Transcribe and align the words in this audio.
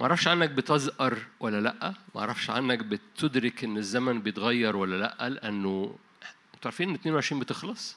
ما 0.00 0.06
أعرفش 0.06 0.28
عنك 0.28 0.50
بتزقر 0.50 1.18
ولا 1.40 1.60
لأ. 1.60 1.94
ما 2.14 2.20
أعرفش 2.20 2.50
عنك 2.50 2.78
بتدرك 2.78 3.64
إن 3.64 3.76
الزمن 3.76 4.22
بيتغير 4.22 4.76
ولا 4.76 4.96
لأ 4.96 5.28
لأنه 5.28 5.94
أنتوا 6.54 6.70
عارفين 6.70 6.88
إن 6.88 6.94
22 6.94 7.40
بتخلص؟ 7.40 7.96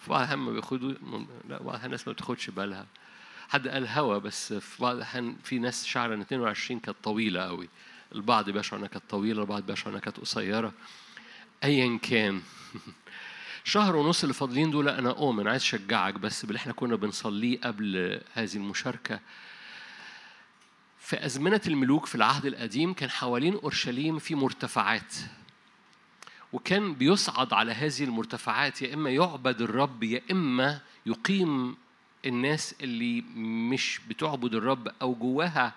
في 0.00 0.10
بعض 0.10 0.18
الأحيان 0.18 0.38
ما 0.38 0.52
بياخدوا 0.52 0.92
لا 1.48 1.62
بعض 1.62 1.84
الناس 1.84 2.08
ما 2.08 2.12
بتاخدش 2.12 2.50
بالها. 2.50 2.86
حد 3.48 3.68
قال 3.68 3.88
هوا 3.88 4.18
بس 4.18 4.52
في 4.52 4.82
بعض 4.82 4.96
الأحيان 4.96 5.36
في 5.44 5.58
ناس 5.58 5.86
شعر 5.86 6.14
إن 6.14 6.20
22 6.20 6.80
كانت 6.80 6.96
طويلة 7.02 7.40
قوي 7.40 7.68
البعض 8.14 8.50
بيشعر 8.50 8.78
إنها 8.78 8.88
كانت 8.88 9.04
طويلة 9.10 9.42
البعض 9.42 9.66
بيشعر 9.66 9.88
إنها 9.88 10.00
كانت 10.00 10.20
قصيرة. 10.20 10.72
أيا 11.64 11.98
كان. 12.02 12.42
شهر 13.64 13.96
ونص 13.96 14.22
اللي 14.22 14.34
فاضلين 14.34 14.70
دول 14.70 14.88
أنا 14.88 15.10
أؤمن 15.10 15.48
عايز 15.48 15.62
أشجعك 15.62 16.14
بس 16.14 16.44
باللي 16.44 16.58
إحنا 16.58 16.72
كنا 16.72 16.96
بنصليه 16.96 17.60
قبل 17.60 18.20
هذه 18.32 18.56
المشاركة 18.56 19.20
في 21.06 21.26
أزمنة 21.26 21.60
الملوك 21.66 22.06
في 22.06 22.14
العهد 22.14 22.46
القديم 22.46 22.92
كان 22.94 23.10
حوالين 23.10 23.54
أورشليم 23.54 24.18
في 24.18 24.34
مرتفعات. 24.34 25.14
وكان 26.52 26.94
بيصعد 26.94 27.52
على 27.52 27.72
هذه 27.72 28.04
المرتفعات 28.04 28.82
يا 28.82 28.94
إما 28.94 29.10
يعبد 29.10 29.62
الرب 29.62 30.02
يا 30.02 30.22
إما 30.30 30.80
يقيم 31.06 31.76
الناس 32.24 32.74
اللي 32.80 33.20
مش 33.70 34.00
بتعبد 34.08 34.54
الرب 34.54 34.88
أو 35.02 35.14
جواها 35.14 35.74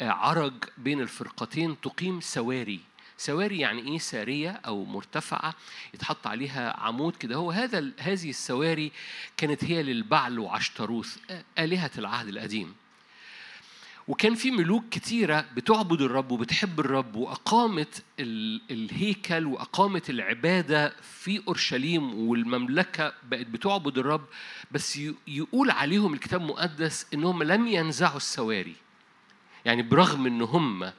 عرج 0.00 0.54
بين 0.78 1.00
الفرقتين 1.00 1.80
تقيم 1.80 2.20
سواري. 2.20 2.80
سواري 3.18 3.58
يعني 3.58 3.92
إيه؟ 3.92 3.98
سارية 3.98 4.50
أو 4.50 4.84
مرتفعة 4.84 5.54
يتحط 5.94 6.26
عليها 6.26 6.80
عمود 6.80 7.16
كده. 7.16 7.34
هو 7.36 7.50
هذا 7.50 7.92
هذه 7.98 8.30
السواري 8.30 8.92
كانت 9.36 9.64
هي 9.64 9.82
للبعل 9.82 10.38
وعشتروث 10.38 11.16
آلهة 11.58 11.90
العهد 11.98 12.28
القديم. 12.28 12.74
وكان 14.08 14.34
في 14.34 14.50
ملوك 14.50 14.84
كتيرة 14.90 15.46
بتعبد 15.56 16.02
الرب 16.02 16.30
وبتحب 16.30 16.80
الرب 16.80 17.16
وأقامت 17.16 18.02
الهيكل 18.70 19.46
وأقامت 19.46 20.10
العبادة 20.10 20.92
في 21.02 21.42
أورشليم 21.48 22.14
والمملكة 22.28 23.12
بقت 23.30 23.46
بتعبد 23.46 23.98
الرب 23.98 24.24
بس 24.70 25.00
يقول 25.26 25.70
عليهم 25.70 26.14
الكتاب 26.14 26.40
المقدس 26.40 27.06
إنهم 27.14 27.42
لم 27.42 27.66
ينزعوا 27.66 28.16
السواري. 28.16 28.74
يعني 29.64 29.82
برغم 29.82 30.26
إن 30.26 30.42
هم 30.42 30.92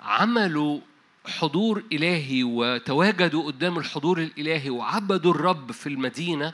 عملوا 0.00 0.80
حضور 1.26 1.82
إلهي 1.92 2.44
وتواجدوا 2.44 3.46
قدام 3.46 3.78
الحضور 3.78 4.18
الإلهي 4.18 4.70
وعبدوا 4.70 5.34
الرب 5.34 5.72
في 5.72 5.88
المدينة 5.88 6.52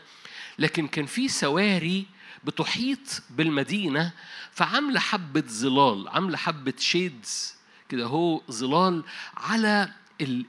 لكن 0.58 0.88
كان 0.88 1.06
في 1.06 1.28
سواري 1.28 2.06
بتحيط 2.44 3.22
بالمدينة 3.30 4.12
فعاملة 4.52 5.00
حبة 5.00 5.44
ظلال 5.48 6.08
عاملة 6.08 6.36
حبة 6.36 6.74
شيدز 6.78 7.54
كده 7.88 8.06
هو 8.06 8.42
ظلال 8.50 9.04
على 9.36 9.88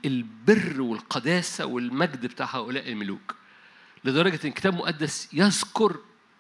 البر 0.06 0.82
والقداسة 0.82 1.66
والمجد 1.66 2.26
بتاع 2.26 2.56
هؤلاء 2.56 2.90
الملوك. 2.90 3.36
لدرجة 4.04 4.40
إن 4.44 4.50
الكتاب 4.50 4.74
المقدس 4.74 5.30
يذكر 5.34 5.98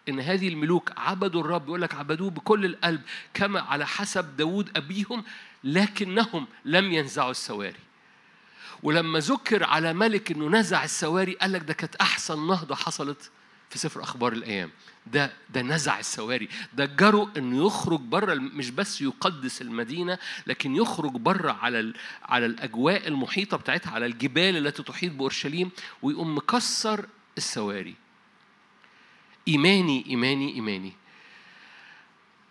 إن 0.09 0.19
هذه 0.19 0.47
الملوك 0.47 0.91
عبدوا 0.97 1.41
الرب 1.41 1.67
يقول 1.67 1.81
لك 1.81 1.95
عبدوه 1.95 2.29
بكل 2.29 2.65
القلب 2.65 3.01
كما 3.33 3.61
على 3.61 3.87
حسب 3.87 4.37
داود 4.37 4.77
أبيهم 4.77 5.23
لكنهم 5.63 6.47
لم 6.65 6.91
ينزعوا 6.93 7.31
السواري. 7.31 7.79
ولما 8.83 9.19
ذكر 9.19 9.63
على 9.63 9.93
ملك 9.93 10.31
إنه 10.31 10.49
نزع 10.49 10.83
السواري 10.83 11.33
قال 11.33 11.51
لك 11.51 11.61
ده 11.61 11.73
كانت 11.73 11.95
أحسن 11.95 12.47
نهضة 12.47 12.75
حصلت 12.75 13.31
في 13.73 13.79
سفر 13.79 14.03
أخبار 14.03 14.33
الأيام. 14.33 14.71
ده 15.07 15.33
ده 15.49 15.61
نزع 15.61 15.99
السواري. 15.99 16.49
ده 16.73 16.85
جرؤ 16.85 17.27
انه 17.37 17.65
يخرج 17.65 17.99
بره 17.99 18.33
مش 18.33 18.69
بس 18.69 19.01
يقدس 19.01 19.61
المدينة 19.61 20.17
لكن 20.47 20.75
يخرج 20.75 21.11
بره 21.11 21.51
على 21.51 21.93
على 22.23 22.45
الأجواء 22.45 23.07
المحيطة 23.07 23.57
بتاعتها 23.57 23.91
على 23.91 24.05
الجبال 24.05 24.67
التي 24.67 24.83
تحيط 24.83 25.11
بأورشليم 25.11 25.71
ويقوم 26.01 26.37
مكسر 26.37 27.05
السواري. 27.37 27.95
إيماني 29.47 30.05
إيماني 30.09 30.53
إيماني. 30.53 30.93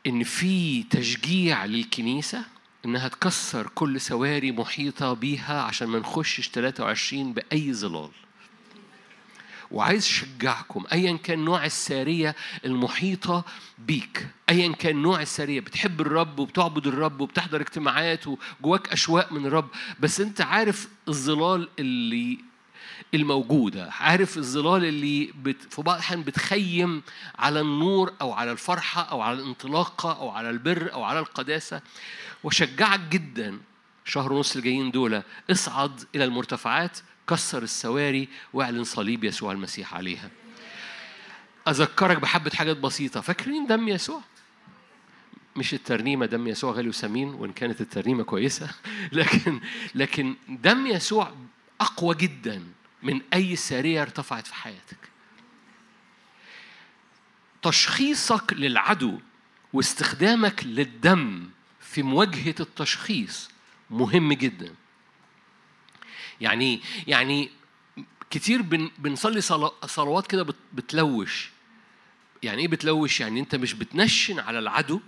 إن 0.07 0.23
في 0.25 0.83
تشجيع 0.83 1.65
للكنيسة 1.65 2.45
إنها 2.85 3.09
تكسر 3.09 3.67
كل 3.75 4.01
سواري 4.01 4.53
محيطة 4.53 5.13
بيها 5.13 5.63
عشان 5.63 5.89
ما 5.89 5.99
نخشش 5.99 6.49
23 6.49 7.33
بأي 7.33 7.75
ظلال. 7.75 8.11
وعايز 9.73 10.05
أشجعكم. 10.05 10.85
ايا 10.93 11.17
كان 11.17 11.45
نوع 11.45 11.65
السارية 11.65 12.37
المحيطة 12.65 13.45
بيك 13.79 14.27
ايا 14.51 14.73
كان 14.73 15.03
نوع 15.03 15.23
السارية. 15.23 15.61
بتحب 15.61 16.01
الرب 16.01 16.39
وبتعبد 16.39 16.87
الرب 16.87 17.21
وبتحضر 17.21 17.61
اجتماعات 17.61 18.25
وجواك 18.27 18.89
أشواق 18.93 19.33
من 19.33 19.47
الرب 19.47 19.69
بس 20.01 20.21
أنت 20.21 20.41
عارف 20.41 20.89
الظلال 21.09 21.69
اللي 21.79 22.39
الموجودة 23.15 23.91
عارف 24.01 24.37
الظلال 24.39 24.85
اللي 24.85 25.33
بت... 25.43 25.75
في 25.75 25.83
بعض 25.83 25.97
الأحيان 25.97 26.23
بتخيم 26.23 27.03
على 27.39 27.61
النور 27.61 28.13
أو 28.21 28.33
على 28.33 28.53
الفرحة 28.53 29.03
أو 29.03 29.21
على 29.21 29.39
الانطلاقة 29.39 30.13
أو 30.13 30.29
على 30.29 30.51
البر 30.51 30.93
أو 30.93 31.03
على 31.03 31.19
القداسة. 31.19 31.81
وشجعك 32.45 33.01
جدا. 33.01 33.59
شهر 34.05 34.33
ونص 34.33 34.57
الجايين 34.57 34.91
دول 34.91 35.23
اصعد 35.51 36.01
إلى 36.15 36.25
المرتفعات 36.25 36.99
كسر 37.29 37.63
السواري 37.63 38.29
واعلن 38.53 38.85
صليب 38.85 39.25
يسوع 39.25 39.53
المسيح 39.53 39.95
عليها. 39.95 40.31
أذكرك 41.69 42.17
بحبة 42.17 42.51
حاجات 42.51 42.77
بسيطة. 42.77 43.21
فاكرين 43.21 43.67
دم 43.67 43.89
يسوع؟ 43.89 44.23
مش 45.57 45.75
الترنيمة 45.75 46.27
دم 46.27 46.49
يسوع 46.49 46.73
غالي 46.73 46.89
وثمين 46.89 47.29
وإن 47.29 47.53
كانت 47.53 47.81
الترنيمة 47.81 48.25
كويسة. 48.25 48.71
لكن 49.13 49.61
لكن 49.95 50.35
دم 50.49 50.87
يسوع 50.87 51.33
أقوى 51.81 52.15
جدا 52.15 52.63
من 53.03 53.21
أي 53.35 53.57
سارية 53.57 54.03
ارتفعت 54.03 54.47
في 54.47 54.55
حياتك. 54.55 55.13
تشخيصك 57.63 58.53
للعدو 58.53 59.19
واستخدامك 59.73 60.65
للدم 60.65 61.51
في 61.81 62.03
مواجهة 62.03 62.55
التشخيص 62.61 63.51
مهم 63.91 64.33
جدا. 64.33 64.75
يعني 66.41 66.81
يعني 67.07 67.51
كتير 68.31 68.63
بن 68.63 68.91
بنصلي 68.99 69.41
صلوات 69.87 70.27
كده 70.27 70.47
بتلوش. 70.73 71.51
يعني 72.43 72.63
إيه 72.63 72.69
بتلوش؟ 72.69 73.21
يعني 73.21 73.41
أنت 73.41 73.55
مش 73.55 73.75
بتنشن 73.75 74.39
على 74.39 74.59
العدو 74.59 75.01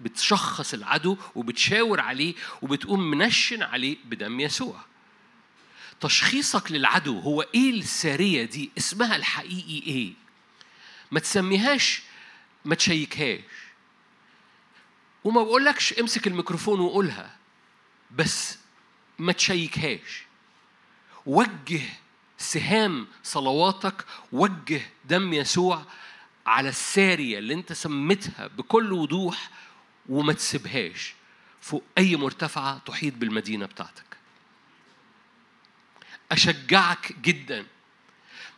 بتشخص 0.00 0.74
العدو 0.74 1.16
وبتشاور 1.34 2.00
عليه 2.00 2.34
وبتقوم 2.62 3.10
منشن 3.10 3.62
عليه 3.62 3.96
بدم 4.04 4.40
يسوع. 4.40 4.80
تشخيصك 6.00 6.72
للعدو 6.72 7.18
هو 7.18 7.42
إيه 7.54 7.70
الساريه 7.70 8.44
دي؟ 8.44 8.70
اسمها 8.78 9.16
الحقيقي 9.16 9.86
إيه؟ 9.86 10.12
ما 11.10 11.20
تسميهاش 11.20 12.02
ما 12.64 12.74
تشيكهاش. 12.74 13.40
وما 15.24 15.42
بقولكش 15.42 15.92
امسك 15.92 16.26
الميكروفون 16.26 16.80
وقولها 16.80 17.36
بس 18.10 18.58
ما 19.18 19.32
تشيكهاش. 19.32 20.24
وجه 21.26 21.80
سهام 22.38 23.06
صلواتك 23.22 24.04
وجه 24.32 24.82
دم 25.04 25.32
يسوع 25.32 25.84
على 26.46 26.68
السارية 26.68 27.38
اللي 27.38 27.54
انت 27.54 27.72
سميتها 27.72 28.46
بكل 28.46 28.92
وضوح 28.92 29.50
وما 30.08 30.32
تسيبهاش 30.32 31.14
فوق 31.60 31.84
أي 31.98 32.16
مرتفعة 32.16 32.78
تحيط 32.86 33.14
بالمدينة 33.14 33.66
بتاعتك. 33.66 34.16
أشجعك 36.32 37.12
جدا. 37.22 37.66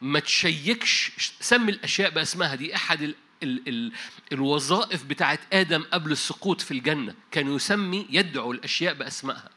ما 0.03 0.21
تشيكش 0.21 1.13
سمي 1.41 1.73
الأشياء 1.73 2.11
باسمها 2.11 2.55
دي 2.55 2.77
أحد 2.77 3.03
ال 3.03 3.15
ال 3.43 3.69
ال 3.69 3.93
الوظائف 4.33 5.05
بتاعت 5.05 5.41
آدم 5.53 5.83
قبل 5.93 6.13
السقوط 6.13 6.61
في 6.61 6.71
الجنة. 6.71 7.15
كان 7.31 7.55
يسمي 7.55 8.07
يدعو 8.11 8.53
الأشياء 8.53 8.95
بأسمائها 8.95 9.51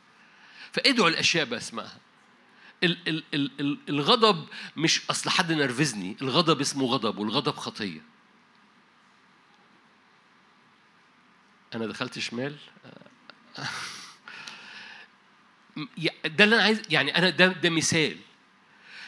فادعوا 0.72 1.10
الأشياء 1.10 1.46
بأسمائها 1.46 1.98
الغضب 3.90 4.48
مش 4.78 5.02
أصل 5.10 5.30
حد 5.30 5.52
نرفزني 5.52 6.18
الغضب 6.22 6.62
اسمه 6.62 6.86
غضب 6.86 7.18
والغضب 7.18 7.56
خطية. 7.56 8.02
أنا 11.76 11.88
دخلت 11.88 12.20
شمال 12.20 12.56
ده 16.26 16.44
اللي 16.44 16.56
أنا 16.56 16.64
عايز 16.64 16.82
يعني 16.90 17.18
أنا 17.18 17.30
ده 17.30 17.48
ده 17.48 17.70
مثال. 17.70 18.18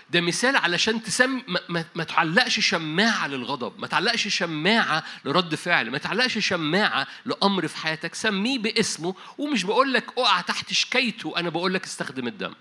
ده 0.10 0.22
مثال 0.22 0.56
علشان 0.56 1.04
تسمي 1.04 1.44
ما, 1.70 1.86
ما, 1.96 2.04
تعلقش 2.04 2.60
شماعة 2.60 3.28
للغضب 3.28 3.80
ما 3.80 3.88
تعلقش 3.88 4.28
شماعة 4.28 5.04
لرد 5.26 5.56
فعل 5.56 5.92
ما 5.92 5.98
تعلقش 5.98 6.38
شماعة 6.38 7.08
لأمر 7.26 7.68
في 7.68 7.78
حياتك 7.78 8.16
سميه 8.16 8.60
باسمه 8.60 9.16
ومش 9.38 9.64
بقول 9.64 9.94
لك 9.94 10.18
اقع 10.18 10.42
تحت 10.42 10.74
شكايته 10.74 11.34
أنا 11.38 11.50
بقول 11.50 11.74
لك 11.74 11.84
استخدم 11.84 12.28
الدم. 12.28 12.54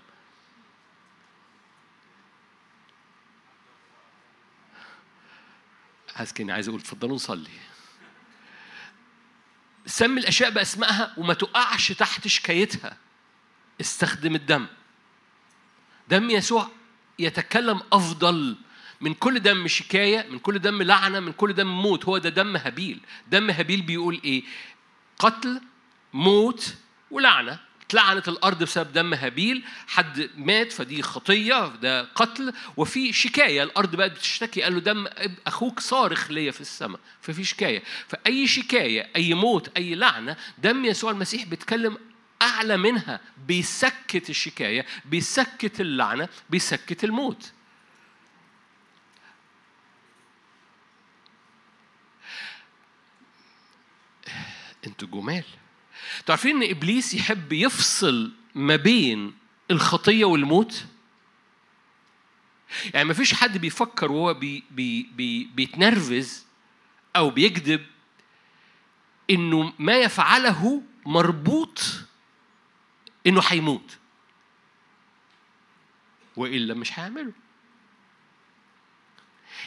عايز 6.19 6.33
كني 6.33 6.51
عايز 6.51 6.67
أقول 6.67 6.79
اتفضلوا 6.79 7.15
نصلي. 7.15 7.49
سمي 9.85 10.19
الأشياء 10.19 10.49
بأسمائها 10.49 11.13
وما 11.17 11.33
تقعش 11.33 11.91
تحت 11.91 12.27
شكايتها. 12.27 12.97
استخدم 13.81 14.35
الدم. 14.35 14.67
دم 16.07 16.29
يسوع 16.29 16.69
يتكلم 17.19 17.81
أفضل 17.93 18.57
من 19.01 19.13
كل 19.13 19.39
دم 19.39 19.67
شكاية 19.67 20.29
من 20.29 20.39
كل 20.39 20.59
دم 20.59 20.81
لعنة 20.81 21.19
من 21.19 21.31
كل 21.31 21.53
دم 21.53 21.81
موت. 21.81 22.05
هو 22.05 22.17
ده 22.17 22.29
دم 22.29 22.57
هابيل. 22.57 22.99
دم 23.27 23.49
هابيل 23.49 23.81
بيقول 23.81 24.21
إيه؟ 24.23 24.43
قتل 25.19 25.61
موت 26.13 26.75
ولعنة. 27.11 27.59
اتلعنت 27.89 28.27
الأرض 28.27 28.63
بسبب 28.63 28.93
دم 28.93 29.13
هابيل 29.13 29.63
حد 29.87 30.29
مات 30.37 30.71
فدي 30.71 31.01
خطية 31.01 31.67
ده 31.67 32.03
قتل 32.03 32.53
وفي 32.77 33.13
شكاية 33.13 33.63
الأرض 33.63 33.95
بقت 33.95 34.11
بتشتكي 34.11 34.61
قال 34.61 34.73
له 34.73 34.79
دم 34.79 35.07
أخوك 35.47 35.79
صارخ 35.79 36.31
ليا 36.31 36.51
في 36.51 36.61
السماء 36.61 36.99
ففي 37.21 37.43
شكاية. 37.43 37.83
فأي 38.07 38.47
شكاية 38.47 39.09
أي 39.15 39.33
موت 39.33 39.77
أي 39.77 39.95
لعنة 39.95 40.37
دم 40.57 40.85
يسوع 40.85 41.11
المسيح 41.11 41.43
بيتكلم 41.45 41.97
أعلى 42.41 42.77
منها 42.77 43.19
بيسكت 43.47 44.29
الشكاية 44.29 44.85
بيسكت 45.05 45.81
اللعنة 45.81 46.29
بيسكت 46.49 47.03
الموت. 47.03 47.51
أنتوا 54.87 55.07
جمال. 55.07 55.43
تعرفين 56.25 56.63
إن 56.63 56.69
إبليس 56.69 57.13
يحب 57.13 57.53
يفصل 57.53 58.31
ما 58.55 58.75
بين 58.75 59.33
الخطية 59.71 60.25
والموت؟ 60.25 60.85
يعني 62.93 63.07
ما 63.07 63.13
فيش 63.13 63.33
حد 63.33 63.57
بيفكر 63.57 64.11
وهو 64.11 64.33
بي 64.33 64.63
بي 64.71 65.03
بي 65.03 65.43
بيتنرفز 65.43 66.45
أو 67.15 67.29
بيكذب 67.29 67.85
إنه 69.29 69.73
ما 69.79 69.97
يفعله 69.97 70.83
مربوط 71.05 71.81
إنه 73.27 73.41
هيموت. 73.47 73.97
وإلا 76.35 76.73
مش 76.73 76.99
هيعمله. 76.99 77.31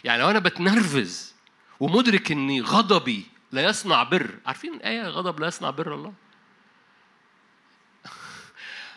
يعني 0.05 0.23
لو 0.23 0.31
أنا 0.31 0.39
بتنرفز 0.39 1.35
ومدرك 1.81 2.33
إني 2.33 2.61
غضبي 2.61 3.27
لا 3.53 3.65
يصنع 3.65 4.03
بر 4.03 4.39
عارفين 4.47 4.75
الآية 4.75 5.03
غضب 5.03 5.41
لا 5.41 5.47
يصنع 5.47 5.71
بر 5.71 5.95
الله 5.95 6.13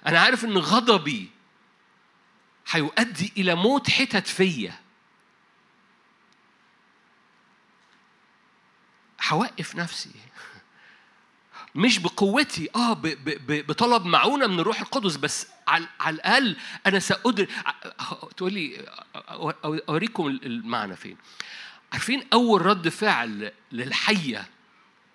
أنا 0.08 0.20
عارف 0.20 0.46
إن 0.46 0.58
غضبي 0.58 1.30
هيؤدي 2.72 3.34
إلى 3.38 3.56
موت 3.56 3.90
حتت 3.90 4.28
فيا. 4.28 4.74
هوقف 9.28 9.76
نفسي. 9.76 10.12
مش 11.76 12.00
بقوتي 12.00 12.70
آه 12.76 12.94
ب 12.94 13.02
ب 13.02 13.68
بطلب 13.68 14.06
معونة 14.06 14.48
من 14.48 14.60
الروح 14.60 14.80
القدس 14.80 15.16
بس 15.16 15.48
على, 15.68 15.88
على 16.00 16.16
الأقل 16.16 16.58
أنا 16.86 17.00
سأدرك. 17.00 17.50
تقول 18.38 18.54
لي 18.54 18.86
أوريكم 19.90 20.28
المعنى 20.28 20.96
فين. 20.96 21.18
عارفين 21.94 22.28
أول 22.34 22.62
رد 22.66 22.90
فعل 22.90 23.52
للحية 23.72 24.48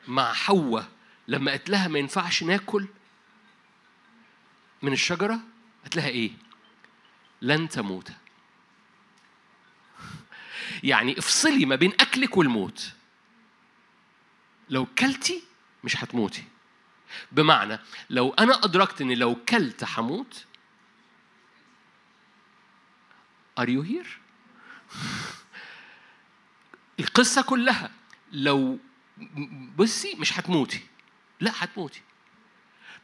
مع 0.09 0.33
حواء 0.33 0.89
لما 1.29 1.51
قالت 1.51 1.71
لها 1.71 1.89
ما 1.89 1.99
ينفعش 1.99 2.43
ناكل؟ 2.43 2.87
من 4.83 4.93
الشجرة 4.93 5.41
قالت 5.83 5.97
لها 5.97 6.09
إيه؟ 6.09 6.31
لن 7.43 7.69
تموت. 7.69 8.13
يعني 10.83 11.19
افصلي 11.19 11.65
ما 11.65 11.77
بين 11.77 11.93
أكلك 11.93 12.37
والموت. 12.37 12.93
لو 14.69 14.87
كلتي 14.87 15.43
مش 15.85 15.97
هتموتي. 16.05 16.45
بمعنى 17.33 17.79
لو 18.11 18.31
أنا 18.31 18.65
أدركت 18.65 19.01
اني 19.01 19.15
لو 19.15 19.35
كلت 19.35 19.85
هموت 19.85 20.47
Are 23.61 23.69
you 23.69 23.83
here؟ 23.83 24.09
القصة 27.01 27.43
كلها 27.43 27.91
لو 28.33 28.79
بصي 29.77 30.15
مش 30.15 30.39
هتموتي. 30.39 30.81
لا 31.41 31.53
هتموتي. 31.55 32.03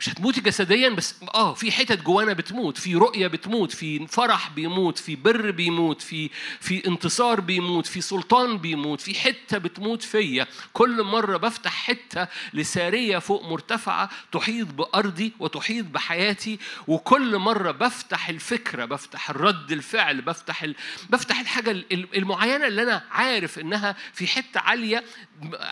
مش 0.00 0.08
هتموتي 0.08 0.40
جسديا 0.40 0.88
بس 0.88 1.14
آه 1.34 1.54
في 1.54 1.72
حتت 1.72 2.02
جوانا 2.02 2.32
بتموت 2.32 2.78
في 2.78 2.94
رؤية 2.94 3.26
بتموت 3.26 3.72
في 3.72 4.06
فرح 4.06 4.50
بيموت 4.50 4.98
في 4.98 5.16
بر 5.16 5.50
بيموت 5.50 6.02
في 6.02 6.30
في 6.60 6.86
انتصار 6.86 7.40
بيموت 7.40 7.86
في 7.86 8.00
سلطان 8.00 8.58
بيموت 8.58 9.00
في 9.00 9.14
حتة 9.14 9.58
بتموت 9.58 10.02
فيا. 10.02 10.46
كل 10.72 11.02
مرة 11.02 11.36
بفتح 11.36 11.72
حتة 11.72 12.28
لسارية 12.54 13.18
فوق 13.18 13.44
مرتفعة 13.48 14.10
تحيط 14.32 14.66
بأرضي 14.66 15.32
وتحيط 15.38 15.84
بحياتي 15.86 16.58
وكل 16.88 17.38
مرة 17.38 17.70
بفتح 17.70 18.28
الفكرة 18.28 18.84
بفتح 18.84 19.30
الرد 19.30 19.72
الفعل 19.72 20.20
بفتح 20.20 20.62
ال... 20.62 20.74
بفتح 21.10 21.40
الحاجة 21.40 21.70
المعينة 21.92 22.66
اللي 22.66 22.82
أنا 22.82 23.02
عارف 23.10 23.58
إنها 23.58 23.96
في 24.12 24.26
حتة 24.26 24.60
عالية 24.60 25.04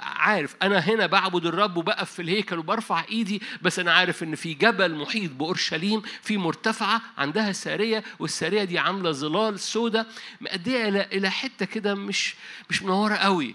عارف 0.03 0.57
أنا 0.63 0.79
هنا 0.79 1.07
بعبد 1.07 1.47
الرب 1.47 1.77
وبقف 1.77 2.11
في 2.13 2.23
الهيكل 2.23 2.59
وبرفع 2.59 3.05
إيدي 3.11 3.43
بس 3.63 3.79
أنا 3.79 3.93
عارف 3.93 4.14
إن 4.23 4.35
في 4.35 4.55
جبل 4.55 4.95
محيط 4.95 5.31
بأورشليم 5.31 6.01
في 6.23 6.37
مرتفعة 6.37 7.03
عندها 7.19 7.53
سارية 7.53 8.05
والسارية 8.19 8.65
دي 8.65 8.79
عاملة 8.79 9.13
ظلال 9.13 9.61
سودة. 9.61 10.07
مأديه 10.41 10.89
إلى 10.89 11.03
إلى 11.03 11.31
حتة 11.31 11.67
كده 11.67 11.95
مش 11.95 12.35
مش 12.71 12.83
منورة 12.83 13.15
قوي. 13.15 13.55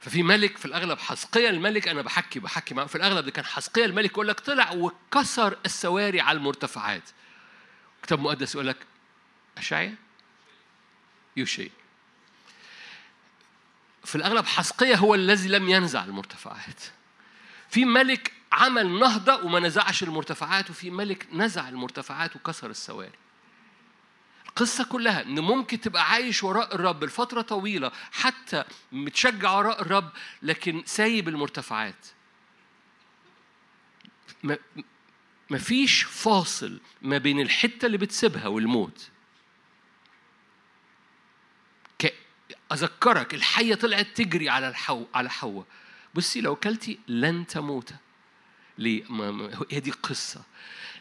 ففي 0.00 0.22
ملك 0.22 0.56
في 0.58 0.64
الأغلب 0.64 0.98
حسقية 0.98 1.50
الملك 1.50 1.88
أنا 1.88 2.02
بحكي 2.02 2.40
بحكي 2.40 2.74
معه 2.74 2.86
في 2.86 2.94
الأغلب 2.96 3.24
ده 3.24 3.30
كان 3.30 3.44
حسقية 3.44 3.84
الملك 3.84 4.10
يقول 4.10 4.28
لك 4.28 4.40
طلع 4.40 4.72
وكسر 4.72 5.56
السواري 5.66 6.20
على 6.20 6.38
المرتفعات. 6.38 7.02
كتاب 8.02 8.20
مقدس 8.20 8.54
يقول 8.54 8.66
لك 8.66 8.76
اشعيا 9.58 9.94
يوشي 11.36 11.70
في 14.04 14.16
الأغلب 14.16 14.46
حسقية 14.46 14.96
هو 14.96 15.14
الذي 15.14 15.48
لم 15.48 15.68
ينزع 15.68 16.04
المرتفعات. 16.04 16.82
في 17.72 17.84
ملك 17.84 18.32
عمل 18.52 18.98
نهضة 19.00 19.44
وما 19.44 19.60
نزعش 19.60 20.02
المرتفعات 20.02 20.70
وفي 20.70 20.90
ملك 20.90 21.26
نزع 21.32 21.68
المرتفعات 21.68 22.36
وكسر 22.36 22.70
السواري. 22.70 23.18
القصة 24.48 24.84
كلها 24.84 25.22
إن 25.22 25.40
ممكن 25.40 25.80
تبقى 25.80 26.10
عايش 26.10 26.42
وراء 26.42 26.74
الرب 26.74 27.04
لفترة 27.04 27.42
طويلة 27.42 27.92
حتى 28.12 28.64
متشجع 28.92 29.52
وراء 29.52 29.82
الرب 29.82 30.10
لكن 30.42 30.82
سايب 30.86 31.28
المرتفعات. 31.28 32.06
مفيش 35.50 36.02
فاصل 36.02 36.80
ما 37.02 37.18
بين 37.18 37.40
الحتة 37.40 37.86
اللي 37.86 37.98
بتسيبها 37.98 38.46
والموت. 38.46 39.08
أذكرك 42.72 43.34
الحية 43.34 43.74
طلعت 43.74 44.06
تجري 44.14 44.48
على 44.48 44.68
الحو 44.68 45.06
على 45.14 45.30
حواء. 45.30 45.66
بصي 46.14 46.40
لو 46.40 46.56
كلتي 46.56 46.98
لن 47.08 47.46
تموت. 47.46 47.94
ليه؟ 48.78 49.04
هي 49.70 49.80
دي 49.80 49.90
قصة. 49.90 50.44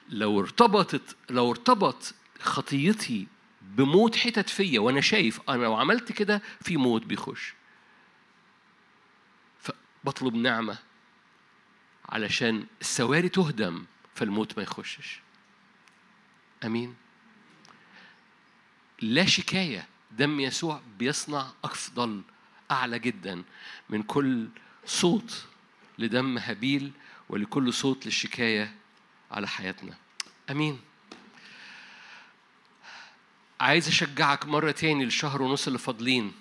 لو 0.10 0.39
ارتبطت 0.39 1.15
لو 1.30 1.51
ارتبط 1.51 2.13
خطيتي 2.39 3.27
بموت 3.62 4.15
حتت 4.15 4.50
فيا 4.50 4.80
وأنا 4.80 5.01
شايف 5.01 5.41
أنا 5.50 5.63
لو 5.63 5.75
عملت 5.75 6.12
كده 6.12 6.41
في 6.62 6.77
موت 6.77 7.06
بيخش. 7.06 7.53
فبطلب 9.60 10.36
نعمة 10.36 10.77
علشان 12.10 12.65
السواري 12.82 13.30
تهدم 13.30 13.86
فالموت 14.15 14.58
ما 14.58 14.63
يخشش. 14.63 15.20
أمين؟ 16.65 16.96
لا 19.01 19.25
شكاية. 19.25 19.88
دم 20.12 20.39
يسوع 20.39 20.82
بيصنع 21.00 21.51
أفضل 21.63 22.22
أعلى 22.72 23.00
جدا 23.00 23.44
من 23.89 24.03
كل 24.03 24.48
صوت 24.85 25.45
لدم 26.00 26.38
هابيل 26.38 26.91
ولكل 27.29 27.73
صوت 27.73 28.05
للشكاية 28.05 28.75
على 29.31 29.47
حياتنا. 29.47 29.93
أمين. 30.50 30.79
عايز 33.59 33.88
أشجعك 33.88 34.45
مرة 34.45 34.71
تاني 34.71 35.05
للشهر 35.05 35.41
ونص 35.41 35.67
اللي 35.67 35.79
فاضلين. 35.79 36.31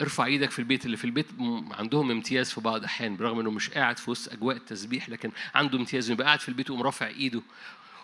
ارفع 0.00 0.24
إيدك 0.24 0.50
في 0.50 0.58
البيت 0.58 0.86
اللي 0.86 0.96
في 0.96 1.04
البيت. 1.04 1.26
عندهم 1.70 2.10
امتياز 2.10 2.50
في 2.50 2.60
بعض 2.60 2.76
الاحيان 2.76 3.16
برغم 3.16 3.40
إنه 3.40 3.50
مش 3.50 3.70
قاعد 3.70 3.98
في 3.98 4.10
وسط 4.10 4.32
أجواء 4.32 4.56
التسبيح 4.56 5.08
لكن 5.08 5.32
عنده 5.54 5.78
امتياز 5.78 6.10
يبقى 6.10 6.26
قاعد 6.26 6.40
في 6.40 6.48
البيت 6.48 6.70
ويقوم 6.70 6.86
رافع 6.86 7.06
ايده 7.06 7.42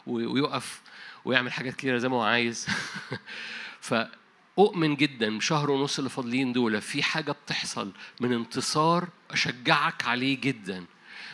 ويقف 0.06 0.82
ويعمل 1.24 1.52
حاجات 1.52 1.74
كتيرة 1.74 1.98
زي 1.98 2.08
ما 2.08 2.16
هو 2.16 2.22
عايز. 2.22 2.66
ف 3.80 3.94
أؤمن 4.58 4.96
جدا 4.96 5.40
شهر 5.40 5.70
ونص 5.70 5.98
اللي 5.98 6.10
فاضلين 6.10 6.52
دول 6.52 6.80
في 6.80 7.02
حاجة 7.02 7.32
بتحصل 7.32 7.92
من 8.20 8.32
انتصار 8.32 9.08
أشجعك 9.30 10.04
عليه 10.06 10.40
جدا 10.40 10.84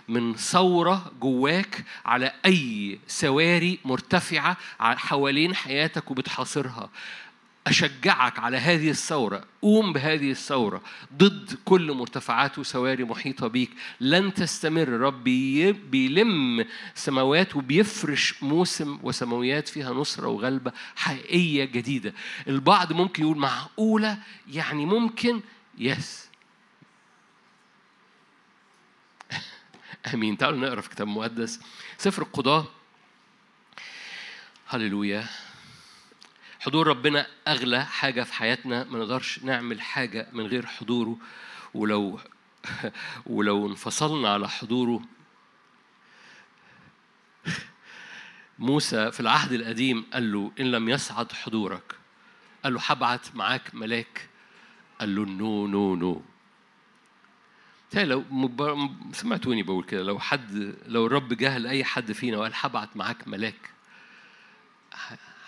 من 0.09 0.35
ثورة 0.35 1.13
جواك 1.21 1.85
على 2.05 2.33
أي 2.47 2.99
سواري 3.07 3.79
مرتفعة 3.85 4.57
حوالين 4.81 5.55
حياتك 5.55 6.11
وبتحاصرها. 6.11 6.91
أشجعك 7.67 8.39
على 8.39 8.57
هذه 8.57 8.91
الثورة. 8.91 9.45
قوم 9.63 9.93
بهذه 9.93 10.31
الثورة. 10.31 10.83
ضد 11.17 11.59
كل 11.65 11.93
مرتفعات 11.93 12.59
وسواري 12.59 13.05
محيطة 13.05 13.47
بيك. 13.47 13.71
لن 14.01 14.35
تستمر. 14.35 14.89
رب 14.89 15.25
بيلم 15.25 16.67
سماوات 16.95 17.57
وبيفرش 17.57 18.43
موسم 18.43 18.99
وسماويات 19.03 19.69
فيها 19.69 19.93
نصرة 19.93 20.29
وغلبة 20.29 20.73
حقيقية 20.97 21.65
جديدة. 21.65 22.15
البعض 22.49 22.93
ممكن 22.93 23.23
يقول 23.23 23.39
معقولة؟ 23.39 24.19
يعني 24.49 24.87
ممكن؟ 24.87 25.41
يس. 25.79 26.29
آمين. 30.15 30.39
تعالوا 30.39 30.59
نقرأ 30.59 30.81
في 30.81 30.89
كتاب 30.91 31.07
مقدس. 31.09 31.61
سفر 31.99 32.23
القضاة. 32.23 32.67
هللويا. 34.69 35.27
حضور 36.63 36.87
ربنا 36.87 37.27
أغلى 37.49 37.85
حاجة 37.85 38.23
في 38.23 38.35
حياتنا 38.35 38.85
ما 38.85 38.99
نقدرش 38.99 39.45
نعمل 39.45 39.81
حاجة 39.81 40.29
من 40.33 40.47
غير 40.47 40.67
حضوره. 40.67 41.19
ولو 41.75 42.21
ولو 43.27 43.67
انفصلنا 43.67 44.33
على 44.33 44.49
حضوره. 44.49 45.03
موسى 48.59 49.13
في 49.13 49.21
العهد 49.21 49.53
القديم 49.53 50.05
قال 50.13 50.33
له 50.33 50.53
إن 50.61 50.71
لم 50.71 50.89
يصعد 50.89 51.33
حضورك. 51.33 51.95
قال 52.65 52.75
له 52.75 52.81
هبعت 52.85 53.37
معاك 53.37 53.75
ملاك. 53.75 54.29
قال 55.01 55.15
له 55.15 55.25
no 55.25 55.67
no 55.67 55.97
no. 55.97 56.23
لو 57.95 58.25
سمعتوني 59.13 59.63
بقول 59.63 59.85
كده 59.85 60.03
لو 60.03 60.19
حد 60.19 60.75
لو 60.87 61.07
الرب 61.07 61.33
جه 61.33 61.59
لأي 61.59 61.85
حد 61.85 62.13
فينا 62.13 62.39
وقال 62.39 62.53
هبعت 62.55 62.97
معاك 62.97 63.29
ملاك. 63.29 63.71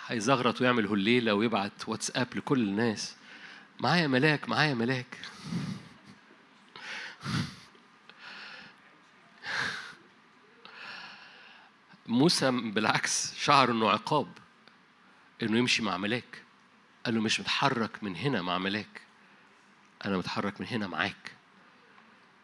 هيزغرط 0.07 0.61
ويعمل 0.61 0.87
هليلة 0.87 1.33
ويبعت 1.33 1.89
واتساب 1.89 2.27
لكل 2.35 2.59
الناس. 2.59 3.15
معايا 3.79 4.07
ملاك 4.07 4.49
معايا 4.49 4.73
ملاك. 4.73 5.19
موسى 12.07 12.51
بالعكس 12.51 13.35
شعر 13.35 13.71
إنه 13.71 13.89
عقاب 13.89 14.27
إنه 15.43 15.57
يمشي 15.57 15.83
مع 15.83 15.97
ملاك. 15.97 16.43
قال 17.05 17.15
له 17.15 17.21
مش 17.21 17.39
متحرك 17.39 18.03
من 18.03 18.15
هنا 18.15 18.41
مع 18.41 18.57
ملاك. 18.57 19.01
أنا 20.05 20.17
متحرك 20.17 20.61
من 20.61 20.67
هنا 20.67 20.87
معاك. 20.87 21.31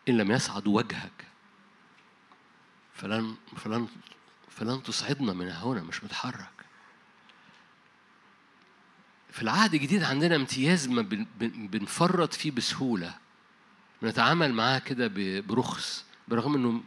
إن 0.10 0.18
لم 0.18 0.32
يصعد 0.32 0.68
وجهك. 0.68 1.25
فلن 2.94 3.36
فلن 3.58 3.88
فلن 4.50 4.84
تصعدنا 4.84 5.34
من 5.34 5.50
هنا 5.50 5.82
مش 5.82 6.03
متحرك. 6.03 6.61
في 9.31 9.41
العهد 9.41 9.73
الجديد 9.73 10.03
عندنا 10.03 10.35
امتياز 10.35 10.88
ما 10.88 11.01
بنفرط 11.39 12.33
فيه 12.33 12.51
بسهولة. 12.51 13.17
بنتعامل 14.01 14.53
معاه 14.53 14.79
كده 14.79 15.11
برخص 15.41 16.05
برغم 16.27 16.55
إنه 16.55 16.83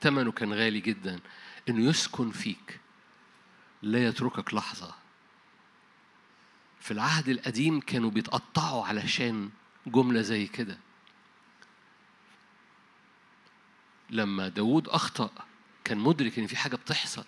ثمنه 0.00 0.32
كان 0.32 0.52
غالي 0.52 0.80
جدا 0.80 1.20
إنه 1.68 1.84
يسكن 1.84 2.30
فيك. 2.30 2.80
لا 3.82 4.06
يتركك 4.06 4.54
لحظة. 4.54 4.94
في 6.80 6.90
العهد 6.90 7.28
القديم 7.28 7.80
كانوا 7.80 8.10
بيتقطعوا 8.10 8.86
علشان 8.86 9.50
جملة 9.86 10.20
زي 10.20 10.46
كده. 10.46 10.78
لما 14.10 14.48
داود 14.48 14.88
أخطأ 14.88 15.30
كان 15.84 15.98
مدرك 15.98 16.38
إن 16.38 16.46
في 16.46 16.56
حاجة 16.56 16.76
بتحصل. 16.76 17.24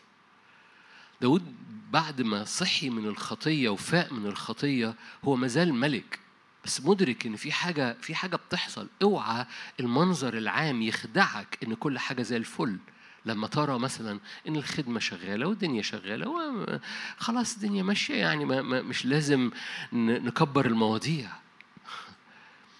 داود 1.22 1.42
بعد 1.90 2.22
ما 2.22 2.44
صحي 2.44 2.90
من 2.90 3.06
الخطية 3.06 3.68
وفاق 3.68 4.12
من 4.12 4.26
الخطية 4.26 4.94
هو 5.24 5.36
مازال 5.36 5.74
ملك. 5.74 6.18
بس 6.64 6.80
مدرك 6.80 7.26
إن 7.26 7.36
في 7.36 7.52
حاجة 7.52 7.96
في 8.00 8.14
حاجة 8.14 8.36
بتحصل. 8.36 8.88
اوعى 9.02 9.46
المنظر 9.80 10.38
العام 10.38 10.82
يخدعك 10.82 11.58
إن 11.62 11.74
كل 11.74 11.98
حاجة 11.98 12.22
زي 12.22 12.36
الفل. 12.36 12.78
لما 13.26 13.46
ترى 13.46 13.78
مثلا 13.78 14.20
إن 14.48 14.56
الخدمة 14.56 15.00
شغالة 15.00 15.46
والدنيا 15.46 15.82
شغالة 15.82 16.80
خلاص 17.18 17.54
الدنيا 17.54 17.82
ماشية 17.82 18.14
يعني 18.14 18.44
ما 18.44 18.82
مش 18.82 19.06
لازم 19.06 19.50
نكبر 19.92 20.66
المواضيع. 20.66 21.30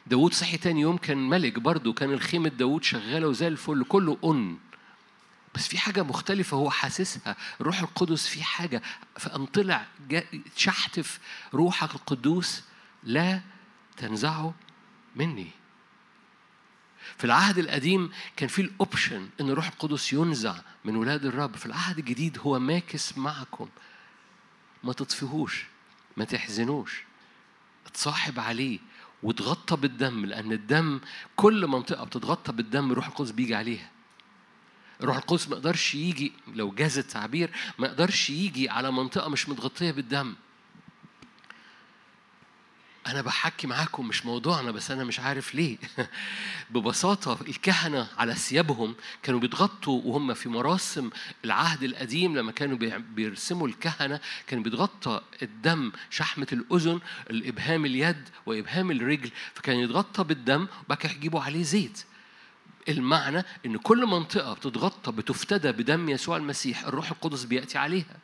داود 0.06 0.34
صحي 0.34 0.56
تاني 0.56 0.80
يوم 0.80 0.96
كان 0.96 1.28
ملك 1.28 1.58
برضه 1.58 1.92
كان 1.92 2.12
الخيمة 2.12 2.48
داود 2.48 2.84
شغالة 2.84 3.28
وزي 3.28 3.48
الفل 3.48 3.84
كله 3.84 4.18
on. 4.24 4.56
بس 5.54 5.68
في 5.68 5.78
حاجة 5.78 6.02
مختلفة 6.02 6.56
هو 6.56 6.70
حاسسها. 6.70 7.36
الروح 7.60 7.80
القدس 7.80 8.26
في 8.26 8.42
حاجة. 8.42 8.82
فأن 9.18 9.46
طلع 9.46 9.86
شحتف 10.56 11.20
روحك 11.54 11.94
القدوس 11.94 12.62
لا 13.02 13.40
تنزعه 13.96 14.54
مني. 15.16 15.50
في 17.18 17.24
العهد 17.24 17.58
القديم 17.58 18.12
كان 18.36 18.48
في 18.48 18.62
ال 18.62 18.72
option 18.72 19.28
إن 19.40 19.50
الروح 19.50 19.66
القدس 19.66 20.12
ينزع 20.12 20.54
من 20.84 20.96
ولاد 20.96 21.24
الرب. 21.24 21.56
في 21.56 21.66
العهد 21.66 21.98
الجديد 21.98 22.38
هو 22.38 22.58
ماكث 22.58 23.18
معكم. 23.18 23.68
ما 24.84 24.92
تطفيهوش 24.92 25.64
ما 26.16 26.24
تحزنوش. 26.24 27.04
اتصاحب 27.86 28.40
عليه 28.40 28.78
وتغطى 29.22 29.76
بالدم 29.76 30.26
لأن 30.26 30.52
الدم 30.52 31.00
كل 31.36 31.66
منطقة 31.66 32.04
بتتغطى 32.04 32.52
بالدم 32.52 32.90
الروح 32.90 33.06
القدس 33.06 33.30
بيجي 33.30 33.54
عليها. 33.54 33.90
الروح 35.02 35.16
القدس 35.16 35.48
ما 35.48 35.56
يقدرش 35.56 35.94
يجي 35.94 36.32
لو 36.54 36.70
جاز 36.70 36.98
التعبير 36.98 37.50
ما 37.78 37.86
يقدرش 37.86 38.30
يجي 38.30 38.68
على 38.68 38.92
منطقة 38.92 39.28
مش 39.28 39.48
متغطية 39.48 39.90
بالدم. 39.90 40.34
أنا 43.06 43.22
بحكي 43.22 43.66
معاكم 43.66 44.08
مش 44.08 44.26
موضوعنا 44.26 44.70
بس 44.70 44.90
أنا 44.90 45.04
مش 45.04 45.20
عارف 45.20 45.54
ليه. 45.54 45.78
ببساطة 46.70 47.38
الكهنة 47.48 48.08
على 48.18 48.34
ثيابهم 48.34 48.94
كانوا 49.22 49.40
بيتغطوا 49.40 50.02
وهم 50.04 50.34
في 50.34 50.48
مراسم 50.48 51.10
العهد 51.44 51.82
القديم 51.82 52.36
لما 52.36 52.52
كانوا 52.52 52.98
بيرسموا 52.98 53.68
الكهنة 53.68 54.20
كان 54.46 54.62
بيتغطى 54.62 55.20
الدم 55.42 55.92
شحمة 56.10 56.46
الأذن 56.52 57.00
الإبهام 57.30 57.86
اليد 57.86 58.28
وإبهام 58.46 58.90
الرجل 58.90 59.30
فكان 59.54 59.76
يتغطى 59.76 60.24
بالدم 60.24 60.66
وبعد 60.86 61.04
يجيبوا 61.04 61.40
عليه 61.40 61.62
زيت. 61.62 62.04
المعنى 62.88 63.44
إن 63.66 63.76
كل 63.76 64.06
منطقة 64.06 64.52
بتتغطى 64.54 65.12
بتفتدى 65.12 65.72
بدم 65.72 66.08
يسوع 66.08 66.36
المسيح 66.36 66.84
الروح 66.84 67.10
القدس 67.10 67.44
بيأتي 67.44 67.78
عليها. 67.78 68.16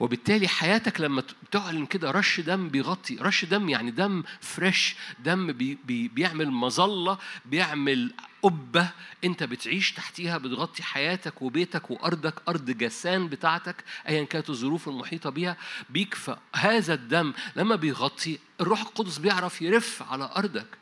وبالتالي 0.00 0.48
حياتك 0.48 1.00
لما 1.00 1.22
تعلن 1.50 1.86
كده 1.86 2.10
رش 2.10 2.40
دم 2.40 2.68
بيغطي 2.68 3.16
رش 3.16 3.44
دم 3.44 3.68
يعني 3.68 3.90
دم 3.90 4.22
fresh 4.40 4.96
دم 5.18 5.52
بي 5.52 5.78
بي 5.84 6.08
بيعمل 6.08 6.50
مظلة 6.50 7.18
بيعمل 7.44 8.14
قبة 8.42 8.90
أنت 9.24 9.42
بتعيش 9.42 9.92
تحتيها 9.92 10.38
بتغطي 10.38 10.82
حياتك 10.82 11.42
وبيتك 11.42 11.90
وأرضك 11.90 12.34
أرض 12.48 12.70
جاسان 12.70 13.28
بتاعتك 13.28 13.84
أيا 14.08 14.24
كانت 14.24 14.50
الظروف 14.50 14.88
المحيطة 14.88 15.30
بيها 15.30 15.56
بيك 15.90 16.14
فهذا 16.14 16.94
الدم. 16.94 17.32
لما 17.56 17.76
بيغطي 17.76 18.38
الروح 18.60 18.80
القدس 18.80 19.18
بيعرف 19.18 19.62
يرف 19.62 20.02
على 20.02 20.30
أرضك. 20.36 20.79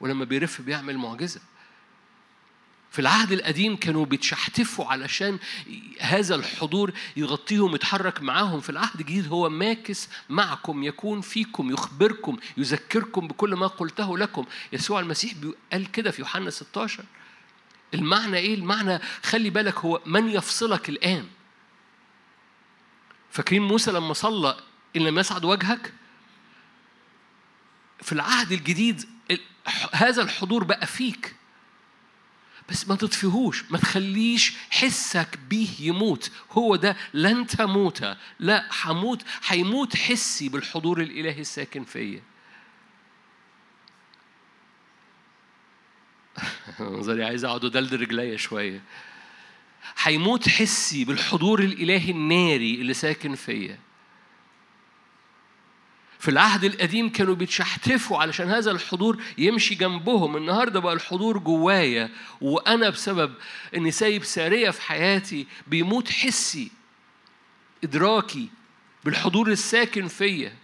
ولما 0.00 0.24
بيرف 0.24 0.60
بيعمل 0.60 0.98
معجزة. 0.98 1.40
في 2.90 2.98
العهد 2.98 3.32
القديم 3.32 3.76
كانوا 3.76 4.04
بيتشحتفوا 4.04 4.84
علشان 4.84 5.38
هذا 6.00 6.34
الحضور 6.34 6.92
يغطيهم 7.16 7.74
يتحرك 7.74 8.22
معاهم. 8.22 8.60
في 8.60 8.70
العهد 8.70 9.00
الجديد 9.00 9.28
هو 9.28 9.48
ماكث 9.48 10.08
معكم 10.28 10.82
يكون 10.82 11.20
فيكم 11.20 11.70
يخبركم 11.70 12.36
يذكركم 12.56 13.28
بكل 13.28 13.54
ما 13.54 13.66
قلته 13.66 14.18
لكم. 14.18 14.44
يسوع 14.72 15.00
المسيح 15.00 15.34
قال 15.72 15.90
كده 15.90 16.10
في 16.10 16.20
يوحنا 16.20 16.50
16 16.50 17.04
المعنى 17.94 18.36
إيه؟ 18.36 18.54
المعنى 18.54 18.98
خلي 19.22 19.50
بالك 19.50 19.78
هو 19.78 20.00
من 20.06 20.28
يفصلك 20.28 20.88
الآن. 20.88 21.26
فاكرين 23.30 23.62
موسى 23.62 23.92
لما 23.92 24.12
صلى 24.12 24.56
إن 24.96 25.02
لم 25.02 25.18
يصعد 25.18 25.44
وجهك؟ 25.44 25.92
في 28.02 28.12
العهد 28.12 28.52
الجديد 28.52 29.08
هذا 29.92 30.22
الحضور 30.22 30.64
بقى 30.64 30.86
فيك. 30.86 31.34
بس 32.68 32.88
ما 32.88 32.94
تطفيهوش 32.94 33.64
ما 33.70 33.78
تخليش 33.78 34.52
حسك 34.70 35.38
بيه 35.48 35.68
يموت. 35.80 36.30
هو 36.50 36.76
ده 36.76 36.96
لن 37.14 37.46
تموت. 37.46 38.16
لا 38.38 38.66
حموت 38.70 39.22
حيموت 39.42 39.96
حسي 39.96 40.48
بالحضور 40.48 41.00
الإلهي 41.00 41.40
الساكن 41.40 41.84
فيا. 41.84 42.22
نظري 46.80 47.24
عايز 47.24 47.44
أقعد 47.44 47.64
أدلدل 47.64 48.00
رجليا 48.00 48.36
شوية. 48.36 48.82
حيموت 49.96 50.48
حسي 50.48 51.04
بالحضور 51.04 51.60
الإلهي 51.60 52.10
الناري 52.10 52.74
اللي 52.74 52.94
ساكن 52.94 53.34
فيا. 53.34 53.78
في 56.20 56.28
العهد 56.30 56.64
القديم 56.64 57.12
كانوا 57.12 57.34
بيتشحتفوا 57.34 58.18
علشان 58.18 58.50
هذا 58.50 58.70
الحضور 58.70 59.22
يمشي 59.38 59.74
جنبهم. 59.74 60.36
النهارده 60.36 60.80
بقى 60.80 60.92
الحضور 60.92 61.38
جوايا 61.38 62.10
وأنا 62.40 62.90
بسبب 62.90 63.34
اني 63.76 63.90
سايب 63.90 64.24
سارية 64.24 64.70
في 64.70 64.82
حياتي 64.82 65.46
بيموت 65.66 66.10
حسي 66.10 66.70
إدراكي 67.84 68.48
بالحضور 69.04 69.48
الساكن 69.48 70.08
فيا. 70.08 70.56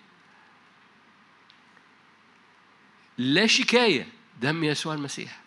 لا 3.19 3.47
شكاية 3.47 4.09
دم 4.41 4.65
يسوع 4.65 4.95
المسيح. 4.95 5.41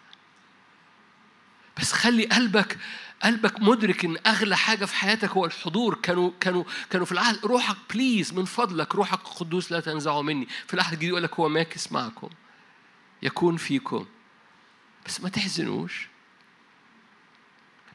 بس 1.77 1.93
خلي 1.93 2.25
قلبك 2.25 2.77
قلبك 3.23 3.61
مدرك 3.61 4.05
إن 4.05 4.17
أغلى 4.27 4.57
حاجة 4.57 4.85
في 4.85 4.95
حياتك 4.95 5.29
هو 5.29 5.45
الحضور. 5.45 5.95
كانوا 5.95 6.31
كانوا 6.39 6.63
كانوا 6.89 7.05
في 7.05 7.11
العهد 7.11 7.45
روحك 7.45 7.77
please 7.93 8.33
من 8.33 8.45
فضلك 8.45 8.95
روحك 8.95 9.19
القدوس 9.19 9.71
لا 9.71 9.79
تنزعه 9.79 10.21
مني. 10.21 10.47
في 10.67 10.73
العهد 10.73 10.93
الجديد 10.93 11.09
يقول 11.09 11.23
لك 11.23 11.33
هو 11.39 11.49
ماكث 11.49 11.91
معكم 11.91 12.29
يكون 13.23 13.57
فيكم. 13.57 14.05
بس 15.05 15.21
ما 15.21 15.29
تحزنوش. 15.29 16.07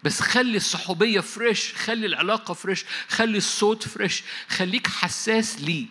بس 0.03 0.21
خلي 0.21 0.57
الصحوبية 0.57 1.21
fresh 1.21 1.75
خلي 1.75 2.07
العلاقة 2.07 2.55
fresh 2.55 2.85
خلي 3.09 3.39
الصوت 3.39 3.89
fresh 3.89 4.23
خليك 4.49 4.87
حساس 4.87 5.61
ليه. 5.61 5.87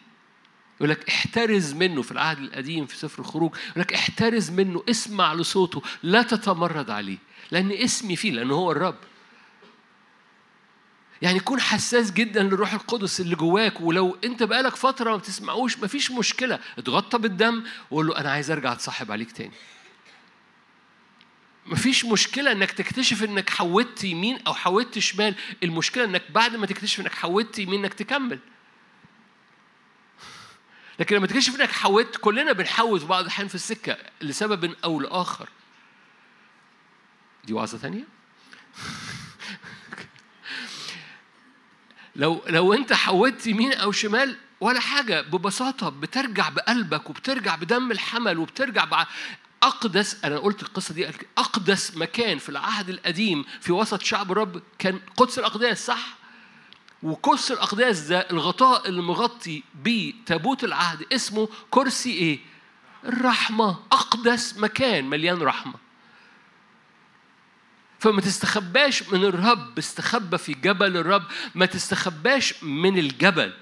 يقول 0.77 0.89
لك 0.89 1.09
احترز 1.09 1.73
منه 1.73 2.01
في 2.01 2.11
العهد 2.11 2.37
القديم 2.39 2.85
في 2.85 2.97
سفر 2.97 3.19
الخروج 3.19 3.55
يقول 3.69 3.81
لك 3.81 3.93
احترز 3.93 4.49
منه 4.49 4.83
اسمع 4.89 5.33
لصوته 5.33 5.81
لا 6.03 6.21
تتمرد 6.21 6.89
عليه 6.89 7.17
لأن 7.51 7.71
اسمي 7.71 8.15
فيه 8.15 8.31
لأنه 8.31 8.53
هو 8.55 8.71
الرب. 8.71 8.95
يعني 11.23 11.39
كون 11.39 11.61
حساس 11.61 12.11
جدا 12.11 12.43
للروح 12.43 12.73
القدس 12.73 13.19
اللي 13.19 13.35
جواك 13.35 13.81
ولو 13.81 14.17
أنت 14.23 14.43
بقالك 14.43 14.75
فترة 14.75 15.11
ما 15.11 15.17
بتسمعوش 15.17 15.77
مفيش 15.77 16.11
مشكلة 16.11 16.59
اتغطى 16.77 17.17
بالدم 17.17 17.63
وقول 17.91 18.07
له 18.07 18.17
أنا 18.17 18.31
عايز 18.31 18.51
أرجع 18.51 18.71
أتصاحب 18.71 19.11
عليك 19.11 19.31
تاني 19.31 19.53
مفيش 21.65 22.05
مشكلة 22.05 22.51
إنك 22.51 22.71
تكتشف 22.71 23.23
إنك 23.23 23.49
حودت 23.49 24.03
يمين 24.03 24.39
أو 24.47 24.53
حودت 24.53 24.99
شمال، 24.99 25.35
المشكلة 25.63 26.03
إنك 26.03 26.31
بعد 26.31 26.55
ما 26.55 26.65
تكتشف 26.65 26.99
إنك 26.99 27.13
حودت 27.13 27.59
يمين 27.59 27.79
إنك 27.79 27.93
تكمل. 27.93 28.39
لكن 30.99 31.15
لما 31.15 31.27
تكتشف 31.27 31.55
إنك 31.55 31.71
حودت 31.71 32.17
كلنا 32.17 32.51
بنحود 32.51 33.07
بعض 33.07 33.23
الأحيان 33.23 33.47
في 33.47 33.55
السكة 33.55 33.97
لسبب 34.21 34.75
أو 34.83 34.99
لآخر. 34.99 35.49
دي 37.43 37.53
وعظة 37.53 37.77
ثانية؟ 37.77 38.03
لو 42.15 42.41
لو 42.47 42.73
انت 42.73 42.93
حودت 42.93 43.47
يمين 43.47 43.73
أو 43.73 43.91
شمال 43.91 44.37
ولا 44.61 44.79
حاجة 44.79 45.21
ببساطة 45.21 45.89
بترجع 45.89 46.49
بقلبك 46.49 47.09
وبترجع 47.09 47.55
بدم 47.55 47.91
الحمل 47.91 48.37
وبترجع 48.37 48.85
بع... 48.85 49.05
أقدس 49.63 50.23
أنا 50.25 50.37
قلت 50.39 50.63
القصة 50.63 50.93
دي 50.93 51.07
أقدس 51.37 51.97
مكان 51.97 52.37
في 52.37 52.49
العهد 52.49 52.89
القديم 52.89 53.45
في 53.61 53.71
وسط 53.71 54.01
شعب 54.01 54.31
الرب 54.31 54.61
كان 54.79 54.99
قدس 55.17 55.39
الأقداس 55.39 55.85
صح؟ 55.85 56.07
وقدس 57.03 57.51
الأقداس 57.51 57.99
ده 57.99 58.19
الغطاء 58.31 58.89
اللي 58.89 59.01
مغطي 59.01 59.63
العهد 60.63 61.05
اسمه 61.13 61.49
كرسي 61.71 62.11
إيه؟ 62.11 62.39
الرحمة 63.05 63.79
أقدس 63.91 64.57
مكان 64.57 65.09
مليان 65.09 65.41
رحمة 65.41 65.73
فما 68.03 68.21
تستخباش 68.21 69.09
من 69.09 69.23
الرب. 69.23 69.77
استخبى 69.77 70.37
في 70.37 70.53
جبل 70.53 70.97
الرب. 70.97 71.23
ما 71.55 71.65
تستخباش 71.65 72.63
من 72.63 72.97
الجبل. 72.97 73.53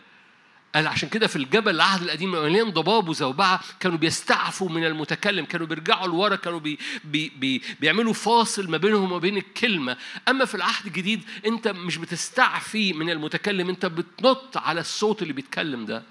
قال 0.75 0.87
عشان 0.87 1.09
كده 1.09 1.27
في 1.27 1.35
الجبل 1.35 1.75
العهد 1.75 2.01
القديم 2.01 2.31
مليان 2.31 2.69
ضباب 2.69 3.09
وزوبعة 3.09 3.61
كانوا 3.79 3.97
بيستعفوا 3.97 4.69
من 4.69 4.85
المتكلم. 4.85 5.45
كانوا 5.45 5.67
بيرجعوا 5.67 6.07
لورا. 6.07 6.35
كانوا 6.35 6.59
بي 6.59 6.79
بي 7.03 7.29
بي 7.29 7.61
بيعملوا 7.79 8.13
فاصل 8.13 8.69
ما 8.69 8.77
بينهم 8.77 9.03
وما 9.03 9.17
بين 9.17 9.37
الكلمة. 9.37 9.97
أما 10.27 10.45
في 10.45 10.55
العهد 10.55 10.85
الجديد 10.85 11.23
أنت 11.45 11.67
مش 11.67 11.97
بتستعفي 11.97 12.93
من 12.93 13.09
المتكلم. 13.09 13.69
أنت 13.69 13.85
بتنط 13.85 14.57
على 14.57 14.81
الصوت 14.81 15.21
اللي 15.21 15.33
بيتكلم 15.33 15.85
ده. 15.85 16.03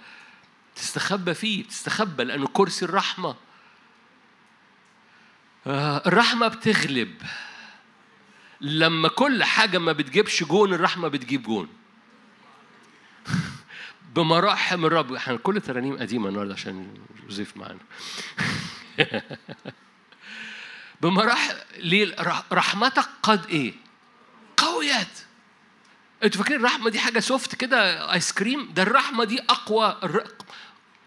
تستخبى 0.76 1.34
فيه. 1.34 1.64
تستخبى 1.64 2.25
لأنه 2.25 2.46
كرسي 2.46 2.84
الرحمة. 2.84 3.37
آه 5.66 6.02
الرحمة 6.06 6.49
بتغلب. 6.49 7.14
لما 8.60 9.08
كل 9.08 9.44
حاجة 9.44 9.78
ما 9.78 9.92
بتجيبش 9.92 10.44
جون 10.44 10.75
الرحمة 10.75 11.08
بتجيب 11.08 11.42
جون. 11.42 11.68
بمراحم 14.14 14.84
الرب. 14.84 15.12
إحنا 15.12 15.36
كل 15.36 15.60
ترانيم 15.60 15.99
قديمة 15.99 16.28
النهارده 16.28 16.54
عشان 16.54 16.94
يوزيف 17.25 17.56
معانا. 17.56 17.78
بمراحم 21.00 21.54
ليه 21.78 22.16
رحمتك 22.52 23.08
قد 23.23 23.46
إيه؟ 23.46 23.75
قويت. 24.56 25.08
أنتوا 26.25 26.42
فاكرين 26.42 26.60
الرحمة 26.60 26.90
دي 26.90 26.99
حاجة 26.99 27.20
soft 27.21 27.54
كده 27.54 28.12
ايس 28.12 28.32
كريم 28.32 28.73
ده 28.75 28.82
الرحمة 28.82 29.25
دي 29.25 29.40
أقوى 29.40 30.00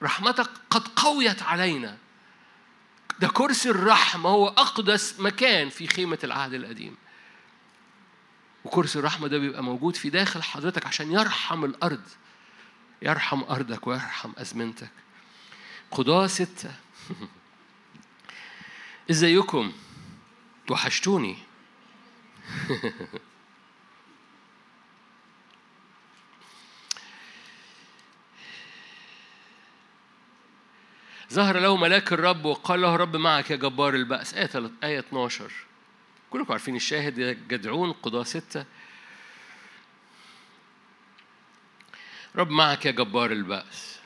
رحمتك 0.01 0.49
قد 0.69 0.87
قويت 0.87 1.43
علينا. 1.43 1.97
ده 3.19 3.27
كرسي 3.27 3.69
الرحمة 3.69 4.29
هو 4.29 4.47
أقدس 4.47 5.19
مكان 5.19 5.69
في 5.69 5.87
خيمة 5.87 6.19
العهد 6.23 6.53
القديم. 6.53 6.95
وكرسي 8.65 8.99
الرحمة 8.99 9.27
ده 9.27 9.37
بيبقى 9.37 9.63
موجود 9.63 9.95
في 9.95 10.09
داخل 10.09 10.43
حضرتك 10.43 10.85
عشان 10.85 11.11
يرحم 11.11 11.65
الأرض. 11.65 12.01
يرحم 13.01 13.43
أرضك 13.43 13.87
ويرحم 13.87 14.31
أزمنتك. 14.37 14.89
قضاة 15.91 16.27
ستة. 16.27 16.71
إزيكم؟ 19.11 19.71
وحشتوني. 20.69 21.37
ظهر 31.33 31.59
له 31.59 31.77
ملاك 31.77 32.13
الرب 32.13 32.45
وقال 32.45 32.81
له 32.81 32.95
رب 32.95 33.15
معك 33.15 33.51
يا 33.51 33.55
جبار 33.55 33.95
البأس. 33.95 34.33
آية 34.33 34.71
آية 34.83 34.99
12 34.99 35.51
كلكم 36.33 36.51
عارفين 36.51 36.75
الشاهد 36.75 37.47
جدعون 37.47 37.91
قضاة 37.91 38.23
ستة. 38.23 38.65
رب 42.35 42.49
معك 42.49 42.85
يا 42.85 42.91
جبار 42.91 43.31
البأس. 43.31 43.99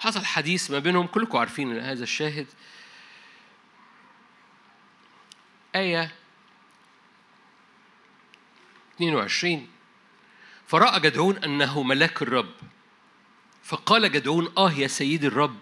حصل 0.00 0.24
حديث 0.24 0.70
ما 0.70 0.78
بينهم 0.78 1.06
كلكم 1.06 1.38
عارفين 1.38 1.78
هذا 1.78 2.02
الشاهد. 2.02 2.46
آية 5.74 6.14
22 8.96 9.68
فرأى 10.66 11.00
جدعون 11.00 11.36
أنه 11.36 11.82
ملاك 11.82 12.22
الرب. 12.22 12.54
فقال 13.62 14.12
جدعون 14.12 14.52
آه 14.58 14.72
يا 14.72 14.86
سيدي 14.86 15.26
الرب 15.26 15.58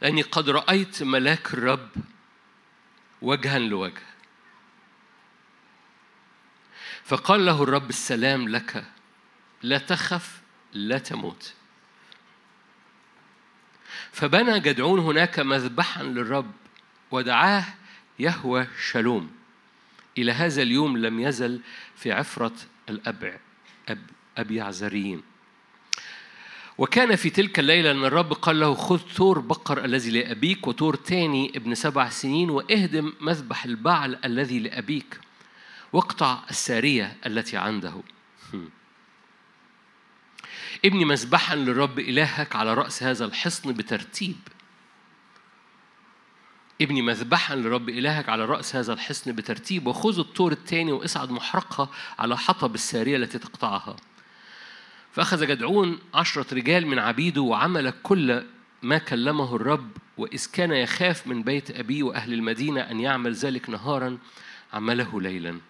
لأني 0.00 0.22
قد 0.22 0.50
رأيت 0.50 1.02
ملاك 1.02 1.54
الرب. 1.54 2.13
وجها 3.24 3.58
لوجه. 3.58 4.02
فقال 7.04 7.46
له 7.46 7.62
الرب 7.62 7.88
السلام 7.88 8.48
لك 8.48 8.84
لا 9.62 9.78
تخف 9.78 10.42
لا 10.72 10.98
تموت. 10.98 11.54
فبنى 14.12 14.60
جدعون 14.60 14.98
هناك 14.98 15.38
مذبحا 15.40 16.02
للرب 16.02 16.52
ودعاه 17.10 17.64
يهوى 18.18 18.66
شالوم. 18.90 19.30
إلى 20.18 20.32
هذا 20.32 20.62
اليوم 20.62 20.96
لم 20.96 21.20
يزل 21.20 21.60
في 21.96 22.12
عفرة 22.12 22.54
الأب 22.88 23.40
أب 23.88 24.06
أبي 24.36 24.60
عزريين 24.60 25.22
وكان 26.78 27.16
في 27.16 27.30
تلك 27.30 27.58
الليلة 27.58 27.90
أن 27.90 28.04
الرب 28.04 28.32
قال 28.32 28.60
له 28.60 28.74
خذ 28.74 28.98
ثور 28.98 29.38
بقر 29.38 29.84
الذي 29.84 30.10
لأبيك 30.10 30.66
وثور 30.66 30.94
تاني 30.94 31.52
ابن 31.56 31.74
سبع 31.74 32.08
سنين 32.08 32.50
واهدم 32.50 33.12
مذبح 33.20 33.64
البعل 33.64 34.18
الذي 34.24 34.58
لأبيك. 34.58 35.20
واقطع 35.92 36.42
السارية 36.50 37.16
التي 37.26 37.56
عنده. 37.56 37.94
ابني 40.84 41.04
مذبحا 41.04 41.54
للرب 41.56 41.98
إلهك 41.98 42.56
على 42.56 42.74
رأس 42.74 43.02
هذا 43.02 43.24
الحصن 43.24 43.72
بترتيب. 43.72 44.36
ابني 46.80 47.02
مذبحا 47.02 47.54
لرب 47.56 47.88
إلهك 47.88 48.28
على 48.28 48.44
رأس 48.44 48.76
هذا 48.76 48.92
الحصن 48.92 49.32
بترتيب 49.32 49.86
وخذ 49.86 50.18
الطور 50.18 50.52
الثاني 50.52 50.92
وإصعد 50.92 51.30
محرقها 51.30 51.88
على 52.18 52.38
حطب 52.38 52.74
السارية 52.74 53.16
التي 53.16 53.38
تقطعها. 53.38 53.96
فأخذ 55.14 55.46
جدعون 55.46 55.98
عشرة 56.14 56.54
رجال 56.54 56.86
من 56.86 56.98
عبيده 56.98 57.40
وعمل 57.40 57.94
كل 58.02 58.44
ما 58.82 58.98
كلمه 58.98 59.56
الرب 59.56 59.90
وإذ 60.18 60.46
كان 60.52 60.72
يخاف 60.72 61.26
من 61.26 61.42
بيت 61.42 61.70
أبيه 61.70 62.02
وأهل 62.02 62.32
المدينة 62.32 62.80
أن 62.80 63.00
يعمل 63.00 63.32
ذلك 63.34 63.70
نهارا 63.70 64.18
عمله 64.72 65.20
ليلا. 65.20 65.60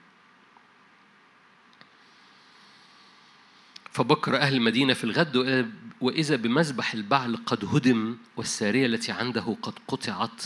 فبكر 3.92 4.36
أهل 4.36 4.54
المدينة 4.54 4.94
في 4.94 5.04
الغد 5.04 5.70
وإذا 6.00 6.36
بمذبح 6.36 6.94
البعل 6.94 7.36
قد 7.36 7.64
هدم 7.64 8.16
والسارية 8.36 8.86
التي 8.86 9.12
عنده 9.12 9.56
قد 9.62 9.74
قطعت 9.88 10.44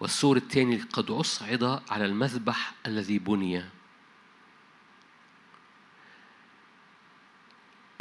والسور 0.00 0.36
الثاني 0.36 0.76
قد 0.92 1.10
أصعد 1.10 1.80
على 1.90 2.04
المذبح 2.04 2.72
الذي 2.86 3.18
بني. 3.18 3.64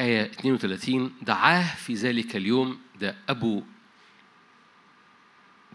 آية 0.02 0.32
32 0.32 1.14
دعاه 1.22 1.76
في 1.76 1.94
ذلك 1.94 2.36
اليوم 2.36 2.80
ده 3.00 3.16
أبو 3.30 3.64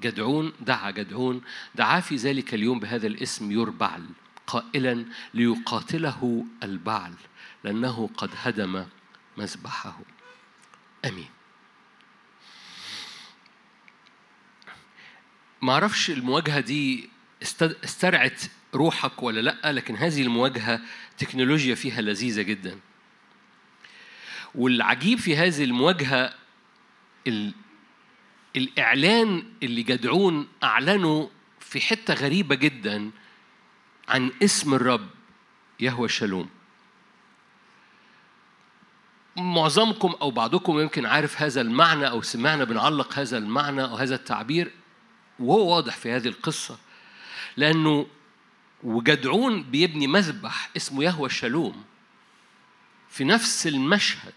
جدعون 0.02 0.52
دعا 0.60 0.90
جدعون 0.90 1.42
دعا 1.74 2.00
في 2.00 2.16
ذلك 2.16 2.54
اليوم 2.54 2.80
بهذا 2.80 3.06
الاسم 3.06 3.52
يربعل 3.52 4.06
قائلا 4.46 5.04
ليقاتله 5.34 6.46
البعل 6.62 7.12
لأنه 7.64 8.10
قد 8.16 8.30
هدم 8.42 8.86
مذبحه. 9.36 10.00
آمين. 11.04 11.28
ما 15.62 15.72
أعرفش 15.72 16.10
المواجهة 16.10 16.60
دي 16.60 17.10
استرعت 17.84 18.42
روحك 18.74 19.22
ولا 19.22 19.40
لأ 19.40 19.72
لكن 19.72 19.96
هذه 19.96 20.22
المواجهة 20.22 20.80
تكنولوجيا 21.18 21.74
فيها 21.74 22.00
لذيذة 22.00 22.42
جدا. 22.42 22.78
والعجيب 24.56 25.18
في 25.18 25.36
هذه 25.36 25.64
المواجهة 25.64 26.34
ال... 27.26 27.52
الإعلان 28.56 29.44
اللي 29.62 29.82
جدعون 29.82 30.48
أعلنوا 30.62 31.28
في 31.60 31.80
حتة 31.80 32.14
غريبة 32.14 32.54
جدا 32.54 33.10
عن 34.08 34.32
اسم 34.42 34.74
الرب 34.74 35.08
يهوى 35.80 36.08
شالوم. 36.08 36.48
معظمكم 39.36 40.14
أو 40.22 40.30
بعضكم 40.30 40.80
يمكن 40.80 41.06
عارف 41.06 41.42
هذا 41.42 41.60
المعنى 41.60 42.08
أو 42.08 42.22
سمعنا 42.22 42.64
بنعلق 42.64 43.18
هذا 43.18 43.38
المعنى 43.38 43.82
أو 43.82 43.96
هذا 43.96 44.14
التعبير 44.14 44.72
وهو 45.38 45.74
واضح 45.74 45.96
في 45.96 46.12
هذه 46.12 46.28
القصة. 46.28 46.78
لأنه 47.56 48.06
وجدعون 48.82 49.62
بيبني 49.62 50.06
مذبح 50.06 50.70
اسمه 50.76 51.04
يهوى 51.04 51.26
الشالوم 51.26 51.84
في 53.08 53.24
نفس 53.24 53.66
المشهد. 53.66 54.34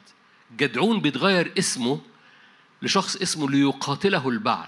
جدعون 0.58 1.02
بيتغير 1.02 1.54
اسمه 1.58 2.02
لشخص 2.82 3.16
اسمه 3.16 3.50
ليقاتله 3.50 4.30
البعل 4.30 4.68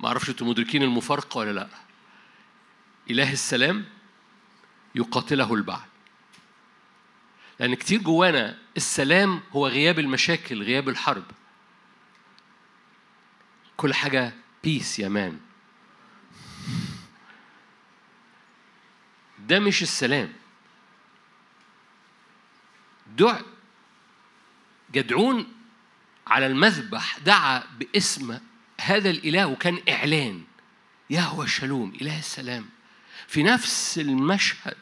ما 0.00 0.08
أعرفش 0.08 0.30
أنتم 0.30 0.48
مدركين 0.48 0.82
المفارقة 0.82 1.38
ولا 1.38 1.50
لا. 1.50 1.68
إله 3.10 3.32
السلام 3.32 3.84
يقاتله 4.94 5.54
البعل 5.54 5.86
لأن 7.60 7.74
كتير 7.74 8.02
جوانا 8.02 8.58
السلام 8.76 9.40
هو 9.52 9.66
غياب 9.66 9.98
المشاكل 9.98 10.62
غياب 10.62 10.88
الحرب. 10.88 11.24
كل 13.76 13.94
حاجة 13.94 14.32
بيس 14.64 14.98
يا 14.98 15.08
مان. 15.08 15.40
ده 19.38 19.60
مش 19.60 19.82
السلام. 19.82 20.32
دع 23.16 23.40
جدعون 24.92 25.46
على 26.26 26.46
المذبح 26.46 27.18
دعا 27.18 27.62
باسم 27.78 28.38
هذا 28.80 29.10
الإله 29.10 29.46
وكان 29.46 29.78
إعلان. 29.88 30.42
يهوى 31.10 31.46
شالوم 31.46 31.92
إله 32.00 32.18
السلام. 32.18 32.68
في 33.28 33.42
نفس 33.42 33.98
المشهد 33.98 34.76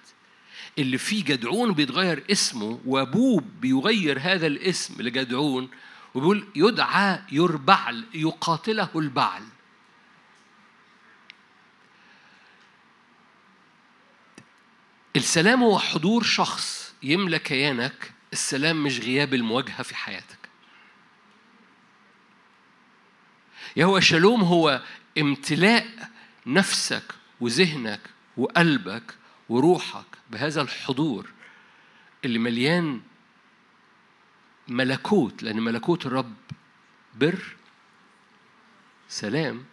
اللي 0.78 0.98
فيه 0.98 1.24
جدعون 1.24 1.72
بيتغير 1.72 2.24
اسمه 2.30 2.80
وأبوه 2.84 3.44
بيغير 3.60 4.18
هذا 4.20 4.46
الاسم 4.46 5.02
لجدعون 5.02 5.70
وبيقول 6.14 6.48
يدعى 6.56 7.22
يربعل 7.32 8.04
يقاتله 8.14 8.88
البعل. 8.96 9.42
السلام 15.16 15.62
هو 15.62 15.78
حضور 15.78 16.22
شخص 16.22 16.94
يملى 17.02 17.38
كيانك 17.38 18.12
السلام 18.32 18.82
مش 18.84 19.00
غياب 19.00 19.34
المواجهة 19.34 19.82
في 19.82 19.94
حياتك. 19.96 20.38
يهوى 23.76 24.00
شالوم 24.00 24.42
هو 24.42 24.82
امتلاء 25.18 26.08
نفسك 26.46 27.14
وذهنك 27.40 28.00
وقلبك 28.36 29.14
وروحك 29.48 30.06
بهذا 30.30 30.62
الحضور 30.62 31.30
اللي 32.24 32.38
مليان 32.38 33.00
ملكوت 34.68 35.42
لأن 35.42 35.60
ملكوت 35.60 36.06
الرب 36.06 36.34
بر 37.14 37.56
سلام 39.08 39.64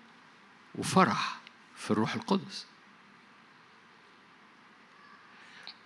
وفرح 0.75 1.39
في 1.75 1.91
الروح 1.91 2.15
القدس. 2.15 2.65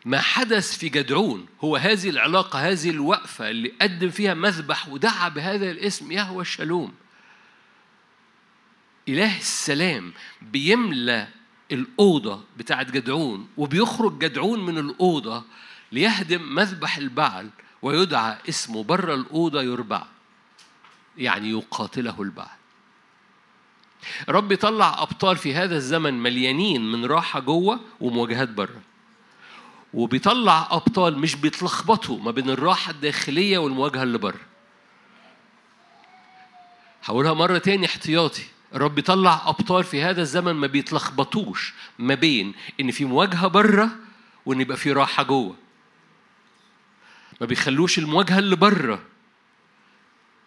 ما 0.05 0.21
حدث 0.21 0.77
في 0.77 0.89
جدعون. 0.89 1.45
هو 1.61 1.75
هذه 1.75 2.09
العلاقة 2.09 2.59
هذه 2.59 2.89
الوقفة 2.89 3.49
اللي 3.49 3.73
قدم 3.81 4.09
فيها 4.09 4.33
مذبح 4.33 4.89
ودعا 4.89 5.29
بهذا 5.29 5.71
الاسم 5.71 6.11
يهوى 6.11 6.41
الشالوم 6.41 6.93
إله 9.09 9.37
السلام 9.37 10.13
بيملى 10.41 11.27
الأوضة 11.71 12.43
بتاعت 12.57 12.91
جدعون 12.91 13.47
وبيخرج 13.57 14.19
جدعون 14.19 14.65
من 14.65 14.77
الأوضة 14.77 15.43
ليهدم 15.91 16.55
مذبح 16.55 16.97
البعل 16.97 17.49
ويدعى 17.81 18.37
اسمه 18.49 18.83
بره 18.83 19.13
الأوضة 19.13 19.61
يربع. 19.61 20.03
يعني 21.17 21.49
يقاتله 21.49 22.21
البعل. 22.21 22.57
رب 24.29 24.51
يطلع 24.51 25.01
أبطال 25.01 25.37
في 25.37 25.55
هذا 25.55 25.75
الزمن 25.75 26.13
مليانين 26.23 26.91
من 26.91 27.05
راحة 27.05 27.39
جوة 27.39 27.79
ومواجهات 27.99 28.49
بره 28.49 28.81
وبيطلع 29.93 30.67
أبطال 30.71 31.17
مش 31.19 31.35
بيتلخبطوا 31.35 32.19
ما 32.19 32.31
بين 32.31 32.49
الراحة 32.49 32.91
الداخلية 32.91 33.57
والمواجهة 33.57 34.03
اللي 34.03 34.17
بره. 34.17 34.39
هقولها 37.03 37.33
مرة 37.33 37.57
تاني 37.57 37.85
احتياطي. 37.85 38.43
الرب 38.75 38.95
بيطلع 38.95 39.41
أبطال 39.45 39.83
في 39.83 40.01
هذا 40.03 40.21
الزمن 40.21 40.51
ما 40.51 40.67
بيتلخبطوش 40.67 41.73
ما 41.99 42.15
بين 42.15 42.53
إن 42.79 42.91
في 42.91 43.05
مواجهة 43.05 43.47
بره 43.47 43.89
وإن 44.45 44.61
يبقى 44.61 44.77
في 44.77 44.91
راحة 44.91 45.23
جوه. 45.23 45.55
ما 47.41 47.47
بيخلوش 47.47 47.99
المواجهة 47.99 48.39
اللي 48.39 48.55
بره 48.55 49.01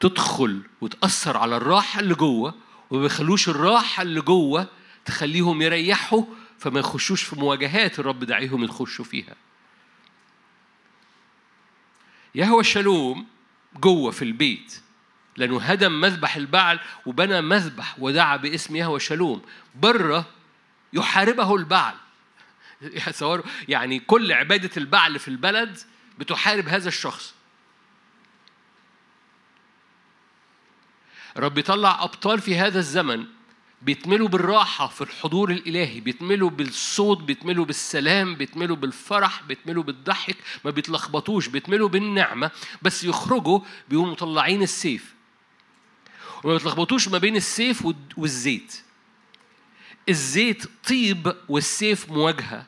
تدخل 0.01 0.61
وتأثر 0.81 1.37
على 1.37 1.57
الراحة 1.57 2.01
اللي 2.01 2.15
جوه 2.15 2.55
وما 2.91 3.03
بيخلوش 3.03 3.49
الراحة 3.49 4.03
اللي 4.03 4.21
جوه 4.21 4.67
تخليهم 5.05 5.63
يريحوا 5.63 6.23
فما 6.65 6.81
يخشوش 6.81 7.23
في 7.23 7.37
مواجهات 7.37 7.99
الرب 7.99 8.25
داعيهم 8.25 8.65
يخشوا 8.65 9.05
فيها. 9.05 9.35
يهوى 12.35 12.61
الشالوم 12.61 13.27
جوه 13.77 14.11
في 14.11 14.23
البيت 14.23 14.81
لأنه 15.37 15.61
هدم 15.61 16.01
مذبح 16.01 16.37
البعل 16.37 16.81
وبنى 17.07 17.41
مذبح 17.41 17.97
ودعا 17.99 18.37
باسم 18.37 18.77
يهوى 18.77 19.01
شالوم 19.01 19.43
برة 19.75 20.27
يحاربه 20.93 21.55
البعل. 21.55 21.95
يعني 23.69 23.99
كل 23.99 24.33
عبادة 24.33 24.71
البعل 24.77 25.19
في 25.19 25.29
البلد 25.29 25.79
بتحارب 26.19 26.69
هذا 26.69 26.89
الشخص. 26.89 27.35
رب 31.37 31.59
يطلع 31.59 32.05
أبطال 32.05 32.41
في 32.41 32.59
هذا 32.59 32.79
الزمن 32.79 33.27
بيتملوا 33.85 34.29
بالراحة 34.29 34.87
في 34.89 35.01
الحضور 35.01 35.51
الإلهي 35.51 36.01
بيتملوا 36.01 36.51
بالصوت 36.51 37.19
بيتملوا 37.23 37.65
بالسلام 37.65 38.35
بيتملوا 38.35 38.77
بالفرح 38.77 39.43
بيتملوا 39.43 39.83
بالضحك 39.83 40.37
ما 40.65 40.71
بيتلخبطوش 40.71 41.49
بيتملوا 41.49 41.89
بالنعمة 41.89 42.51
بس 42.83 43.05
يخرجوا 43.05 43.61
بيقوموا 43.89 44.13
مطلعين 44.13 44.63
السيف. 44.63 45.15
وما 46.45 46.55
بتلخبطوش 46.55 47.09
ما 47.09 47.19
بين 47.19 47.37
السيف 47.37 47.87
والزيت. 48.17 48.83
الزيت 50.09 50.65
طيب 50.89 51.37
والسيف 51.49 52.11
مواجهة. 52.11 52.67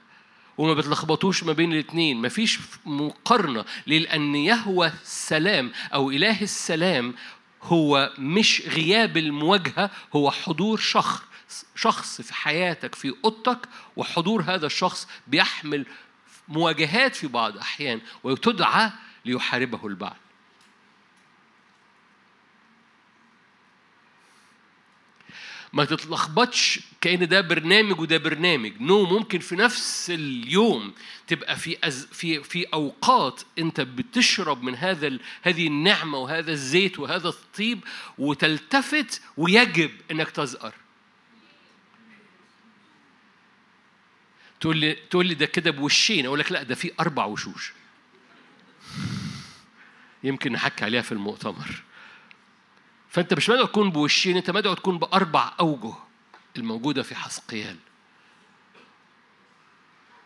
وما 0.58 0.74
بتلخبطوش 0.74 1.44
ما 1.44 1.52
بين 1.52 1.72
الاثنين 1.72 2.22
مفيش 2.22 2.58
مقارنة 2.86 3.64
لأن 3.86 4.34
يهوى 4.34 4.86
السلام 4.86 5.72
أو 5.94 6.10
إله 6.10 6.42
السلام 6.42 7.14
هو 7.62 8.12
مش 8.18 8.62
غياب 8.66 9.16
المواجهة 9.16 9.90
هو 10.16 10.30
حضور 10.30 10.78
شخص 10.78 11.22
شخص 11.74 12.20
في 12.20 12.34
حياتك 12.34 12.94
في 12.94 13.14
أوضتك 13.24 13.68
وحضور 13.96 14.42
هذا 14.42 14.66
الشخص 14.66 15.08
بيحمل 15.26 15.86
مواجهات 16.48 17.16
في 17.16 17.26
بعض 17.26 17.52
الأحيان 17.52 18.00
وتدعى 18.24 18.90
ليحاربه 19.24 19.86
البعض. 19.86 20.16
ما 25.76 25.84
تتلخبطش 25.84 26.80
كأن 27.00 27.28
ده 27.28 27.40
برنامج 27.40 28.00
وده 28.00 28.16
برنامج. 28.16 28.72
no 28.80 29.06
no, 29.06 29.08
ممكن 29.12 29.38
في 29.38 29.56
نفس 29.56 30.10
اليوم 30.10 30.92
تبقى 31.26 31.56
في 31.56 31.76
أز 31.84 32.06
في 32.12 32.42
في 32.42 32.64
أوقات 32.64 33.42
أنت 33.58 33.80
بتشرب 33.80 34.62
من 34.62 34.74
هذا 34.74 35.06
ال... 35.06 35.20
هذه 35.42 35.66
النعمة 35.66 36.18
وهذا 36.18 36.52
الزيت 36.52 36.98
وهذا 36.98 37.28
الطيب 37.28 37.84
وتلتفت 38.18 39.22
ويجب 39.36 39.90
أنك 40.10 40.30
تزأر. 40.30 40.74
تقول 44.60 44.76
لي 44.76 44.94
تقول 44.94 45.26
لي 45.26 45.34
ده 45.34 45.46
كده 45.46 45.70
بوشين. 45.70 46.26
أقول 46.26 46.38
لك 46.38 46.52
لا 46.52 46.62
ده 46.62 46.74
في 46.74 46.92
أربع 47.00 47.24
وشوش. 47.24 47.72
يمكن 50.24 50.52
نحكي 50.52 50.84
عليها 50.84 51.02
في 51.02 51.12
المؤتمر. 51.12 51.82
فانت 53.16 53.34
مش 53.34 53.50
مدعو 53.50 53.66
تكون 53.66 53.90
بوشين 53.90 54.36
انت 54.36 54.50
مدعو 54.50 54.74
تكون 54.74 54.98
بأربع 54.98 55.52
أوجه 55.60 55.94
الموجودة 56.56 57.02
في 57.02 57.14
حسقيال 57.14 57.76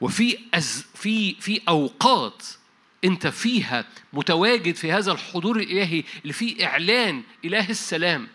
وفي 0.00 0.38
أز 0.54 0.86
في 0.94 1.34
في 1.34 1.62
أوقات 1.68 2.46
انت 3.04 3.26
فيها 3.26 3.84
متواجد 4.12 4.74
في 4.74 4.92
هذا 4.92 5.12
الحضور 5.12 5.56
الإلهي 5.56 6.04
اللي 6.22 6.32
فيه 6.32 6.66
إعلان 6.66 7.22
إله 7.44 7.70
السلام. 7.70 8.28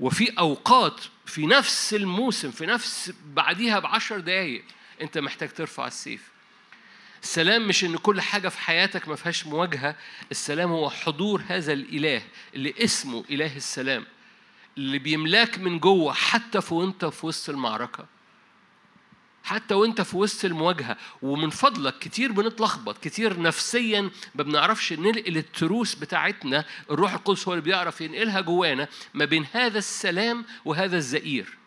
وفي 0.00 0.38
أوقات 0.38 1.00
في 1.26 1.46
نفس 1.46 1.94
الموسم 1.94 2.50
في 2.50 2.66
نفس 2.66 3.12
بعديها 3.26 3.78
بعشر 3.78 4.20
دقايق 4.20 4.64
انت 5.00 5.18
محتاج 5.18 5.48
ترفع 5.52 5.86
السيف. 5.86 6.30
السلام 7.22 7.68
مش 7.68 7.84
إن 7.84 7.96
كل 7.96 8.20
حاجة 8.20 8.48
في 8.48 8.60
حياتك 8.60 9.08
ما 9.08 9.16
فيهاش 9.16 9.46
مواجهة 9.46 9.96
السلام 10.30 10.70
هو 10.70 10.90
حضور 10.90 11.42
هذا 11.48 11.72
الإله 11.72 12.22
اللي 12.54 12.74
اسمه 12.78 13.24
إله 13.30 13.56
السلام 13.56 14.06
اللي 14.78 14.98
بيملاك 14.98 15.58
من 15.58 15.78
جوه 15.78 16.12
حتى 16.12 16.60
في 16.60 16.74
وأنت 16.74 17.04
في 17.04 17.26
وسط 17.26 17.50
المعركة. 17.50 18.06
حتى 19.44 19.74
وأنت 19.74 20.00
في 20.00 20.16
وسط 20.16 20.44
المواجهة 20.44 20.96
ومن 21.22 21.50
فضلك 21.50 21.98
كتير 21.98 22.32
بنتلخبط 22.32 22.98
كتير 22.98 23.40
نفسيا 23.40 24.10
ما 24.34 24.42
بنعرفش 24.42 24.92
ننقل 24.92 25.36
التروس 25.36 25.94
بتاعتنا 25.94 26.64
الروح 26.90 27.12
القدس 27.12 27.48
هو 27.48 27.54
اللي 27.54 27.64
بيعرف 27.64 28.00
ينقلها 28.00 28.40
جوانا 28.40 28.88
ما 29.14 29.24
بين 29.24 29.46
هذا 29.52 29.78
السلام 29.78 30.44
وهذا 30.64 30.96
الزئير. 30.96 31.57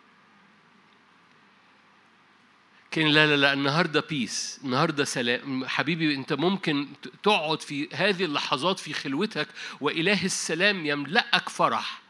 كان 2.92 3.06
لا 3.06 3.26
لا 3.26 3.36
لا 3.36 3.52
النهارده 3.52 4.00
بيس 4.00 4.60
النهارده 4.64 5.04
سلام. 5.04 5.64
حبيبي 5.66 6.14
انت 6.14 6.32
ممكن 6.32 6.88
تقعد 7.22 7.62
في 7.62 7.88
هذه 7.94 8.24
اللحظات 8.24 8.78
في 8.78 8.92
خلوتك 8.92 9.48
وإله 9.80 10.24
السلام 10.24 10.86
يملأك 10.86 11.48
فرح 11.48 12.02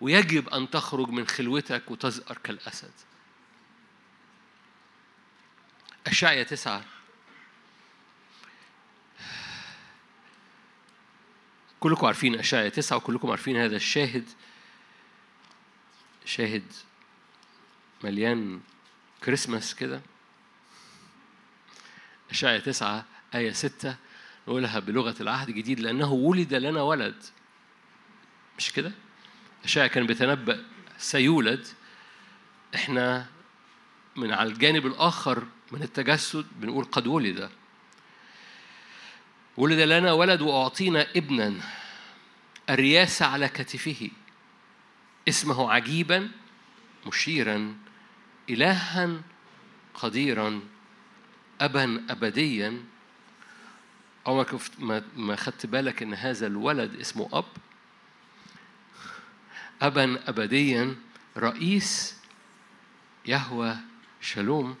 ويجب 0.00 0.48
أن 0.48 0.70
تخرج 0.70 1.08
من 1.08 1.26
خلوتك 1.26 1.90
وتزأر 1.90 2.38
كالأسد. 2.44 2.92
أشعيا 6.06 6.42
تسعة. 6.42 6.84
كلكم 11.80 12.06
عارفين 12.06 12.38
أشعيا 12.38 12.68
تسعة 12.68 12.96
وكلكم 12.96 13.30
عارفين 13.30 13.56
هذا 13.56 13.76
الشاهد. 13.76 14.28
شاهد 16.24 16.72
مليان 18.04 18.60
كريسماس 19.24 19.74
كده. 19.74 20.00
أشعيا 22.30 22.58
تسعة 22.58 23.04
آية 23.34 23.52
ستة 23.52 23.96
نقولها 24.48 24.78
بلغة 24.78 25.14
العهد 25.20 25.48
الجديد 25.48 25.80
لأنه 25.80 26.12
ولد 26.12 26.54
لنا 26.54 26.82
ولد. 26.82 27.24
مش 28.58 28.72
كده؟ 28.72 28.92
أشعيا 29.64 29.86
كان 29.86 30.06
بيتنبأ 30.06 30.64
سيولد. 30.98 31.66
إحنا 32.74 33.26
من 34.16 34.32
على 34.32 34.48
الجانب 34.48 34.86
الآخر 34.86 35.46
من 35.72 35.82
التجسد 35.82 36.46
بنقول 36.56 36.84
قد 36.84 37.06
ولد. 37.06 37.50
ولد 39.56 39.78
لنا 39.78 40.12
ولد 40.12 40.40
وأعطينا 40.40 41.06
ابنا. 41.16 41.54
الرياسة 42.70 43.26
على 43.26 43.48
كتفه. 43.48 44.10
اسمه 45.28 45.72
عجيبا 45.72 46.30
مشيرا. 47.06 47.76
إلها 48.50 49.20
قديرا 49.94 50.60
أبا 51.60 52.04
أبديا. 52.10 52.84
ما 54.78 55.02
ما 55.16 55.36
خدت 55.36 55.66
بالك 55.66 56.02
إن 56.02 56.14
هذا 56.14 56.46
الولد 56.46 57.00
اسمه 57.00 57.28
أب؟ 57.32 57.44
أبا 59.82 60.28
أبديا 60.28 60.96
رئيس 61.36 62.16
يهوى 63.26 63.76
شالوم. 64.20 64.76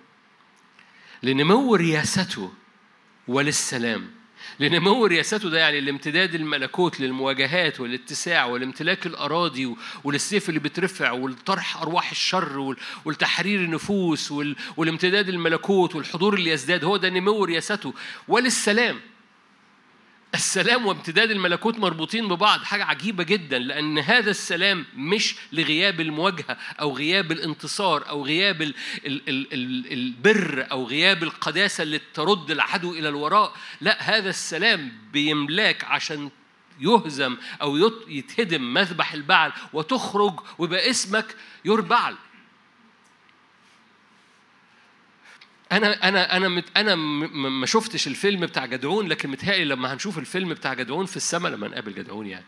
لنمو 1.22 1.74
رياسته 1.74 2.52
وللسلام. 3.28 4.17
لنمو 4.60 5.06
رياسته 5.06 5.50
ده 5.50 5.58
يعني 5.58 5.78
الامتداد 5.78 6.34
الملكوت 6.34 7.00
للمواجهات 7.00 7.80
والاتساع 7.80 8.44
والامتلاك 8.44 9.06
الأراضي 9.06 9.74
والسيف 10.04 10.48
اللي 10.48 10.60
بيترفع 10.60 11.10
والطرح 11.10 11.76
أرواح 11.82 12.10
الشر 12.10 12.76
والتحرير 13.04 13.60
النفوس 13.60 14.32
والامتداد 14.76 15.28
الملكوت 15.28 15.96
والحضور 15.96 16.34
اللي 16.34 16.50
يزداد 16.50 16.84
هو 16.84 16.96
ده 16.96 17.08
نمو 17.08 17.44
رياسته. 17.44 17.94
وللسلام 18.28 19.00
السلام 20.34 20.86
وامتداد 20.86 21.30
الملكوت 21.30 21.78
مربوطين 21.78 22.28
ببعض 22.28 22.62
حاجة 22.62 22.84
عجيبة 22.84 23.24
جدا 23.24 23.58
لأن 23.58 23.98
هذا 23.98 24.30
السلام 24.30 24.86
مش 24.96 25.36
لغياب 25.52 26.00
المواجهة 26.00 26.56
أو 26.80 26.96
غياب 26.96 27.32
الانتصار 27.32 28.08
أو 28.08 28.24
غياب 28.24 28.62
ال 28.62 28.74
ال 29.06 29.28
ال 29.28 29.52
ال 29.52 29.92
البر 29.92 30.66
أو 30.70 30.84
غياب 30.84 31.22
القداسة 31.22 31.82
اللي 31.82 32.00
ترد 32.14 32.50
العدو 32.50 32.92
إلى 32.92 33.08
الوراء 33.08 33.52
لا 33.80 34.02
هذا 34.02 34.30
السلام 34.30 34.92
بيملاك 35.12 35.84
عشان 35.84 36.30
يهزم 36.80 37.36
أو 37.62 37.76
يتهدم 38.08 38.74
مذبح 38.74 39.12
البعل 39.12 39.52
وتخرج 39.72 40.40
ويبقى 40.58 40.90
اسمك 40.90 41.36
يربعل. 41.64 42.14
أنا 45.72 46.08
أنا 46.08 46.36
أنا 46.36 46.62
أنا 46.76 46.94
ما 46.94 47.66
شفتش 47.66 48.06
الفيلم 48.06 48.40
بتاع 48.40 48.66
جدعون 48.66 49.08
لكن 49.08 49.30
متهيألي 49.30 49.64
لما 49.64 49.92
هنشوف 49.92 50.18
الفيلم 50.18 50.48
بتاع 50.48 50.74
جدعون 50.74 51.06
في 51.06 51.16
السماء 51.16 51.52
لما 51.52 51.68
نقابل 51.68 51.94
جدعون 51.94 52.26
يعني. 52.26 52.44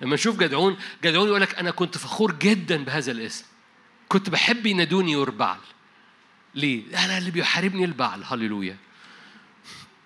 لما 0.00 0.14
نشوف 0.14 0.38
جدعون 0.38 0.76
جدعون 1.04 1.28
يقول 1.28 1.40
لك 1.40 1.54
أنا 1.54 1.70
كنت 1.70 1.98
فخور 1.98 2.32
جدا 2.32 2.84
بهذا 2.84 3.12
الاسم. 3.12 3.44
كنت 4.08 4.30
بحب 4.30 4.66
ينادوني 4.66 5.12
يربعل. 5.12 5.58
ليه؟ 6.54 7.04
أنا 7.04 7.18
اللي 7.18 7.30
بيحاربني 7.30 7.84
البعل. 7.84 8.24
هللويا. 8.24 8.76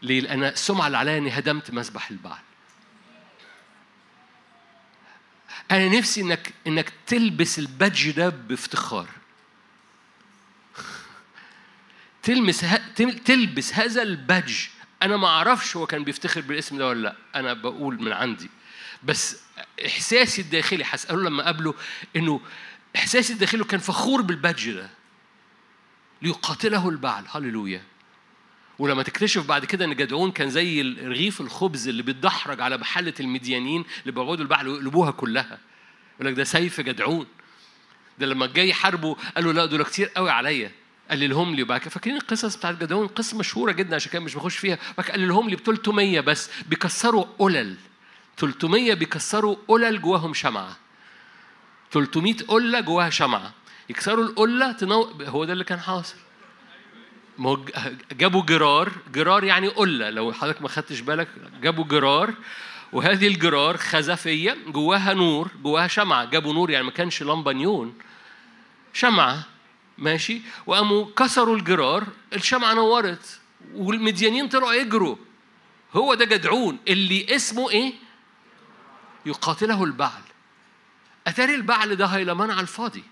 ليه؟ 0.02 0.20
لأن 0.20 0.44
السمعة 0.44 0.86
اللي 0.86 0.98
عليا 0.98 1.18
إني 1.18 1.30
هدمت 1.30 1.70
مسبح 1.70 2.10
البعل. 2.10 2.42
أنا 5.70 5.88
نفسي 5.88 6.20
إنك 6.20 6.52
إنك 6.66 6.92
تلبس 7.06 7.58
ال 7.58 7.67
badge 7.67 8.10
ده 8.10 8.28
بافتخار. 8.28 9.08
تلمس 12.22 12.64
ه... 12.64 12.76
تلبس 13.24 13.74
هذا 13.74 14.02
ال 14.02 14.11
badge 14.11 14.56
أنا 15.02 15.16
ما 15.16 15.28
أعرفش 15.28 15.76
هو 15.76 15.86
كان 15.86 16.04
بيفتخر 16.04 16.40
بالاسم 16.40 16.78
ده 16.78 16.88
ولا 16.88 17.00
لأ. 17.00 17.16
أنا 17.34 17.52
بقول 17.52 18.02
من 18.02 18.12
عندي. 18.12 18.50
بس 19.02 19.40
إحساسي 19.86 20.42
الداخلي 20.42 20.84
هساله 20.86 21.22
لما 21.22 21.42
اقابله 21.42 21.74
إنه 22.16 22.40
إحساسي 22.96 23.32
الداخلي 23.32 23.64
كان 23.64 23.80
فخور 23.80 24.22
بال 24.22 24.36
badge 24.36 24.70
ده. 24.70 24.90
ليقاتله 26.22 26.88
البعل. 26.88 27.24
هللويا. 27.28 27.82
ولما 28.78 29.02
تكتشف 29.02 29.46
بعد 29.46 29.64
كده 29.64 29.84
إن 29.84 29.96
جدعون 29.96 30.32
كان 30.32 30.50
زي 30.50 30.82
رغيف 30.82 31.40
الخبز 31.40 31.88
اللي 31.88 32.02
بيتدحرج 32.02 32.60
على 32.60 32.78
محلة 32.78 33.14
المديانين 33.20 33.84
اللي 34.00 34.12
بيقعدوا 34.12 34.44
البعل 34.44 34.68
ويقلبوها 34.68 35.10
كلها. 35.10 35.58
يقول 36.14 36.32
لك 36.32 36.34
ده 36.34 36.44
سيف 36.44 36.80
جدعون. 36.80 37.26
ده 38.18 38.26
لما 38.26 38.46
جاي 38.46 38.68
يحاربوا 38.68 39.14
قالوا 39.36 39.52
لا 39.52 39.66
دول 39.66 39.82
كتير 39.82 40.08
قوي 40.08 40.30
عليا. 40.30 40.70
قللهم 41.10 41.54
لي. 41.54 41.62
وبعد 41.62 41.80
فاكرين 41.88 42.16
القصص 42.16 42.56
بتاعت 42.56 42.74
جدعون؟ 42.82 43.06
قصة 43.06 43.38
مشهورة 43.38 43.72
جدا 43.72 43.96
عشان 43.96 44.12
كده 44.12 44.22
مش 44.22 44.34
بخش 44.34 44.56
فيها. 44.56 44.78
بعد 44.98 45.10
قللهم 45.10 45.48
لي 45.48 45.56
ب 45.56 45.60
300 45.60 46.20
بس. 46.20 46.50
بيكسروا 46.68 47.24
قلل. 47.38 47.76
300 48.36 48.94
بيكسروا 48.94 49.56
قلل 49.68 50.02
جواهم 50.02 50.34
شمعة. 50.34 50.76
300 51.92 52.34
قلة 52.48 52.80
جواها 52.80 53.10
شمعة. 53.10 53.52
يكسروا 53.90 54.24
القلة 54.24 54.72
تنو... 54.72 55.02
هو 55.26 55.44
ده 55.44 55.52
اللي 55.52 55.64
كان 55.64 55.80
حاصل. 55.80 56.16
جابوا 58.12 58.42
جرار. 58.42 58.92
جرار 59.12 59.44
يعني 59.44 59.68
قلة. 59.68 60.10
لو 60.10 60.32
حضرتك 60.32 60.62
ما 60.62 60.68
خدتش 60.68 61.00
بالك 61.00 61.28
جابوا 61.62 61.84
جرار. 61.84 62.34
وهذه 62.92 63.26
الجرار 63.26 63.76
خزفية. 63.76 64.56
جواها 64.66 65.14
نور. 65.14 65.50
جواها 65.62 65.86
شمعة. 65.86 66.24
جابوا 66.24 66.54
نور 66.54 66.70
يعني 66.70 66.84
ما 66.84 66.90
كانش 66.90 67.22
لمبة 67.22 67.52
نيون. 67.52 67.94
شمعة. 68.92 69.51
ماشي؟ 69.98 70.40
وقاموا 70.66 71.06
كسروا 71.16 71.56
الجرار 71.56 72.06
الشمعة 72.32 72.74
نورت 72.74 73.40
والمديانين 73.74 74.48
طلعوا 74.48 74.72
يجروا. 74.72 75.16
هو 75.94 76.14
ده 76.14 76.24
جدعون 76.24 76.78
اللي 76.88 77.36
اسمه 77.36 77.70
إيه؟ 77.70 77.92
يقاتله 79.26 79.84
البعل. 79.84 80.22
أتاري 81.26 81.54
البعل 81.54 81.96
ده 81.96 82.06
هيلمان 82.06 82.50
على 82.50 82.60
الفاضي. 82.60 83.04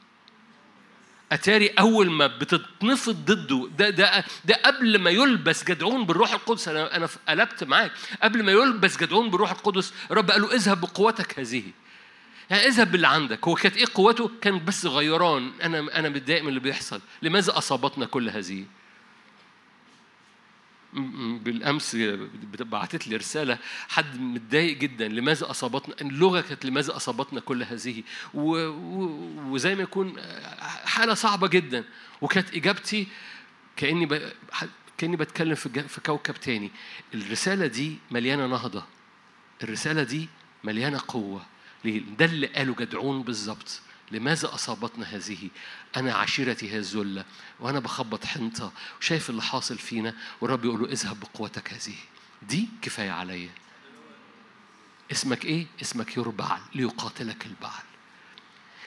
أتاري 1.32 1.68
أول 1.68 2.10
ما 2.10 2.26
بتتنفض 2.26 3.16
ضده 3.24 3.68
ده 3.78 3.90
ده 3.90 4.24
ده 4.44 4.54
قبل 4.64 4.98
ما 4.98 5.10
يلبس 5.10 5.64
جدعون 5.64 6.06
بالروح 6.06 6.32
القدس. 6.32 6.68
أنا 6.68 6.96
أنا 6.96 7.08
قلبت 7.28 7.64
معاك. 7.64 7.92
قبل 8.22 8.42
ما 8.42 8.52
يلبس 8.52 8.96
جدعون 8.96 9.30
بالروح 9.30 9.50
القدس 9.50 9.92
رب 10.10 10.30
قال 10.30 10.42
له 10.42 10.54
اذهب 10.54 10.80
بقوتك 10.80 11.38
هذه. 11.38 11.62
اذهب 12.56 12.92
باللي 12.92 13.08
عندك. 13.08 13.48
هو 13.48 13.54
كانت 13.54 13.76
إيه 13.76 13.86
قوته؟ 13.94 14.30
كان 14.40 14.64
بس 14.64 14.86
غيران. 14.86 15.52
أنا 15.62 15.98
أنا 15.98 16.08
متضايق 16.08 16.42
من 16.42 16.48
اللي 16.48 16.60
بيحصل. 16.60 17.00
لماذا 17.22 17.58
أصابتنا 17.58 18.06
كل 18.06 18.28
هذه؟ 18.28 18.64
بالأمس 21.42 21.96
بعتت 22.58 23.08
لي 23.08 23.16
رسالة. 23.16 23.58
حد 23.88 24.20
متضايق 24.20 24.78
جدا. 24.78 25.08
لماذا 25.08 25.50
أصابتنا؟ 25.50 25.94
اللغة 26.00 26.40
كانت 26.40 26.64
لماذا 26.64 26.96
أصابتنا 26.96 27.40
كل 27.40 27.62
هذه؟ 27.62 28.02
و... 28.34 28.68
وزي 29.52 29.74
ما 29.74 29.82
يكون 29.82 30.16
حالة 30.84 31.14
صعبة 31.14 31.48
جدا. 31.48 31.84
وكانت 32.20 32.54
إجابتي 32.54 33.06
كأني 33.76 34.06
ب... 34.06 34.32
كأني 34.98 35.16
بتكلم 35.16 35.54
في, 35.54 35.88
في 35.88 36.00
كوكب 36.00 36.34
تاني. 36.34 36.70
الرسالة 37.14 37.66
دي 37.66 37.98
مليانة 38.10 38.46
نهضة. 38.46 38.84
الرسالة 39.62 40.02
دي 40.02 40.28
مليانة 40.64 41.00
قوة؟ 41.08 41.46
ده 42.18 42.24
اللي 42.24 42.46
قاله 42.46 42.74
جدعون 42.74 43.22
بالظبط. 43.22 43.80
لماذا 44.10 44.54
أصابتنا 44.54 45.06
هذه؟ 45.06 45.48
أنا 45.96 46.14
عشيرتي 46.14 46.72
هي 46.72 46.78
الذلة 46.78 47.24
وأنا 47.60 47.78
بخبط 47.80 48.24
حنطة 48.24 48.72
وشايف 49.00 49.30
اللي 49.30 49.42
حاصل 49.42 49.78
فينا 49.78 50.14
والرب 50.40 50.64
يقول 50.64 50.80
له 50.80 50.86
اذهب 50.86 51.20
بقوتك 51.20 51.72
هذه. 51.72 51.94
دي 52.48 52.68
كفاية 52.82 53.10
عليا. 53.10 53.50
اسمك 55.12 55.44
إيه؟ 55.44 55.66
اسمك 55.82 56.16
يربعل 56.16 56.60
ليقاتلك 56.74 57.46
البعل. 57.46 57.82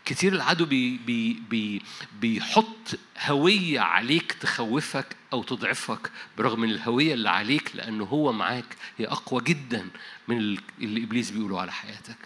كتير 0.06 0.34
العدو 0.34 0.65
بي 0.65 0.97
بي 0.97 1.34
بي 1.49 1.82
بيحط 2.19 2.99
هوية 3.19 3.79
عليك 3.79 4.32
تخوفك 4.32 5.15
أو 5.34 5.43
تضعفك 5.43 6.12
برغم 6.38 6.63
الهوية 6.63 7.13
اللي 7.13 7.29
عليك 7.29 7.75
لأنه 7.75 8.03
هو 8.03 8.32
معاك 8.32 8.77
هي 8.97 9.08
أقوى 9.08 9.43
جدا 9.43 9.89
من 10.27 10.38
اللي 10.82 11.03
إبليس 11.03 11.32
بيقوله 11.32 11.62
على 11.62 11.71
حياتك. 11.71 12.17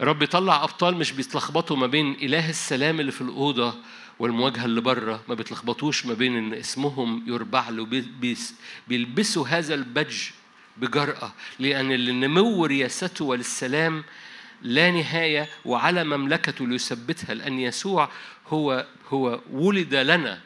رب 0.00 0.22
يطلع 0.22 0.64
أبطال 0.64 0.96
مش 0.96 1.12
بيتلخبطوا 1.12 1.76
ما 1.76 1.86
بين 1.86 2.12
إله 2.12 2.50
السلام 2.50 3.00
اللي 3.00 3.12
في 3.12 3.20
الأوضة 3.20 3.74
والمواجهة 4.18 4.64
اللي 4.64 4.80
بره 4.80 5.22
ما 5.28 5.34
بيتلخبطوش 5.34 6.06
ما 6.06 6.14
بين 6.14 6.36
إن 6.36 6.54
اسمهم 6.54 7.24
يربع 7.26 7.68
له 7.68 8.02
بيلبسوا 8.88 9.48
هذا 9.48 9.74
البج 9.74 10.30
بجرأة. 10.76 11.32
لأن 11.58 11.92
النمو 11.92 12.66
رياسته 12.66 13.24
وللسلام 13.24 14.04
لا 14.62 14.90
نهاية 14.90 15.48
وعلى 15.64 16.04
مملكته 16.04 16.66
ليثبتها. 16.66 17.34
لأن 17.34 17.58
يسوع 17.58 18.08
هو 18.48 18.86
هو 19.08 19.40
ولد 19.50 19.94
لنا 19.94 20.40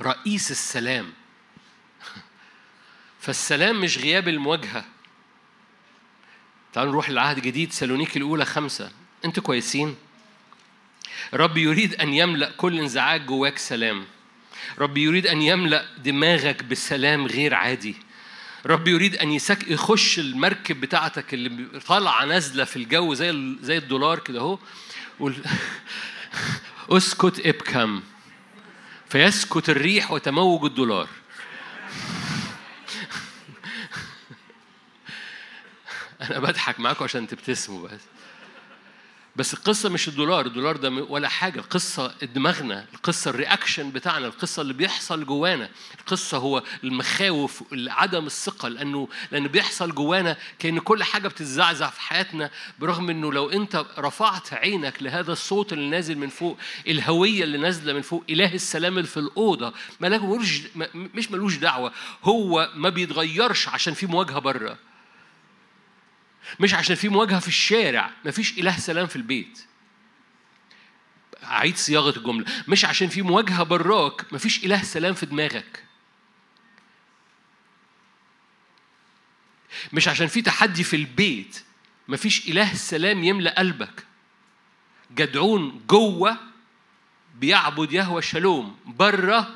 رئيس 0.00 0.50
السلام. 0.50 1.12
فالسلام 3.20 3.80
مش 3.80 3.98
غياب 3.98 4.28
المواجهة. 4.28 4.84
تعالوا 6.72 6.92
نروح 6.92 7.10
للعهد 7.10 7.36
الجديد 7.36 7.72
سالونيكي 7.72 8.18
الأولى 8.18 8.44
خمسة. 8.44 8.90
أنتوا 9.24 9.42
كويسين؟ 9.42 9.96
رب 11.34 11.56
يريد 11.56 11.94
أن 11.94 12.14
يملأ 12.14 12.50
كل 12.50 12.78
انزعاج 12.78 13.26
جواك 13.26 13.58
سلام. 13.58 14.04
رب 14.78 14.98
يريد 14.98 15.26
أن 15.26 15.42
يملأ 15.42 15.84
دماغك 15.98 16.64
بسلام 16.64 17.26
غير 17.26 17.54
عادي. 17.54 17.96
رب 18.66 18.88
يريد 18.88 19.16
أن 19.16 19.32
يسك 19.32 19.68
يخش 19.70 20.18
المركب 20.18 20.80
بتاعتك 20.80 21.34
اللي 21.34 21.80
طالعة 21.80 22.24
نازلة 22.24 22.64
في 22.64 22.76
الجو 22.76 23.14
زي 23.14 23.56
زي 23.62 23.78
الدولار 23.78 24.18
كده 24.18 24.40
أهو 24.40 24.58
أسكت 26.90 27.46
ابكم. 27.46 28.02
فيسكت 29.08 29.70
الريح 29.70 30.12
وتموج 30.12 30.64
الدولار. 30.64 31.08
أنا 36.22 36.38
بضحك 36.38 36.80
معاكم 36.80 37.04
عشان 37.04 37.26
تبتسموا 37.26 37.88
بس. 37.88 38.00
بس 39.36 39.54
القصة 39.54 39.88
مش 39.88 40.08
الدولار 40.08 40.46
الدولار 40.46 40.76
ده 40.76 40.90
ولا 40.90 41.28
حاجة. 41.28 41.58
القصة 41.58 42.14
دماغنا 42.34 42.86
القصة 42.94 43.30
الرياكشن 43.30 43.90
بتاعنا 43.90 44.26
القصة 44.26 44.62
اللي 44.62 44.72
بيحصل 44.72 45.26
جوانا. 45.26 45.68
القصة 46.00 46.38
هو 46.38 46.62
المخاوف 46.84 47.62
عدم 47.72 48.26
الثقة 48.26 48.68
لأنه 48.68 49.08
لأنه 49.30 49.48
بيحصل 49.48 49.94
جوانا 49.94 50.36
كأن 50.58 50.78
كل 50.78 51.02
حاجة 51.04 51.28
بتتزعزع 51.28 51.90
في 51.90 52.00
حياتنا 52.00 52.50
برغم 52.78 53.10
إنه 53.10 53.32
لو 53.32 53.50
أنت 53.50 53.84
رفعت 53.98 54.52
عينك 54.52 55.02
لهذا 55.02 55.32
الصوت 55.32 55.72
اللي 55.72 55.88
نازل 55.88 56.18
من 56.18 56.28
فوق 56.28 56.58
الهوية 56.88 57.44
اللي 57.44 57.58
نازلة 57.58 57.92
من 57.92 58.02
فوق 58.02 58.24
إله 58.30 58.54
السلام 58.54 58.96
اللي 58.98 59.08
في 59.08 59.16
الأوضة 59.16 59.72
ملوش 60.00 60.60
مش 60.94 61.30
ملوش 61.30 61.56
دعوة. 61.56 61.92
هو 62.24 62.70
ما 62.74 62.88
بيتغيرش 62.88 63.68
عشان 63.68 63.94
في 63.94 64.06
مواجهة 64.06 64.38
بره 64.38 64.89
مش 66.60 66.74
عشان 66.74 66.96
في 66.96 67.08
مواجهة 67.08 67.38
في 67.40 67.48
الشارع 67.48 68.10
مفيش 68.24 68.58
إله 68.58 68.76
سلام 68.78 69.06
في 69.06 69.16
البيت. 69.16 69.64
أعيد 71.44 71.76
صياغة 71.76 72.16
الجملة. 72.18 72.46
مش 72.68 72.84
عشان 72.84 73.08
في 73.08 73.22
مواجهة 73.22 73.62
براك 73.62 74.32
مفيش 74.32 74.64
إله 74.64 74.82
سلام 74.82 75.14
في 75.14 75.26
دماغك. 75.26 75.84
مش 79.92 80.08
عشان 80.08 80.26
في 80.26 80.42
تحدي 80.42 80.84
في 80.84 80.96
البيت 80.96 81.64
مفيش 82.08 82.48
إله 82.48 82.74
سلام 82.74 83.24
يملأ 83.24 83.58
قلبك. 83.58 84.06
جدعون 85.14 85.84
جوة 85.88 86.36
بيعبد 87.34 87.92
يهوى 87.92 88.22
شالوم. 88.22 88.76
برة 88.86 89.54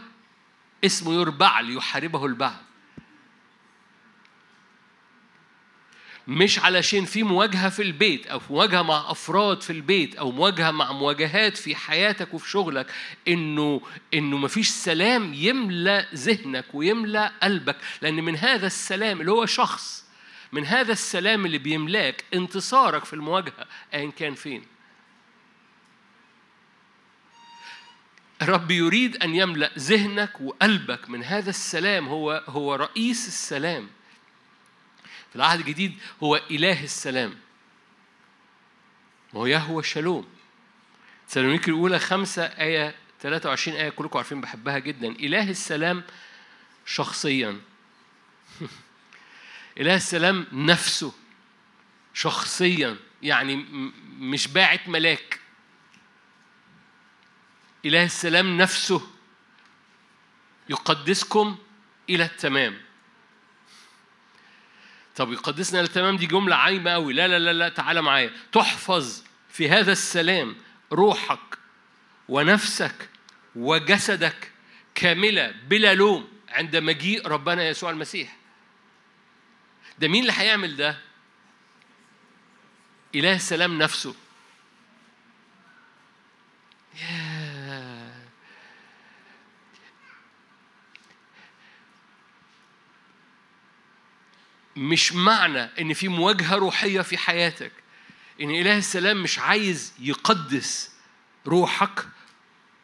اسمه 0.84 1.14
يربعل 1.14 1.76
يحاربه 1.76 2.26
البعل 2.26 2.63
مش 6.28 6.58
علشان 6.58 7.04
في 7.04 7.22
مواجهة 7.22 7.68
في 7.68 7.82
البيت 7.82 8.26
أو 8.26 8.40
مواجهة 8.50 8.82
مع 8.82 9.10
أفراد 9.10 9.62
في 9.62 9.70
البيت 9.70 10.16
أو 10.16 10.30
مواجهة 10.30 10.70
مع 10.70 10.92
مواجهات 10.92 11.56
في 11.56 11.76
حياتك 11.76 12.34
وفي 12.34 12.50
شغلك 12.50 12.92
إنه 13.28 13.80
إنه 14.14 14.36
مفيش 14.36 14.68
سلام 14.68 15.34
يملأ 15.34 16.06
ذهنك 16.14 16.64
ويملأ 16.74 17.32
قلبك. 17.42 17.76
لأن 18.02 18.14
من 18.14 18.36
هذا 18.36 18.66
السلام 18.66 19.20
اللي 19.20 19.32
هو 19.32 19.46
شخص 19.46 20.04
من 20.52 20.66
هذا 20.66 20.92
السلام 20.92 21.46
اللي 21.46 21.58
بيملاك 21.58 22.24
انتصارك 22.34 23.04
في 23.04 23.12
المواجهة 23.12 23.66
أيا 23.94 24.10
كان 24.10 24.34
فين؟ 24.34 24.62
الرب 28.42 28.70
يريد 28.70 29.16
أن 29.16 29.34
يملأ 29.34 29.70
ذهنك 29.78 30.40
وقلبك. 30.40 31.10
من 31.10 31.24
هذا 31.24 31.50
السلام 31.50 32.08
هو 32.08 32.44
هو 32.48 32.74
رئيس 32.74 33.28
السلام. 33.28 33.88
في 35.34 35.38
العهد 35.40 35.60
الجديد 35.60 35.98
هو 36.22 36.36
إله 36.50 36.84
السلام. 36.84 37.38
وهو 39.32 39.46
يهوى 39.46 39.82
شالوم. 39.82 40.28
سالونيكي 41.26 41.70
الأولى 41.70 41.98
خمسة 41.98 42.42
آية 42.42 42.94
23 43.20 43.76
آية 43.76 43.88
كلكم 43.88 44.18
عارفين 44.18 44.40
بحبها 44.40 44.78
جدا. 44.78 45.08
إله 45.08 45.50
السلام 45.50 46.02
شخصيا. 46.86 47.60
إله 49.80 49.94
السلام 49.94 50.46
نفسه 50.52 51.12
شخصيا 52.12 52.96
يعني 53.22 53.56
مش 54.18 54.48
باعت 54.48 54.88
ملاك. 54.88 55.40
إله 57.84 58.04
السلام 58.04 58.58
نفسه 58.58 59.10
يقدسكم 60.68 61.58
إلى 62.10 62.24
التمام. 62.24 62.83
طب 65.16 65.32
يقدسنا 65.32 65.80
للتمام 65.80 66.16
دي 66.16 66.26
جملة 66.26 66.56
عايمة 66.56 66.90
قوي 66.90 67.12
لا 67.12 67.28
لا 67.28 67.38
لا 67.38 67.52
لا 67.52 67.68
تعالى 67.68 68.02
معايا. 68.02 68.32
تحفظ 68.52 69.22
في 69.48 69.68
هذا 69.70 69.92
السلام 69.92 70.56
روحك 70.92 71.58
ونفسك 72.28 73.08
وجسدك 73.56 74.50
كاملة 74.94 75.54
بلا 75.68 75.94
لوم 75.94 76.28
عند 76.48 76.76
مجيء 76.76 77.26
ربنا 77.28 77.68
يسوع 77.68 77.90
المسيح. 77.90 78.36
ده 79.98 80.08
مين 80.08 80.22
اللي 80.22 80.32
هيعمل 80.36 80.76
ده؟ 80.76 80.98
إله 83.14 83.36
السلام 83.36 83.78
نفسه. 83.78 84.14
مش 94.76 95.12
معنى 95.12 95.60
إن 95.80 95.92
في 95.92 96.08
مواجهة 96.08 96.54
روحية 96.54 97.00
في 97.00 97.18
حياتك. 97.18 97.72
إن 98.40 98.50
إله 98.50 98.78
السلام 98.78 99.22
مش 99.22 99.38
عايز 99.38 99.92
يقدس 99.98 100.90
روحك 101.46 102.06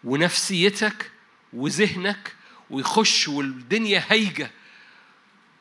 ونفسيتك 0.05 1.11
وذهنك 1.53 2.35
ويخش 2.71 3.29
والدنيا 3.29 4.05
هايجه 4.11 4.51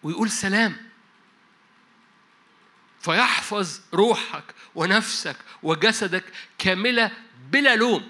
ويقول 0.04 0.30
سلام. 0.30 0.78
فيحفظ 3.02 3.82
روحك 3.94 4.44
ونفسك 4.76 5.36
وجسدك 5.64 6.24
كاملة 6.58 7.12
بلا 7.52 7.76
لوم. 7.76 8.08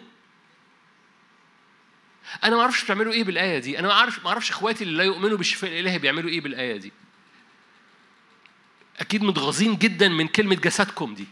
أنا 2.43 2.55
ما 2.55 2.61
أعرفش 2.61 2.83
بتعملوا 2.83 3.13
إيه 3.13 3.23
بالآية 3.23 3.59
دي. 3.59 3.79
أنا 3.79 3.87
ما 3.87 3.93
أعرفش 3.93 4.19
ما 4.19 4.29
أعرفش 4.29 4.49
إخواتي 4.49 4.83
اللي 4.83 4.97
لا 4.97 5.03
يؤمنوا 5.03 5.37
بالشفاء 5.37 5.71
الإلهي 5.71 5.99
بيعملوا 5.99 6.29
إيه 6.29 6.41
بالآية 6.41 6.77
دي. 6.77 6.91
أكيد 8.99 9.23
متغاظين 9.23 9.77
جدا 9.77 10.09
من 10.09 10.27
كلمة 10.27 10.55
جسدكم 10.55 11.13
دي. 11.13 11.25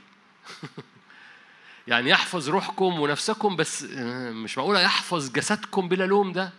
يعني 1.88 2.10
يحفظ 2.10 2.50
روحكم 2.50 3.00
ونفسكم 3.00 3.56
بس 3.56 3.84
آه، 3.84 4.32
مش 4.32 4.58
معقولة 4.58 4.80
يحفظ 4.82 5.32
جسدكم 5.32 5.88
بلا 5.88 6.04
لوم 6.04 6.32
ده؟ 6.32 6.52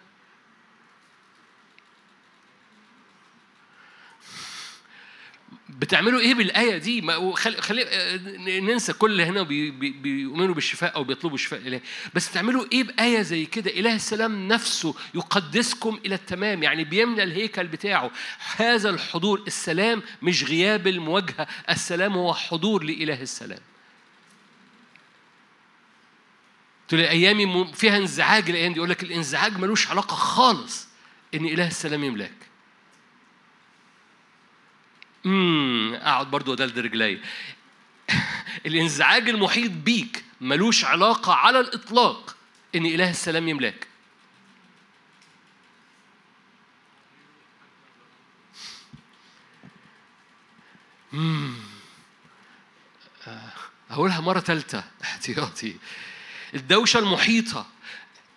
بتعملوا 5.79 6.21
إيه 6.21 6.35
بالآية 6.35 6.79
دي؟ 6.79 7.01
ما 7.01 7.37
خلي, 7.37 7.63
خلي 7.63 7.85
آه، 7.89 8.17
ننسى 8.61 8.93
كل 8.93 9.21
هنا 9.21 9.43
بي 9.43 9.71
بي 9.71 9.91
بيؤمنوا 9.91 10.55
بالشفاء 10.55 10.95
أو 10.95 11.05
بيطلبوا 11.05 11.37
الشفاء 11.37 11.61
إليه. 11.61 11.83
بس 12.15 12.29
بتعملوا 12.29 12.65
إيه 12.73 12.85
بآية 12.85 13.23
زي 13.23 13.45
كده؟ 13.45 13.71
إله 13.71 13.95
السلام 13.95 14.49
نفسه 14.49 14.95
يقدسكم 15.15 16.01
إلى 16.07 16.15
التمام 16.15 16.63
يعني 16.63 16.85
بيملى 16.85 17.23
الهيكل 17.23 17.67
بتاعه. 17.67 18.11
هذا 18.57 18.91
الحضور 18.91 19.43
السلام 19.47 20.03
مش 20.23 20.45
غياب 20.45 20.87
المواجهة 20.87 21.49
السلام 21.71 22.13
هو 22.13 22.35
حضور 22.35 22.83
لإله 22.85 23.23
السلام. 23.23 23.61
تقول 26.89 27.01
أيامي 27.01 27.73
فيها 27.75 27.97
انزعاج 27.97 28.51
الأيام 28.51 28.73
دي. 28.73 28.79
يقول 28.79 28.91
لك 28.91 29.03
الانزعاج 29.03 29.59
ملوش 29.59 29.89
علاقة 29.91 30.15
خالص 30.15 30.89
إن 31.35 31.45
إله 31.45 31.67
السلام 31.67 32.05
يملأك. 32.05 32.38
امم 35.29 35.95
اقعد 35.95 36.31
برضو 36.31 36.53
ادلدل 36.53 36.85
رجلي. 36.85 37.21
الانزعاج 38.67 39.29
المحيط 39.29 39.71
بيك 39.71 40.25
ملوش 40.41 40.85
علاقة 40.85 41.35
على 41.35 41.61
الإطلاق 41.61 42.37
إن 42.75 42.87
إله 42.87 43.11
السلام 43.11 43.49
يملاك. 43.49 43.87
امم 51.15 51.55
هقولها 53.91 54.21
مرة 54.21 54.41
ثالثة 54.41 54.85
احتياطي. 55.03 55.77
الدوشة 56.55 56.99
المحيطة. 56.99 57.67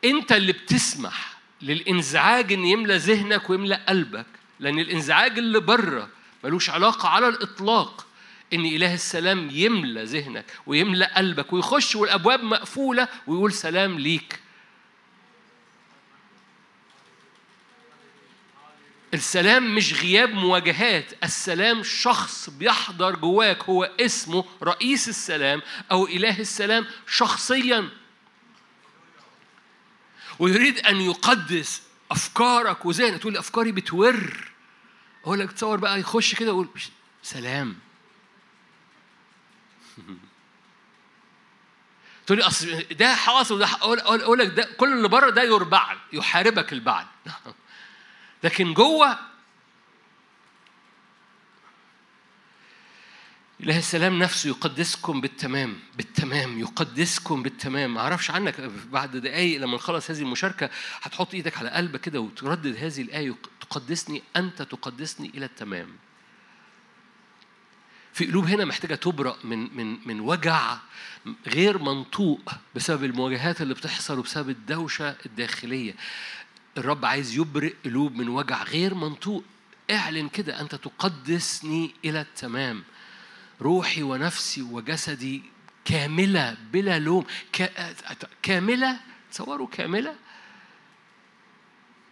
أنت 0.05 0.31
اللي 0.31 0.51
بتسمح 0.51 1.37
للانزعاج 1.61 2.53
إن 2.53 2.65
يملى 2.65 2.97
ذهنك 2.97 3.49
ويملى 3.49 3.75
قلبك 3.75 4.25
لأن 4.59 4.79
الانزعاج 4.79 5.37
اللي 5.37 5.59
بره 5.59 6.09
ملوش 6.43 6.69
علاقة 6.69 7.09
على 7.09 7.27
الإطلاق. 7.27 8.07
إن 8.53 8.65
إله 8.65 8.93
السلام 8.93 9.49
يملى 9.51 10.03
ذهنك 10.03 10.45
ويملى 10.65 11.05
قلبك 11.05 11.53
ويخش 11.53 11.95
والأبواب 11.95 12.43
مقفولة 12.43 13.07
ويقول 13.27 13.53
سلام 13.53 13.99
ليك. 13.99 14.39
السلام 19.13 19.75
مش 19.75 19.93
غياب 19.93 20.29
مواجهات 20.29 21.05
السلام 21.23 21.83
شخص 21.83 22.49
بيحضر 22.49 23.15
جواك 23.15 23.63
هو 23.63 23.83
اسمه 23.83 24.45
رئيس 24.63 25.09
السلام 25.09 25.61
أو 25.91 26.07
إله 26.07 26.39
السلام 26.39 26.85
شخصيا. 27.07 27.89
ويريد 30.39 30.79
أن 30.79 31.01
يقدس 31.01 31.81
أفكارك 32.11 32.85
وذهنك 32.85 33.21
تقول 33.21 33.37
أفكاري 33.37 33.71
بتور. 33.71 34.50
أقول 35.23 35.39
لك 35.39 35.51
تصور 35.51 35.77
بقى 35.77 35.99
يخش 35.99 36.35
كده 36.35 36.49
يقول 36.49 36.67
سلام. 37.23 37.75
تقول 42.25 42.37
لي 42.37 42.43
أصل 42.47 42.83
ده 42.91 43.15
حاصل 43.15 43.55
وده 43.55 43.67
أقول 43.81 44.39
لك 44.39 44.47
ده 44.47 44.63
كل 44.77 44.93
اللي 44.93 45.07
بره 45.07 45.29
ده 45.29 45.43
يربع 45.43 45.95
يحاربك 46.13 46.73
البعل 46.73 47.05
لكن 48.43 48.73
جوه 48.73 49.30
إله 53.63 53.77
السلام 53.77 54.19
نفسه 54.19 54.49
يقدسكم 54.49 55.21
بالتمام 55.21 55.79
بالتمام 55.97 56.59
يقدسكم 56.59 57.43
بالتمام. 57.43 57.93
ما 57.93 57.99
أعرفش 57.99 58.31
عنك 58.31 58.61
بعد 58.91 59.17
دقايق 59.17 59.61
لما 59.61 59.75
نخلص 59.75 60.11
هذه 60.11 60.19
المشاركة 60.19 60.69
هتحط 61.01 61.33
إيدك 61.33 61.57
على 61.57 61.69
قلبك 61.69 62.01
كده 62.01 62.19
وتردد 62.19 62.75
هذه 62.75 63.01
الآية 63.01 63.35
تقدسني 63.61 64.23
أنت 64.35 64.61
تقدسني 64.61 65.31
إلى 65.35 65.45
التمام. 65.45 65.87
في 68.13 68.25
قلوب 68.25 68.45
هنا 68.45 68.65
محتاجة 68.65 68.95
تبرأ 68.95 69.37
من 69.43 69.77
من 69.77 70.07
من 70.07 70.19
وجع 70.19 70.77
غير 71.47 71.77
منطوق 71.77 72.51
بسبب 72.75 73.03
المواجهات 73.03 73.61
اللي 73.61 73.73
بتحصل 73.73 74.19
وبسبب 74.19 74.49
الدوشة 74.49 75.15
الداخلية. 75.25 75.95
الرب 76.77 77.05
عايز 77.05 77.37
يبرئ 77.37 77.73
قلوب 77.85 78.15
من 78.15 78.29
وجع 78.29 78.63
غير 78.63 78.93
منطوق. 78.93 79.43
اعلن 79.91 80.29
كده 80.29 80.61
أنت 80.61 80.75
تقدسني 80.75 81.93
إلى 82.05 82.21
التمام. 82.21 82.83
روحي 83.61 84.03
ونفسي 84.03 84.61
وجسدي 84.61 85.41
كاملة 85.85 86.57
بلا 86.73 86.99
لوم 86.99 87.25
كاملة؟ 88.43 88.99
تصوروا 89.31 89.67
كاملة؟ 89.67 90.15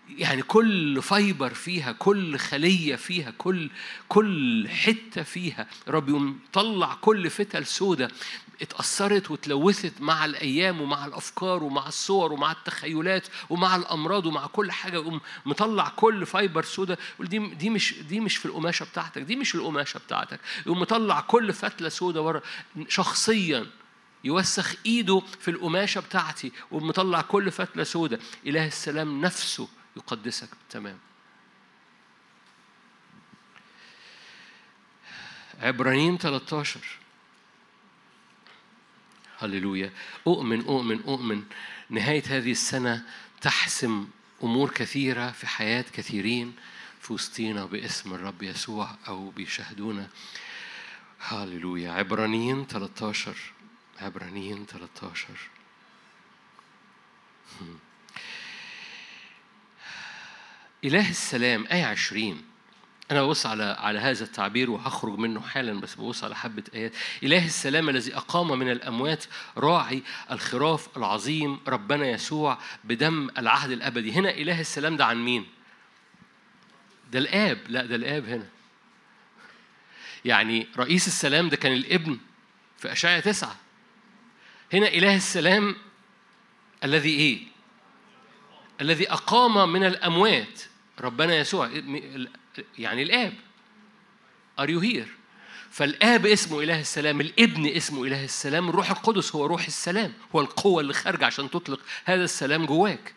يعني 0.09 0.41
كل 0.41 1.01
fiber 1.01 1.53
فيها 1.53 1.91
كل 1.91 2.37
خلية 2.37 2.95
فيها 2.95 3.31
كل 3.31 3.69
كل 4.07 4.67
حتة 4.69 5.23
فيها. 5.23 5.67
رب 5.87 6.09
يقوم 6.09 6.39
طلع 6.53 6.93
كل 6.93 7.29
فتلة 7.29 7.65
سودة. 7.65 8.11
اتأثرت 8.61 9.31
وتلوثت 9.31 10.01
مع 10.01 10.25
الأيام 10.25 10.81
ومع 10.81 11.05
الأفكار 11.05 11.63
ومع 11.63 11.87
الصور 11.87 12.33
ومع 12.33 12.51
التخيلات 12.51 13.27
ومع 13.49 13.75
الأمراض 13.75 14.25
ومع 14.25 14.47
كل 14.47 14.71
حاجة 14.71 14.93
يقوم 14.93 15.21
مطلع 15.45 15.89
كل 15.95 16.25
fiber 16.25 16.63
يقول 17.15 17.27
دي 17.27 17.39
دي 17.39 17.69
مش 17.69 17.93
دي 17.93 18.19
مش 18.19 18.37
في 18.37 18.45
القماشة 18.45 18.83
بتاعتك 18.85 19.21
دي 19.21 19.35
مش 19.35 19.55
القماشة 19.55 19.97
بتاعتك. 19.97 20.39
يقوم 20.65 20.79
مطلع 20.79 21.21
كل 21.21 21.53
فتلة 21.53 21.89
سودة 21.89 22.21
ورا 22.21 22.41
شخصيا 22.87 23.67
يوسخ 24.23 24.75
إيده 24.85 25.21
في 25.39 25.51
القماشة 25.51 26.01
بتاعتي 26.01 26.51
ومطلع 26.71 27.21
كل 27.21 27.51
فتلة 27.51 27.83
سودة 27.83 28.19
إله 28.47 28.67
السلام 28.67 29.21
نفسه 29.21 29.67
يقدسك 29.97 30.49
تمام. 30.69 30.97
عبرانيين 35.61 36.17
13 36.17 36.98
هللويا. 39.39 39.91
أؤمن 40.27 40.65
أؤمن 40.65 41.03
أؤمن. 41.03 41.43
نهاية 41.89 42.23
هذه 42.27 42.51
السنة 42.51 43.05
تحسم 43.41 44.07
أمور 44.43 44.69
كثيرة 44.69 45.31
في 45.31 45.47
حياة 45.47 45.85
كثيرين. 45.93 46.55
في 47.01 47.13
وسطينا 47.13 47.65
باسم 47.65 48.13
الرب 48.13 48.43
يسوع 48.43 48.95
أو 49.07 49.29
بيشاهدونا 49.29 50.07
هللويا. 51.19 51.91
عبرانيين 51.91 52.67
13 52.67 53.35
عبرانيين 54.01 54.65
13 54.65 55.27
إله 60.83 61.09
السلام 61.09 61.67
آية 61.71 61.85
عشرين. 61.85 62.48
أنا 63.11 63.23
ببص 63.23 63.45
على 63.45 63.63
على 63.63 63.99
هذا 63.99 64.23
التعبير 64.23 64.71
وهخرج 64.71 65.19
منه 65.19 65.41
حالا 65.41 65.79
بس 65.79 65.95
ببص 65.95 66.23
على 66.23 66.35
حبة 66.35 66.63
آيات. 66.73 66.93
إله 67.23 67.45
السلام 67.45 67.89
الذي 67.89 68.15
أقام 68.15 68.59
من 68.59 68.71
الأموات 68.71 69.25
راعي 69.57 70.03
الخراف 70.31 70.97
العظيم 70.97 71.59
ربنا 71.67 72.07
يسوع 72.07 72.57
بدم 72.83 73.29
العهد 73.37 73.71
الأبدي. 73.71 74.11
هنا 74.11 74.29
إله 74.29 74.61
السلام 74.61 74.97
ده 74.97 75.05
عن 75.05 75.17
مين؟ 75.17 75.45
ده 77.11 77.19
الآب. 77.19 77.59
لا 77.67 77.85
ده 77.85 77.95
الآب 77.95 78.25
هنا. 78.25 78.47
يعني 80.25 80.67
رئيس 80.77 81.07
السلام 81.07 81.49
ده 81.49 81.57
كان 81.57 81.73
الابن 81.73 82.19
في 82.77 82.91
أشعيا 82.91 83.19
تسعة. 83.19 83.55
هنا 84.73 84.87
إله 84.87 85.15
السلام 85.15 85.75
الذي 86.83 87.09
إيه؟ 87.09 87.39
الذي 88.81 89.11
أقام 89.11 89.73
من 89.73 89.83
الأموات. 89.83 90.61
ربنا 91.01 91.35
يسوع. 91.35 91.69
يعني 92.77 93.03
الآب. 93.03 93.33
Are 94.61 94.67
you 94.67 94.81
here؟ 94.81 95.07
فالآب 95.71 96.25
اسمه 96.25 96.63
إله 96.63 96.79
السلام 96.79 97.21
الابن 97.21 97.67
اسمه 97.67 98.03
إله 98.03 98.23
السلام 98.23 98.69
الروح 98.69 98.91
القدس 98.91 99.35
هو 99.35 99.45
روح 99.45 99.65
السلام 99.65 100.13
هو 100.35 100.41
القوة 100.41 100.81
اللي 100.81 100.93
خارجة 100.93 101.25
عشان 101.25 101.49
تطلق 101.49 101.79
هذا 102.05 102.23
السلام 102.23 102.65
جواك. 102.65 103.13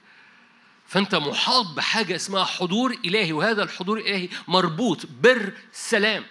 فأنت 0.87 1.15
محاط 1.15 1.67
بحاجة 1.67 2.17
اسمها 2.17 2.45
حضور 2.45 2.99
إلهي 3.05 3.33
وهذا 3.33 3.63
الحضور 3.63 3.99
الإلهي 3.99 4.29
مربوط 4.49 5.07
بر 5.23 5.53
سلام 5.73 6.25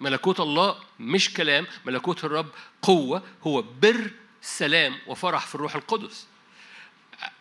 ملكوت 0.00 0.40
الله 0.40 0.78
مش 1.00 1.34
كلام 1.34 1.66
ملكوت 1.86 2.24
الرب 2.24 2.46
قوة 2.82 3.22
هو 3.42 3.62
بر 3.62 4.10
سلام 4.42 4.98
وفرح 5.06 5.46
في 5.46 5.54
الروح 5.54 5.74
القدس. 5.74 6.26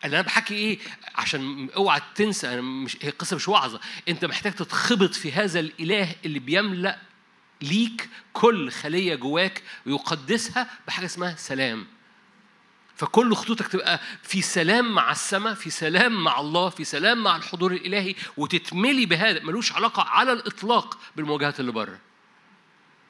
اللي 0.05 0.19
أنا 0.19 0.25
بحكي 0.27 0.53
إيه 0.53 0.79
عشان 1.15 1.69
أوعى 1.75 2.01
تنسى 2.15 2.53
أنا 2.53 2.61
مش 2.61 2.97
هي 3.01 3.09
القصة 3.09 3.35
مش 3.35 3.47
وعظه 3.47 3.79
أنت 4.07 4.25
محتاج 4.25 4.53
تتخبط 4.53 5.13
في 5.13 5.31
هذا 5.31 5.59
الإله 5.59 6.15
اللي 6.25 6.39
بيملأ 6.39 6.99
ليك 7.61 8.09
كل 8.33 8.71
خلية 8.71 9.15
جواك 9.15 9.63
ويقدسها 9.85 10.69
بحاجة 10.87 11.05
اسمها 11.05 11.35
سلام. 11.35 11.87
فكل 12.95 13.35
خطوطك 13.35 13.67
تبقى 13.67 13.99
في 14.23 14.41
سلام 14.41 14.91
مع 14.95 15.11
السماء 15.11 15.53
في 15.53 15.69
سلام 15.69 16.23
مع 16.23 16.39
الله 16.39 16.69
في 16.69 16.83
سلام 16.83 17.23
مع 17.23 17.35
الحضور 17.35 17.71
الإلهي 17.71 18.15
وتتملي 18.37 19.05
بهذا. 19.05 19.43
ملوش 19.43 19.71
علاقة 19.73 20.03
على 20.03 20.31
الإطلاق 20.31 20.99
بالمواجهات 21.15 21.59
اللي 21.59 21.71
بره. 21.71 21.99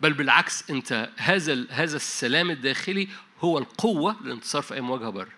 بل 0.01 0.13
بالعكس 0.13 0.69
أنت 0.69 1.09
هذا 1.17 1.65
هذا 1.69 1.95
السلام 1.95 2.51
الداخلي 2.51 3.07
هو 3.41 3.57
القوة 3.57 4.15
للانتصار 4.21 4.61
في 4.61 4.73
أي 4.73 4.81
مواجهة 4.81 5.09
بره. 5.09 5.36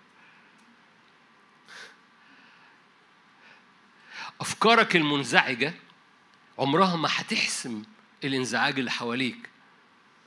أفكارك 4.40 4.96
المنزعجة 4.96 5.74
عمرها 6.58 6.96
ما 6.96 7.08
هتحسم 7.12 7.82
الانزعاج 8.24 8.78
اللي 8.78 8.90
حواليك. 8.90 9.48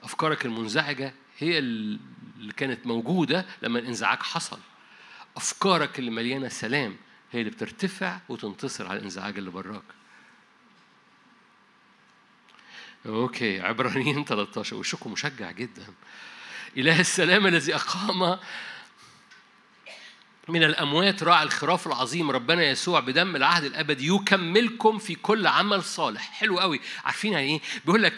أفكارك 0.04 0.46
المنزعجة 0.46 1.14
هي 1.38 1.58
اللي 1.60 2.54
كانت 2.58 2.88
موجودة 2.88 3.46
لما 3.62 3.80
الانزعاج 3.80 4.20
حصل. 4.20 4.60
أفكارك 5.38 6.00
اللي 6.00 6.12
مليانة 6.12 6.48
سلام 6.48 6.96
هي 7.32 7.40
اللي 7.40 7.52
بترتفع 7.52 8.20
وتنتصر 8.30 8.88
على 8.88 9.00
الانزعاج 9.00 9.38
اللي 9.38 9.50
براك. 9.52 9.84
أوكي 13.06 13.62
عبرانيين 13.62 14.26
13 14.30 14.76
وشكو 14.76 15.10
مشجع 15.10 15.52
جدا. 15.52 15.86
إله 16.78 17.00
السلام 17.00 17.48
الذي 17.48 17.76
أقام 17.76 18.40
من 20.48 20.64
الأموات 20.64 21.24
راعي 21.24 21.44
الخراف 21.44 21.88
العظيم 21.88 22.32
ربنا 22.32 22.64
يسوع 22.64 23.00
بدم 23.00 23.36
العهد 23.36 23.64
الأبدي 23.64 24.08
يكملكم 24.08 24.98
في 24.98 25.16
كل 25.16 25.48
عمل 25.48 25.84
صالح. 25.84 26.32
حلو 26.32 26.60
قوي. 26.60 26.80
عارفين 27.06 27.34
يعني 27.34 27.46
إيه؟ 27.48 27.62
بيقول 27.86 28.04
لك 28.04 28.14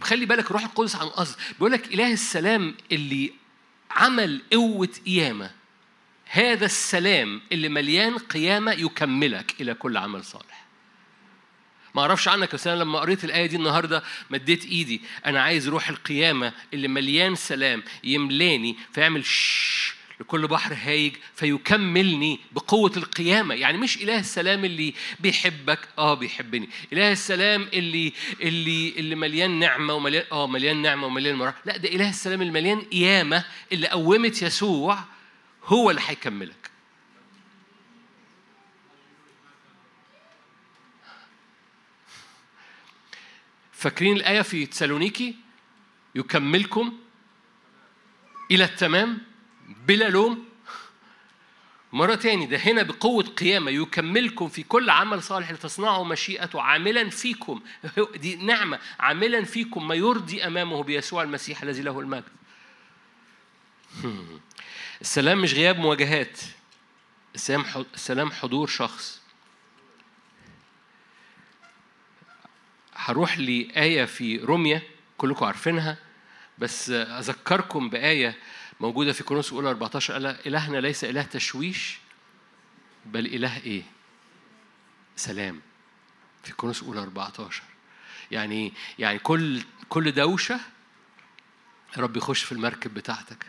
خلي 0.00 0.26
بالك 0.26 0.50
روح 0.52 0.64
القدس 0.64 0.96
عن 0.96 1.06
قصد 1.08 1.36
بيقول 1.52 1.72
لك 1.72 1.94
إله 1.94 2.12
السلام 2.12 2.74
اللي 2.92 3.32
عمل 3.90 4.42
قوة 4.52 4.88
قيامة 5.06 5.50
هذا 6.24 6.64
السلام 6.66 7.40
اللي 7.52 7.68
مليان 7.68 8.18
قيامة 8.18 8.72
يكملك 8.72 9.60
إلى 9.60 9.74
كل 9.74 9.96
عمل 9.96 10.24
صالح. 10.24 10.66
ما 11.94 12.02
أعرفش 12.02 12.28
عنك 12.28 12.54
بس 12.54 12.66
أنا 12.66 12.76
لما 12.82 12.98
قريت 13.00 13.24
الآية 13.24 13.46
دي 13.46 13.56
النهارده 13.56 14.02
مديت 14.30 14.64
إيدي. 14.64 15.00
أنا 15.26 15.42
عايز 15.42 15.68
روح 15.68 15.88
القيامة 15.88 16.52
اللي 16.74 16.88
مليان 16.88 17.34
سلام 17.34 17.82
يملاني 18.04 18.76
فيعمل 18.92 19.24
شش 19.24 19.99
لكل 20.20 20.46
بحر 20.46 20.74
هايج 20.74 21.16
فيكملني 21.34 22.40
بقوة 22.52 22.92
القيامة. 22.96 23.54
يعني 23.54 23.78
مش 23.78 23.96
إله 24.02 24.18
السلام 24.18 24.64
اللي 24.64 24.94
بيحبك 25.20 25.88
آه 25.98 26.14
بيحبني. 26.14 26.68
إله 26.92 27.12
السلام 27.12 27.68
اللي 27.74 28.12
اللي 28.40 28.88
اللي 28.98 29.14
مليان 29.14 29.58
نعمة 29.58 29.94
ومليان 29.94 30.24
آه 30.32 30.46
مليان 30.46 30.82
نعمة 30.82 31.06
ومليان 31.06 31.36
مرح 31.36 31.54
لا 31.64 31.76
ده 31.76 31.88
إله 31.88 32.08
السلام 32.10 32.40
اللي 32.42 32.52
مليان 32.52 32.80
قيامة 32.80 33.44
اللي 33.72 33.88
قومت 33.88 34.42
يسوع 34.42 34.98
هو 35.64 35.90
اللي 35.90 36.02
هيكملك. 36.06 36.70
فاكرين 43.72 44.16
الآية 44.16 44.42
في 44.42 44.66
تسالونيكي؟ 44.66 45.36
يكملكم 46.14 46.98
إلى 48.50 48.64
التمام؟ 48.64 49.29
بلا 49.86 50.08
لوم. 50.08 50.44
مرة 51.92 52.14
تاني 52.14 52.46
ده 52.46 52.56
هنا 52.56 52.82
بقوة 52.82 53.24
قيامة 53.24 53.70
يكملكم 53.70 54.48
في 54.48 54.62
كل 54.62 54.90
عمل 54.90 55.22
صالح 55.22 55.50
لتصنعوا 55.50 56.04
مشيئته 56.04 56.62
عاملا 56.62 57.10
فيكم. 57.10 57.60
دي 58.16 58.36
نعمة 58.36 58.78
عاملا 59.00 59.44
فيكم 59.44 59.88
ما 59.88 59.94
يرضي 59.94 60.46
أمامه 60.46 60.82
بيسوع 60.82 61.22
المسيح 61.22 61.62
الذي 61.62 61.82
له 61.82 62.00
المجد. 62.00 62.24
السلام 65.00 65.42
مش 65.42 65.54
غياب 65.54 65.78
مواجهات. 65.78 66.40
السلام 67.34 67.64
السلام 67.94 68.30
حضور 68.30 68.66
شخص. 68.66 69.20
هروح 72.94 73.38
لآية 73.38 74.04
في 74.04 74.36
روميا 74.36 74.82
كلكم 75.18 75.46
عارفينها 75.46 75.98
بس 76.58 76.90
أذكركم 76.90 77.90
بآية 77.90 78.36
موجودة 78.80 79.12
في 79.12 79.22
كورنثوس 79.22 79.52
الأولى 79.52 79.70
14 79.70 80.12
قال 80.12 80.26
إلهنا 80.26 80.78
ليس 80.78 81.04
إله 81.04 81.22
تشويش 81.22 81.98
بل 83.06 83.26
إله 83.26 83.56
إيه؟ 83.56 83.82
سلام. 85.16 85.60
في 86.42 86.52
كورنثوس 86.52 86.82
الأولى 86.82 87.00
14 87.00 87.62
يعني 88.30 88.72
يعني 88.98 89.18
كل 89.18 89.62
كل 89.88 90.12
دوشة 90.12 90.60
رب 91.96 92.16
يخش 92.16 92.42
في 92.42 92.52
المركب 92.52 92.94
بتاعتك. 92.94 93.46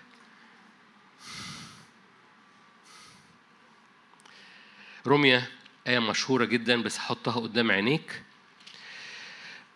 روميا 5.07 5.47
آية 5.87 5.99
مشهورة 5.99 6.45
جدا 6.45 6.81
بس 6.81 6.97
حطها 6.97 7.39
قدام 7.39 7.71
عينيك. 7.71 8.23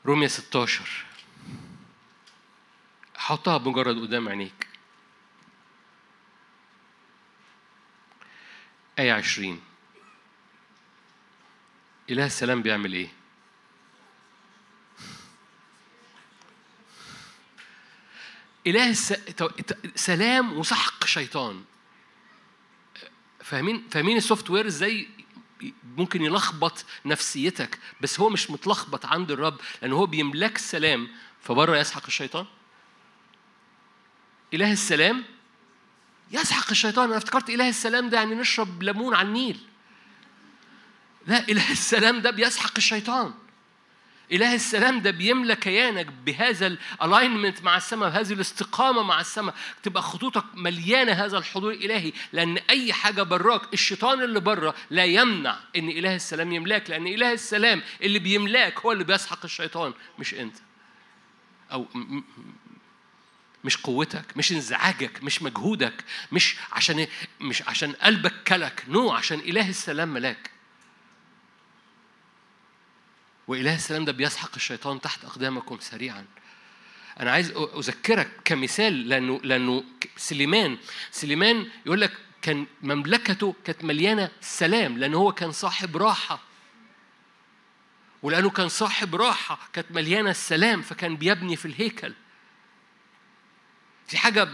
روميا 0.05 0.27
16 0.27 1.05
حطها 3.15 3.57
بمجرد 3.57 3.99
قدام 3.99 4.29
عينيك. 4.29 4.64
آية 8.99 9.13
عشرين. 9.13 9.61
إله 12.09 12.25
السلام 12.25 12.61
بيعمل 12.61 12.93
إيه؟ 12.93 13.07
إله 18.67 18.89
الس... 18.89 19.13
سلام 19.95 20.57
وسحق 20.57 21.05
شيطان. 21.05 21.63
فاهمين؟ 23.43 23.87
فاهمين 23.91 24.17
ال 24.17 24.49
software 24.49 24.67
إزاي 24.67 25.07
ممكن 25.97 26.21
يلخبط 26.21 26.85
نفسيتك 27.05 27.79
بس 28.01 28.19
هو 28.19 28.29
مش 28.29 28.51
متلخبط 28.51 29.05
عند 29.05 29.31
الرب 29.31 29.61
لأن 29.81 29.93
هو 29.93 30.05
بيملك 30.05 30.55
السلام 30.55 31.09
فبره 31.41 31.77
يسحق 31.77 32.05
الشيطان؟ 32.07 32.45
إله 34.53 34.71
السلام 34.71 35.23
يسحق 36.31 36.69
الشيطان. 36.71 37.07
أنا 37.07 37.17
افتكرت 37.17 37.49
إله 37.49 37.69
السلام 37.69 38.09
ده 38.09 38.17
يعني 38.17 38.35
نشرب 38.35 38.83
ليمون 38.83 39.15
على 39.15 39.27
النيل. 39.27 39.59
لا 41.27 41.49
إله 41.49 41.71
السلام 41.71 42.21
ده 42.21 42.31
بيسحق 42.31 42.73
الشيطان. 42.77 43.33
إله 44.31 44.55
السلام 44.55 45.01
ده 45.01 45.11
بيملى 45.11 45.55
كيانك 45.55 46.05
بهذا 46.05 46.67
ال 46.67 46.77
alignment 46.77 47.63
مع 47.63 47.77
السماء 47.77 48.09
بهذه 48.09 48.33
الاستقامة 48.33 49.03
مع 49.03 49.19
السماء. 49.19 49.55
تبقى 49.83 50.03
خطوطك 50.03 50.45
مليانة 50.53 51.11
هذا 51.11 51.37
الحضور 51.37 51.71
الإلهي 51.71 52.13
لأن 52.33 52.57
أي 52.57 52.93
حاجة 52.93 53.23
براك 53.23 53.73
الشيطان 53.73 54.21
اللي 54.21 54.39
بره 54.39 54.75
لا 54.89 55.05
يمنع 55.05 55.57
إن 55.75 55.89
إله 55.89 56.15
السلام 56.15 56.51
يملاك 56.51 56.89
لأن 56.89 57.07
إله 57.07 57.31
السلام 57.33 57.81
اللي 58.01 58.19
بيملاك 58.19 58.79
هو 58.79 58.91
اللي 58.91 59.03
بيسحق 59.03 59.39
الشيطان 59.43 59.93
مش 60.19 60.33
أنت. 60.33 60.55
أو 61.71 61.85
مش 63.65 63.77
قوتك 63.77 64.37
مش 64.37 64.51
انزعاجك 64.51 65.23
مش 65.23 65.41
مجهودك 65.41 66.03
مش 66.31 66.55
عشان 66.71 67.07
مش 67.41 67.61
عشان 67.61 67.91
قلبك 67.91 68.33
كلك 68.47 68.83
نو 68.87 69.11
عشان 69.11 69.39
إله 69.39 69.69
السلام 69.69 70.13
ملاك. 70.13 70.51
وإله 73.47 73.75
السلام 73.75 74.05
ده 74.05 74.11
بيسحق 74.11 74.51
الشيطان 74.55 75.01
تحت 75.01 75.25
أقدامكم 75.25 75.79
سريعا. 75.79 76.25
أنا 77.19 77.31
عايز 77.31 77.51
أذكرك 77.51 78.31
كمثال 78.45 79.09
لأنه 79.09 79.39
لأنه 79.43 79.83
سليمان 80.17 80.77
سليمان 81.11 81.69
يقول 81.85 82.01
لك 82.01 82.17
كان 82.41 82.65
مملكته 82.81 83.55
كانت 83.65 83.83
مليانة 83.83 84.31
سلام 84.41 84.97
لأنه 84.97 85.17
هو 85.17 85.31
كان 85.31 85.51
صاحب 85.51 85.97
راحة. 85.97 86.39
ولأنه 88.23 88.49
كان 88.49 88.69
صاحب 88.69 89.15
راحة 89.15 89.69
كانت 89.73 89.91
مليانة 89.91 90.29
السلام 90.29 90.81
فكان 90.81 91.15
بيبني 91.15 91.55
في 91.55 91.65
الهيكل. 91.65 92.13
في 94.07 94.17
حاجة 94.17 94.47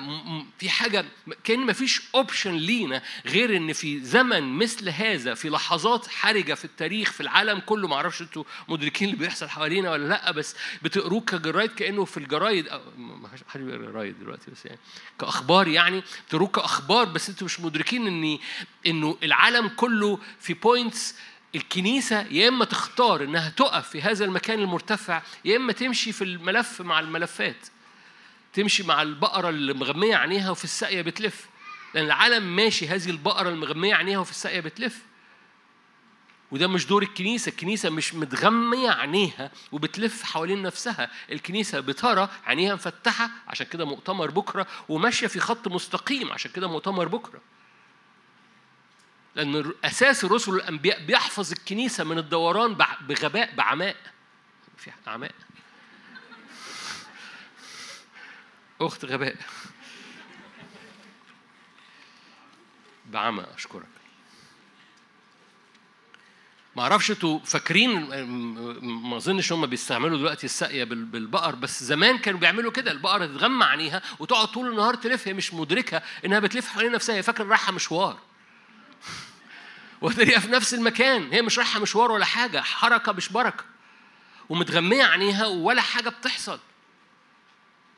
في 0.59 0.69
حاجة 0.69 1.05
كأن 1.43 1.59
مفيش 1.59 2.01
أوبشن 2.15 2.51
لينا 2.51 3.01
غير 3.25 3.57
إن 3.57 3.73
في 3.73 3.99
زمن 3.99 4.43
مثل 4.57 4.89
هذا 4.89 5.33
في 5.33 5.49
لحظات 5.49 6.07
حرجة 6.07 6.53
في 6.53 6.65
التاريخ 6.65 7.11
في 7.11 7.21
العالم 7.21 7.59
كله 7.59 7.87
معرفش 7.87 8.21
أنتوا 8.21 8.43
مدركين 8.67 9.09
اللي 9.09 9.19
بيحصل 9.19 9.49
حوالينا 9.49 9.91
ولا 9.91 10.07
لأ 10.07 10.31
بس 10.31 10.55
بتقروه 10.81 11.21
كجرايد 11.21 11.71
كأنه 11.71 12.05
في 12.05 12.17
الجرايد 12.17 12.69
ما 12.97 13.29
حد 13.47 13.59
جرايد 13.59 14.19
دلوقتي 14.19 14.51
بس 14.51 14.65
يعني 14.65 14.79
كأخبار 15.19 15.67
يعني 15.67 16.03
بتقروه 16.27 16.47
كأخبار 16.47 17.05
بس 17.05 17.29
أنتوا 17.29 17.45
مش 17.45 17.59
مدركين 17.59 18.07
إن 18.07 18.39
إنه 18.87 19.17
العالم 19.23 19.67
كله 19.67 20.19
في 20.39 20.53
points 20.53 21.15
الكنيسة 21.55 22.21
يا 22.21 22.47
إما 22.47 22.65
تختار 22.65 23.23
إنها 23.23 23.49
تقف 23.49 23.89
في 23.89 24.01
هذا 24.01 24.25
المكان 24.25 24.59
المرتفع 24.59 25.21
يا 25.45 25.57
إما 25.57 25.73
تمشي 25.73 26.11
في 26.11 26.23
الملف 26.23 26.81
مع 26.81 26.99
الملفات. 26.99 27.67
تمشي 28.53 28.83
مع 28.83 29.01
البقرة 29.01 29.49
اللي 29.49 29.73
مغمية 29.73 30.15
عينيها 30.15 30.51
وفي 30.51 30.63
الساقية 30.63 31.01
بتلف. 31.01 31.49
لأن 31.93 32.05
العالم 32.05 32.55
ماشي 32.55 32.87
هذه 32.87 33.09
البقرة 33.09 33.49
المغمية 33.49 33.95
عينيها 33.95 34.19
وفي 34.19 34.31
الساقية 34.31 34.59
بتلف. 34.59 35.01
وده 36.51 36.67
مش 36.67 36.85
دور 36.85 37.03
الكنيسة. 37.03 37.49
الكنيسة 37.49 37.89
مش 37.89 38.13
متغمية 38.13 38.89
عينيها 38.89 39.51
وبتلف 39.71 40.23
حوالين 40.23 40.61
نفسها. 40.61 41.11
الكنيسة 41.31 41.79
بترى 41.79 42.29
عينيها 42.45 42.75
مفتحة 42.75 43.29
عشان 43.47 43.65
كده 43.65 43.85
مؤتمر 43.85 44.31
بكرة 44.31 44.67
وماشية 44.89 45.27
في 45.27 45.39
خط 45.39 45.67
مستقيم 45.67 46.31
عشان 46.31 46.51
كده 46.51 46.67
مؤتمر 46.67 47.07
بكرة. 47.07 47.41
لأن 49.35 49.73
أساس 49.83 50.23
الرسل 50.23 50.51
والأنبياء 50.51 51.05
بيحفظ 51.05 51.51
الكنيسة 51.51 52.03
من 52.03 52.17
الدوران 52.17 52.77
بغباء 53.01 53.55
بعماء. 53.55 53.95
في 54.77 54.91
عماء 55.07 55.31
أخت 58.81 59.05
غباء. 59.05 59.35
بعمى 63.05 63.45
أشكرك. 63.55 63.85
ما 66.75 66.83
أعرفش 66.83 67.11
أنتوا 67.11 67.39
فاكرين 67.39 67.99
ما 68.81 69.17
أظنش 69.17 69.51
هم 69.51 69.65
بيستعملوا 69.65 70.17
دلوقتي 70.17 70.45
الساقية 70.45 70.83
بالبقر 70.83 71.55
بس 71.55 71.83
زمان 71.83 72.17
كانوا 72.17 72.39
بيعملوا 72.39 72.71
كده. 72.71 72.91
البقره 72.91 73.25
تتغمى 73.25 73.65
عينيها 73.65 74.01
وتقعد 74.19 74.47
طول 74.47 74.69
النهار 74.69 74.95
تلف 74.95 75.27
هي 75.27 75.33
مش 75.33 75.53
مدركة 75.53 76.01
إنها 76.25 76.39
بتلف 76.39 76.67
حوالين 76.67 76.91
نفسها 76.91 77.15
هي 77.15 77.23
فاكرة 77.23 77.43
رايحة 77.43 77.71
مشوار. 77.71 78.19
وتلاقيها 80.01 80.39
في 80.39 80.47
نفس 80.51 80.73
المكان 80.73 81.31
هي 81.31 81.41
مش 81.41 81.57
رايحة 81.57 81.79
مشوار 81.79 82.11
ولا 82.11 82.25
حاجة 82.25 82.61
حركة 82.61 83.11
مش 83.11 83.29
بركة. 83.29 83.63
ومتغمية 84.49 85.03
عينيها 85.03 85.45
ولا 85.47 85.81
حاجة 85.81 86.09
بتحصل. 86.09 86.59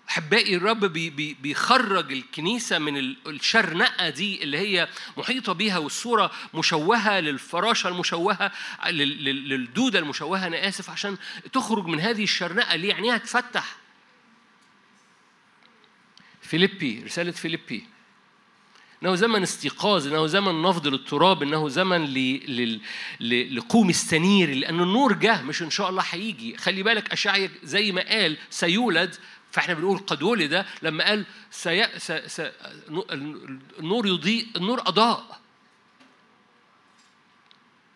أحبائي 0.09 0.55
الرب 0.55 0.85
بي 0.85 1.09
بي 1.09 1.37
بيخرج 1.41 2.11
الكنيسة 2.11 2.79
من 2.79 2.97
الشرنقة 3.27 4.09
دي 4.09 4.43
اللي 4.43 4.57
هي 4.57 4.87
محيطة 5.17 5.53
بيها 5.53 5.77
والصورة 5.77 6.31
مشوهة 6.53 7.19
للفراشة 7.19 7.87
المشوهة 7.87 8.51
للدودة 8.89 9.99
المشوهة. 9.99 10.47
أنا 10.47 10.67
آسف 10.67 10.89
عشان 10.89 11.17
تخرج 11.53 11.85
من 11.85 11.99
هذه 11.99 12.23
الشرنقة 12.23 12.73
اللي 12.73 12.93
عينيها 12.93 13.17
تفتح. 13.17 13.75
فيليبي 16.41 17.03
رسالة 17.03 17.31
فيليبي. 17.31 17.85
إنه 19.03 19.15
زمن 19.15 19.43
استيقاظ 19.43 20.07
إنه 20.07 20.27
زمن 20.27 20.61
نفض 20.61 20.87
للتراب 20.87 21.43
إنه 21.43 21.69
زمن 21.69 22.13
لقومي 23.55 23.89
استنيري 23.89 24.53
لأن 24.55 24.81
النور 24.81 25.13
جه. 25.13 25.41
مش 25.41 25.61
إن 25.61 25.69
شاء 25.69 25.89
الله 25.89 26.03
هيجي. 26.09 26.57
خلي 26.57 26.83
بالك 26.83 27.11
اشعيا 27.11 27.49
زي 27.63 27.91
ما 27.91 28.01
قال 28.09 28.37
سيولد 28.49 29.15
فاحنا 29.53 29.73
بنقول 29.73 29.97
قد 29.97 30.23
ولد 30.23 30.65
لما 30.81 31.03
قال 31.03 31.25
سي... 31.51 31.99
س... 31.99 32.11
س... 32.11 32.41
النور 33.79 34.07
يضيء 34.07 34.47
النور 34.55 34.81
أضاء. 34.81 35.39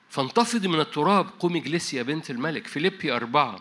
فانتفضي 0.09 0.67
من 0.67 0.79
التراب 0.79 1.29
قومي 1.39 1.59
اجلسي 1.59 1.97
يا 1.97 2.03
بنت 2.03 2.29
الملك. 2.29 2.67
فيليبي 2.67 3.11
أربعة. 3.11 3.59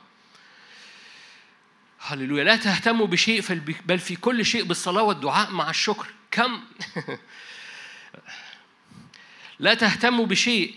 هللويا. 1.98 2.44
لا 2.50 2.56
تهتموا 2.56 3.06
بشيء 3.06 3.44
بل 3.86 3.98
في 3.98 4.16
كل 4.16 4.44
شيء 4.44 4.64
بالصلاة 4.64 5.02
والدعاء 5.02 5.50
مع 5.50 5.70
الشكر. 5.70 6.06
كم؟ 6.30 6.60
لا 9.58 9.74
تهتموا 9.74 10.26
بشيء 10.26 10.74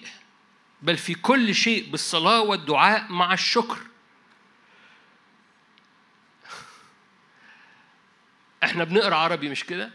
بل 0.82 0.98
في 0.98 1.14
كل 1.14 1.56
شيء 1.56 1.90
بالصلاة 1.90 2.42
والدعاء 2.42 3.12
مع 3.12 3.34
الشكر. 3.34 3.89
إحنا 8.80 8.92
بنقرأ 8.92 9.16
عربي 9.16 9.50
مش 9.50 9.64
كده؟ 9.64 9.90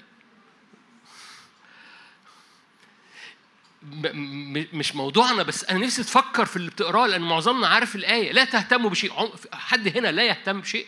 مش 4.72 4.94
موضوعنا 4.94 5.42
بس 5.42 5.64
أنا 5.64 5.78
نفسي 5.78 6.02
تفكر 6.02 6.44
في 6.46 6.56
اللي 6.56 6.70
بتقراه 6.70 7.06
لأن 7.06 7.22
معظمنا 7.22 7.68
عارف 7.68 7.96
الآية. 7.96 8.32
لا 8.32 8.44
تهتموا 8.44 8.90
بشيء. 8.90 9.32
حد 9.52 9.96
هنا 9.96 10.08
لا 10.08 10.24
يهتم 10.24 10.60
بشيء؟ 10.60 10.86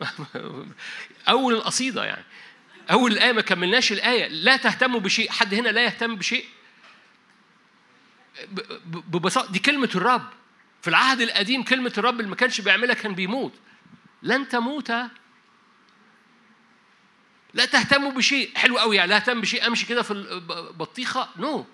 أول 1.28 1.54
القصيدة 1.54 2.04
يعني. 2.04 2.24
أول 2.90 3.12
الآية 3.12 3.32
ما 3.32 3.40
كملناش 3.40 3.92
الآية. 3.92 4.28
لا 4.28 4.56
تهتموا 4.56 5.00
بشيء. 5.00 5.30
حد 5.30 5.54
هنا 5.54 5.68
لا 5.68 5.84
يهتم 5.84 6.16
بشيء؟ 6.16 6.46
ببساطة 8.84 9.52
دي 9.52 9.58
كلمة 9.58 9.90
الرب. 9.94 10.41
في 10.82 10.88
العهد 10.88 11.20
القديم 11.20 11.62
كلمة 11.62 11.92
الرب 11.98 12.20
اللي 12.20 12.30
ما 12.30 12.36
كانش 12.36 12.60
بيعملها 12.60 12.94
كان 12.94 13.14
بيموت. 13.14 13.54
لن 14.22 14.48
تموت. 14.48 14.90
لا 17.54 17.64
تهتموا 17.64 18.10
بشيء. 18.10 18.50
حلو 18.56 18.78
قوي 18.78 18.96
يعني. 18.96 19.10
لا 19.10 19.16
اهتم 19.16 19.40
بشيء. 19.40 19.66
امشي 19.66 19.86
كده 19.86 20.02
في 20.02 20.10
البطيخه 20.10 21.28
نو. 21.36 21.66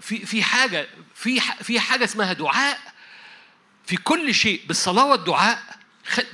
في 0.00 0.26
في 0.26 0.42
حاجة 0.42 0.88
في 1.14 1.40
في 1.40 1.80
حاجة 1.80 2.04
اسمها 2.04 2.32
دعاء. 2.32 2.78
في 3.86 3.96
كل 3.96 4.34
شيء. 4.34 4.62
بالصلاة 4.66 5.06
والدعاء. 5.06 5.62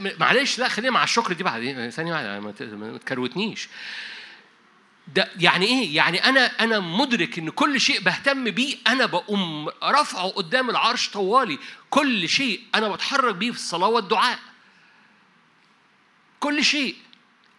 معلش 0.01 0.59
لا 0.59 0.69
خلينا 0.69 0.93
مع 0.93 1.05
الشكر 1.05 1.33
دي 1.33 1.45
بعدين. 1.45 1.91
ثانية 1.91 2.13
واحدة 2.13 2.41
ما 2.77 2.99
تكروتنيش. 2.99 3.69
ده 5.15 5.29
يعني 5.41 5.67
إيه؟ 5.67 5.97
يعني 5.97 6.25
أنا 6.25 6.47
أنا 6.47 6.81
مدرك 6.81 7.39
إن 7.39 7.51
كل 7.51 7.81
شيء 7.81 8.01
بهتم 8.01 8.45
بيه 8.51 8.77
أنا 8.87 9.07
بقوم 9.07 9.69
رافعه 9.83 10.29
قدام 10.29 10.71
العرش 10.71 11.09
طوالي، 11.09 11.59
كل 11.91 12.29
شيء 12.29 12.61
أنا 12.75 12.89
بتحرك 12.89 13.35
بيه 13.35 13.51
في 13.51 13.57
الصلاة 13.57 13.89
والدعاء. 13.89 14.39
كل 16.41 16.65
شيء. 16.65 16.95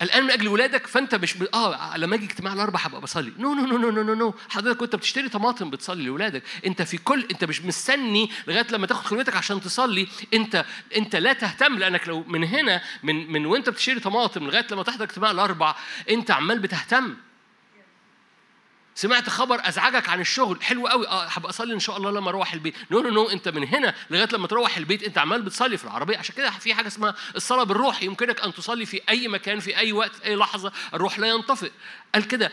الآن 0.02 0.24
من 0.24 0.32
أجل 0.32 0.48
ولادك 0.48 0.88
فأنت 0.88 1.16
مش 1.16 1.34
ب... 1.34 1.44
آه 1.54 1.98
لما 1.98 2.16
أجي 2.16 2.26
اجتماع 2.26 2.54
الاربع 2.54 2.80
هبقى 2.80 3.02
بصلي. 3.02 3.34
no 3.38 3.54
no 3.54 3.66
no 3.66 3.78
no 3.92 4.04
no 4.04 4.14
no 4.14 4.34
حضرتك 4.50 4.78
كنت 4.80 4.96
بتشتري 4.96 5.30
طماطم 5.30 5.70
بتصلي 5.70 6.04
لاولادك 6.04 6.44
أنت 6.66 6.82
في 6.82 6.98
كل 6.98 7.26
أنت 7.32 7.44
مش 7.44 7.62
مستني 7.62 8.30
لغاية 8.48 8.68
لما 8.72 8.88
تاخد 8.88 9.06
خلوتك 9.06 9.36
عشان 9.36 9.62
تصلي. 9.62 10.08
أنت 10.34 10.66
أنت 10.98 11.16
لا 11.16 11.34
تهتم 11.34 11.78
لأنك 11.78 12.08
لو 12.08 12.24
من 12.28 12.44
هنا 12.44 12.82
من 13.04 13.32
من 13.32 13.46
وأنت 13.46 13.70
بتشتري 13.70 14.00
طماطم 14.00 14.44
لغاية 14.48 14.68
لما 14.72 14.84
تحضر 14.84 15.04
اجتماع 15.04 15.32
الاربع 15.32 15.76
أنت 16.10 16.32
عمال 16.32 16.60
بتهتم. 16.60 17.16
سمعت 18.98 19.30
خبر 19.30 19.62
أزعجك 19.64 20.10
عن 20.10 20.22
الشغل. 20.22 20.64
حلو 20.64 20.88
قوي. 20.88 21.08
آه 21.08 21.26
هبقى 21.26 21.50
أصلي 21.50 21.74
إن 21.74 21.80
شاء 21.80 21.98
الله 21.98 22.12
لما 22.12 22.30
أروح 22.30 22.54
البيت. 22.54 22.76
no 22.92 23.02
no 23.02 23.10
no 23.10 23.30
أنت 23.30 23.48
من 23.48 23.68
هنا 23.68 23.96
لغاية 24.10 24.28
لما 24.34 24.48
تروح 24.48 24.78
البيت 24.78 25.04
أنت 25.04 25.18
عمال 25.18 25.42
بتصلي 25.42 25.78
في 25.78 25.84
العربية. 25.84 26.18
عشان 26.18 26.36
كده 26.36 26.50
في 26.50 26.74
حاجة 26.74 26.88
اسمها 26.88 27.16
الصلاة 27.36 27.64
بالروح. 27.64 28.04
يمكنك 28.04 28.42
أن 28.42 28.54
تصلي 28.54 28.86
في 28.86 29.02
أي 29.10 29.28
مكان 29.28 29.60
في 29.60 29.78
أي 29.78 29.92
وقت 29.92 30.16
في 30.16 30.26
أي 30.26 30.36
لحظة. 30.36 30.72
الروح 30.94 31.20
لا 31.20 31.28
ينطفئ. 31.28 31.72
قال 32.14 32.28
كده 32.28 32.52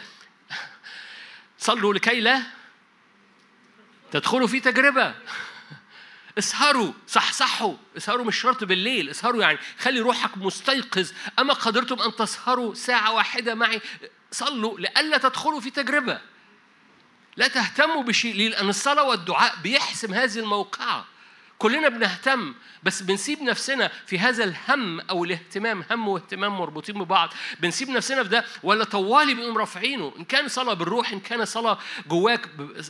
صلوا 1.58 1.94
لكي 1.94 2.20
لا 2.20 2.42
تدخلوا 4.12 4.46
في 4.46 4.60
تجربة. 4.60 5.14
اسهروا 6.38 6.92
صحصحوا. 7.06 7.76
اسهروا 7.96 8.24
مش 8.24 8.40
شرط 8.40 8.64
بالليل. 8.64 9.08
اسهروا 9.08 9.42
يعني 9.42 9.58
خلي 9.78 10.00
روحك 10.00 10.38
مستيقظ. 10.38 11.10
أما 11.38 11.54
قدرتم 11.54 12.02
أن 12.02 12.16
تسهروا 12.16 12.74
ساعة 12.74 13.12
واحدة 13.12 13.54
معي 13.54 13.80
صلوا 14.32 14.80
لئلا 14.80 15.18
تدخلوا 15.18 15.60
في 15.60 15.70
تجربة. 15.70 16.33
لا 17.36 17.48
تهتموا 17.48 18.02
بشيء 18.02 18.34
ليه؟ 18.34 18.48
لأن 18.48 18.68
الصلاة 18.68 19.04
والدعاء 19.04 19.54
بيحسم 19.62 20.14
هذه 20.14 20.38
الموقعة. 20.38 21.06
كلنا 21.58 21.88
بنهتم 21.88 22.54
بس 22.82 23.02
بنسيب 23.02 23.42
نفسنا 23.42 23.90
في 24.06 24.18
هذا 24.18 24.44
الهم 24.44 25.00
أو 25.00 25.24
الاهتمام 25.24 25.84
هم 25.90 26.08
واهتمام 26.08 26.58
مربوطين 26.58 26.98
ببعض. 27.04 27.34
بنسيب 27.60 27.90
نفسنا 27.90 28.22
في 28.22 28.28
ده 28.28 28.44
ولا 28.62 28.84
طوالي 28.84 29.34
بنقوم 29.34 29.58
رافعينه. 29.58 30.12
إن 30.18 30.24
كان 30.24 30.48
صلاة 30.48 30.74
بالروح 30.74 31.12
إن 31.12 31.20
كان 31.20 31.44
صلاة 31.44 31.78
جواك 32.06 32.48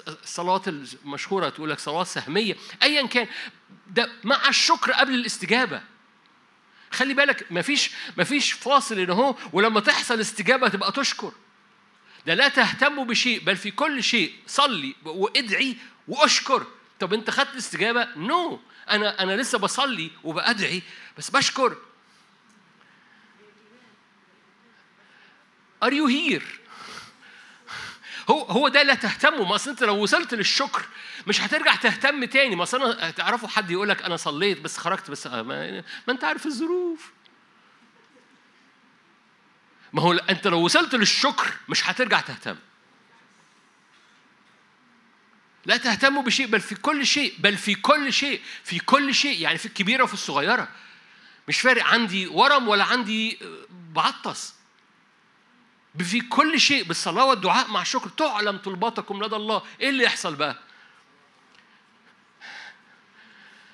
الصلاه 0.08 0.62
المشهورة 0.66 1.48
تقول 1.48 1.70
لك 1.70 1.78
صلاة 1.78 2.04
سهمية. 2.04 2.56
ايا 2.82 3.06
كان 3.06 3.26
ده 3.86 4.10
مع 4.24 4.48
الشكر 4.48 4.92
قبل 4.92 5.14
الاستجابة. 5.14 5.80
خلي 6.90 7.14
بالك 7.14 7.46
مفيش 7.50 7.90
مفيش 8.16 8.52
فاصل 8.52 8.98
ان 8.98 9.10
هو 9.10 9.34
ولما 9.52 9.80
تحصل 9.80 10.20
استجابة 10.20 10.68
تبقى 10.68 10.92
تشكر. 10.92 11.32
ده 12.26 12.34
لا 12.34 12.48
تهتموا 12.48 13.04
بشيء 13.04 13.40
بل 13.40 13.56
في 13.56 13.70
كل 13.70 14.02
شيء 14.02 14.34
صلي 14.46 14.94
وادعي 15.04 15.76
واشكر. 16.08 16.66
طب 17.00 17.14
انت 17.14 17.30
خدت 17.30 17.52
الاستجابة؟ 17.52 18.08
no. 18.16 18.56
no. 18.56 18.90
أنا 18.90 19.22
أنا 19.22 19.36
لسه 19.36 19.58
بصلي 19.58 20.10
وبأدعي 20.24 20.82
بس 21.18 21.30
بشكر. 21.30 21.76
are 25.82 25.92
you 25.92 26.06
here 26.06 26.60
هو 28.30 28.42
هو 28.42 28.68
ده 28.68 28.82
لا 28.82 28.94
تهتموا. 28.94 29.46
ما 29.46 29.54
أصل 29.54 29.70
أنت 29.70 29.82
لو 29.82 30.02
وصلت 30.02 30.34
للشكر 30.34 30.82
مش 31.26 31.40
هترجع 31.40 31.74
تهتم 31.74 32.24
تاني. 32.24 32.56
ما 32.56 32.62
أصل 32.62 32.92
أنا 32.92 33.10
تعرفوا 33.10 33.48
حد 33.48 33.70
يقول 33.70 33.88
لك 33.88 34.02
أنا 34.02 34.16
صليت 34.16 34.60
بس 34.60 34.76
خرجت 34.78 35.10
بس 35.10 35.26
ما, 35.26 35.42
ما 35.42 35.82
أنت 36.08 36.24
عارف 36.24 36.46
الظروف. 36.46 37.12
ما 39.94 40.02
هو 40.02 40.12
انت 40.12 40.46
لو 40.46 40.60
وصلت 40.64 40.94
للشكر 40.94 41.52
مش 41.68 41.90
هترجع 41.90 42.20
تهتم. 42.20 42.56
لا 45.66 45.76
تهتموا 45.76 46.22
بشيء 46.22 46.46
بل 46.46 46.60
في 46.60 46.74
كل 46.74 47.06
شيء 47.06 47.34
بل 47.38 47.56
في 47.56 47.74
كل 47.74 48.12
شيء 48.12 48.42
في 48.64 48.78
كل 48.78 49.14
شيء 49.14 49.40
يعني 49.40 49.58
في 49.58 49.66
الكبيرة 49.66 50.04
وفي 50.04 50.14
الصغيرة. 50.14 50.68
مش 51.48 51.60
فارق 51.60 51.84
عندي 51.84 52.26
ورم 52.26 52.68
ولا 52.68 52.84
عندي 52.84 53.38
بعطس. 53.70 54.54
في 55.98 56.20
كل 56.20 56.60
شيء 56.60 56.84
بالصلاة 56.84 57.24
والدعاء 57.24 57.70
مع 57.70 57.82
الشكر. 57.82 58.08
تعلم 58.08 58.56
طلباتكم 58.56 59.24
لدى 59.24 59.36
الله. 59.36 59.62
إيه 59.80 59.88
اللي 59.90 60.04
يحصل 60.04 60.36
بقى؟ 60.36 60.58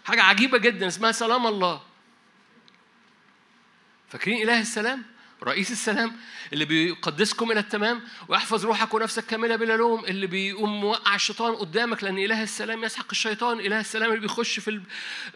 حاجة 0.05 0.23
عجيبة 0.23 0.59
جدا 0.59 0.87
اسمها 0.87 1.13
سلام 1.13 1.47
الله. 1.47 1.83
فاكرين 4.09 4.43
إله 4.43 4.61
السلام؟ 4.61 5.20
رئيس 5.43 5.71
السلام 5.71 6.17
اللي 6.53 6.65
بيقدسكم 6.65 7.51
إلى 7.51 7.61
التمام 7.61 8.03
ويحفظ 8.29 8.67
روحك 8.67 8.95
ونفسك 8.95 9.27
كاملة 9.27 9.57
بلا 9.57 9.77
لوم 9.77 10.05
اللي 10.05 10.27
بيقوم 10.27 10.81
موقع 10.81 11.15
الشيطان 11.15 11.55
قدامك 11.55 12.05
لأن 12.05 12.19
إله 12.19 12.43
السلام 12.43 12.85
يسحق 12.85 13.07
الشيطان 13.11 13.61
إله 13.61 13.81
السلام 13.81 14.11
اللي 14.11 14.21
بيخش 14.21 14.61
في 14.61 14.71
ال... 14.71 14.83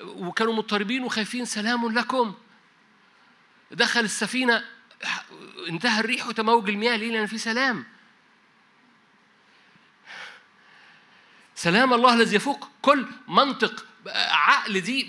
وكانوا 0.02 0.52
مضطربين 0.54 1.02
وخايفين 1.02 1.44
سلام 1.44 1.98
لكم. 1.98 2.34
دخل 3.70 4.00
السفينة 4.00 4.64
انتهى 5.68 6.00
الريح 6.00 6.26
وتموج 6.26 6.68
المياه 6.68 6.96
ليه؟ 6.96 7.12
لأن 7.12 7.26
في 7.26 7.38
سلام. 7.38 7.84
سلام 11.54 11.94
الله 11.94 12.14
الذي 12.14 12.36
يفوق 12.36 12.68
كل 12.82 13.06
منطق. 13.28 13.86
عقل 14.30 14.80
دي 14.80 15.08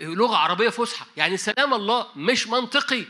لغة 0.00 0.36
عربية 0.36 0.68
فصحى 0.68 1.04
يعني 1.16 1.36
سلام 1.36 1.74
الله 1.74 2.06
مش 2.16 2.46
منطقي. 2.46 3.04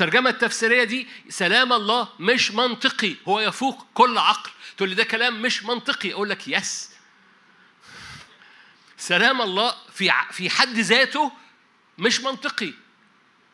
الترجمة 0.00 0.30
التفسيرية 0.30 0.84
دي 0.84 1.08
سلام 1.28 1.72
الله 1.72 2.08
مش 2.20 2.50
منطقي 2.50 3.14
هو 3.28 3.40
يفوق 3.40 3.86
كل 3.94 4.18
عقل 4.18 4.50
تقول 4.76 4.88
لي 4.88 4.94
ده 4.94 5.04
كلام 5.04 5.42
مش 5.42 5.64
منطقي 5.64 6.12
أقول 6.12 6.30
لك 6.30 6.48
يس 6.48 6.90
سلام 8.96 9.42
الله 9.42 9.74
في 9.92 10.12
في 10.30 10.50
حد 10.50 10.78
ذاته 10.78 11.32
مش 11.98 12.20
منطقي 12.20 12.72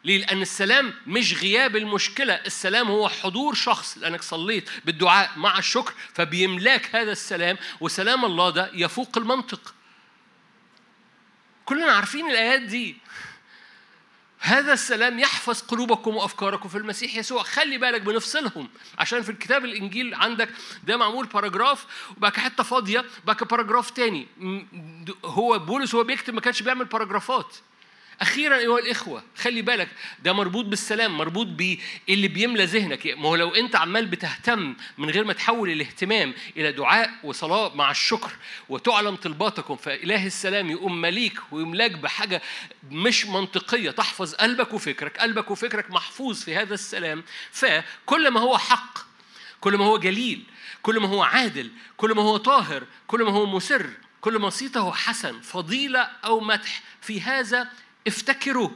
ليه؟ 0.04 0.18
لأن 0.18 0.42
السلام 0.42 0.94
مش 1.06 1.34
غياب 1.42 1.76
المشكلة، 1.76 2.34
السلام 2.34 2.88
هو 2.88 3.08
حضور 3.08 3.54
شخص 3.54 3.98
لأنك 3.98 4.22
صليت 4.22 4.70
بالدعاء 4.84 5.30
مع 5.36 5.58
الشكر 5.58 5.94
فبيملاك 6.14 6.96
هذا 6.96 7.12
السلام 7.12 7.58
وسلام 7.80 8.24
الله 8.24 8.50
ده 8.50 8.70
يفوق 8.74 9.18
المنطق. 9.18 9.74
كلنا 11.64 11.92
عارفين 11.92 12.30
الآيات 12.30 12.60
دي. 12.62 12.96
هذا 14.46 14.72
السلام 14.72 15.18
يحفظ 15.18 15.60
قلوبكم 15.62 16.16
وأفكاركم 16.16 16.68
في 16.68 16.78
المسيح 16.78 17.16
يسوع. 17.16 17.42
خلي 17.42 17.78
بالك 17.78 18.00
بنفصلهم 18.00 18.68
عشان 18.98 19.22
في 19.22 19.30
الكتاب 19.30 19.64
الإنجيل 19.64 20.14
عندك 20.14 20.48
ده 20.84 20.96
معمول 20.96 21.26
paragraph 21.26 21.86
وبقى 22.16 22.32
حتة 22.40 22.62
فاضية 22.62 23.04
بقى 23.24 23.36
paragraph 23.50 23.90
تاني. 23.90 24.26
هو 25.24 25.58
بولس 25.58 25.94
هو 25.94 26.04
بيكتب 26.04 26.34
ما 26.34 26.40
كانش 26.40 26.62
بيعمل 26.62 26.84
paragraph 26.84 27.43
ات. 27.43 27.56
أخيرا 28.20 28.56
أيها 28.56 28.78
الإخوة 28.78 29.22
خلي 29.38 29.62
بالك 29.62 29.88
ده 30.22 30.32
مربوط 30.32 30.64
بالسلام 30.64 31.18
مربوط 31.18 31.46
باللي 31.46 32.28
بيملى 32.28 32.64
ذهنك. 32.64 33.06
ما 33.06 33.28
هو 33.28 33.36
لو 33.36 33.54
أنت 33.54 33.76
عمال 33.76 34.06
بتهتم 34.06 34.74
من 34.98 35.10
غير 35.10 35.24
ما 35.24 35.32
تحول 35.32 35.70
الاهتمام 35.70 36.34
إلى 36.56 36.72
دعاء 36.72 37.10
وصلاة 37.22 37.74
مع 37.74 37.90
الشكر 37.90 38.32
وتعلم 38.68 39.16
طلباتكم 39.16 39.76
فإله 39.76 40.26
السلام 40.26 40.70
يقوم 40.70 41.00
مليك 41.00 41.40
ويملاك 41.52 41.90
بحاجة 41.90 42.42
مش 42.90 43.26
منطقية. 43.26 43.90
تحفظ 43.90 44.34
قلبك 44.34 44.74
وفكرك 44.74 45.18
قلبك 45.18 45.50
وفكرك 45.50 45.90
محفوظ 45.90 46.42
في 46.42 46.56
هذا 46.56 46.74
السلام. 46.74 47.24
فكل 47.52 48.28
ما 48.28 48.40
هو 48.40 48.58
حق 48.58 48.98
كل 49.60 49.76
ما 49.76 49.84
هو 49.84 49.98
جليل 49.98 50.44
كل 50.82 51.00
ما 51.00 51.08
هو 51.08 51.22
عادل 51.22 51.70
كل 51.96 52.14
ما 52.14 52.22
هو 52.22 52.36
طاهر 52.36 52.84
كل 53.06 53.22
ما 53.22 53.30
هو 53.30 53.46
مسر 53.46 53.90
كل 54.20 54.38
ما 54.38 54.50
صيته 54.50 54.92
حسن 54.92 55.40
فضيلة 55.40 56.00
أو 56.00 56.40
مدح 56.40 56.82
في 57.00 57.20
هذا 57.20 57.68
افتكروا. 58.06 58.70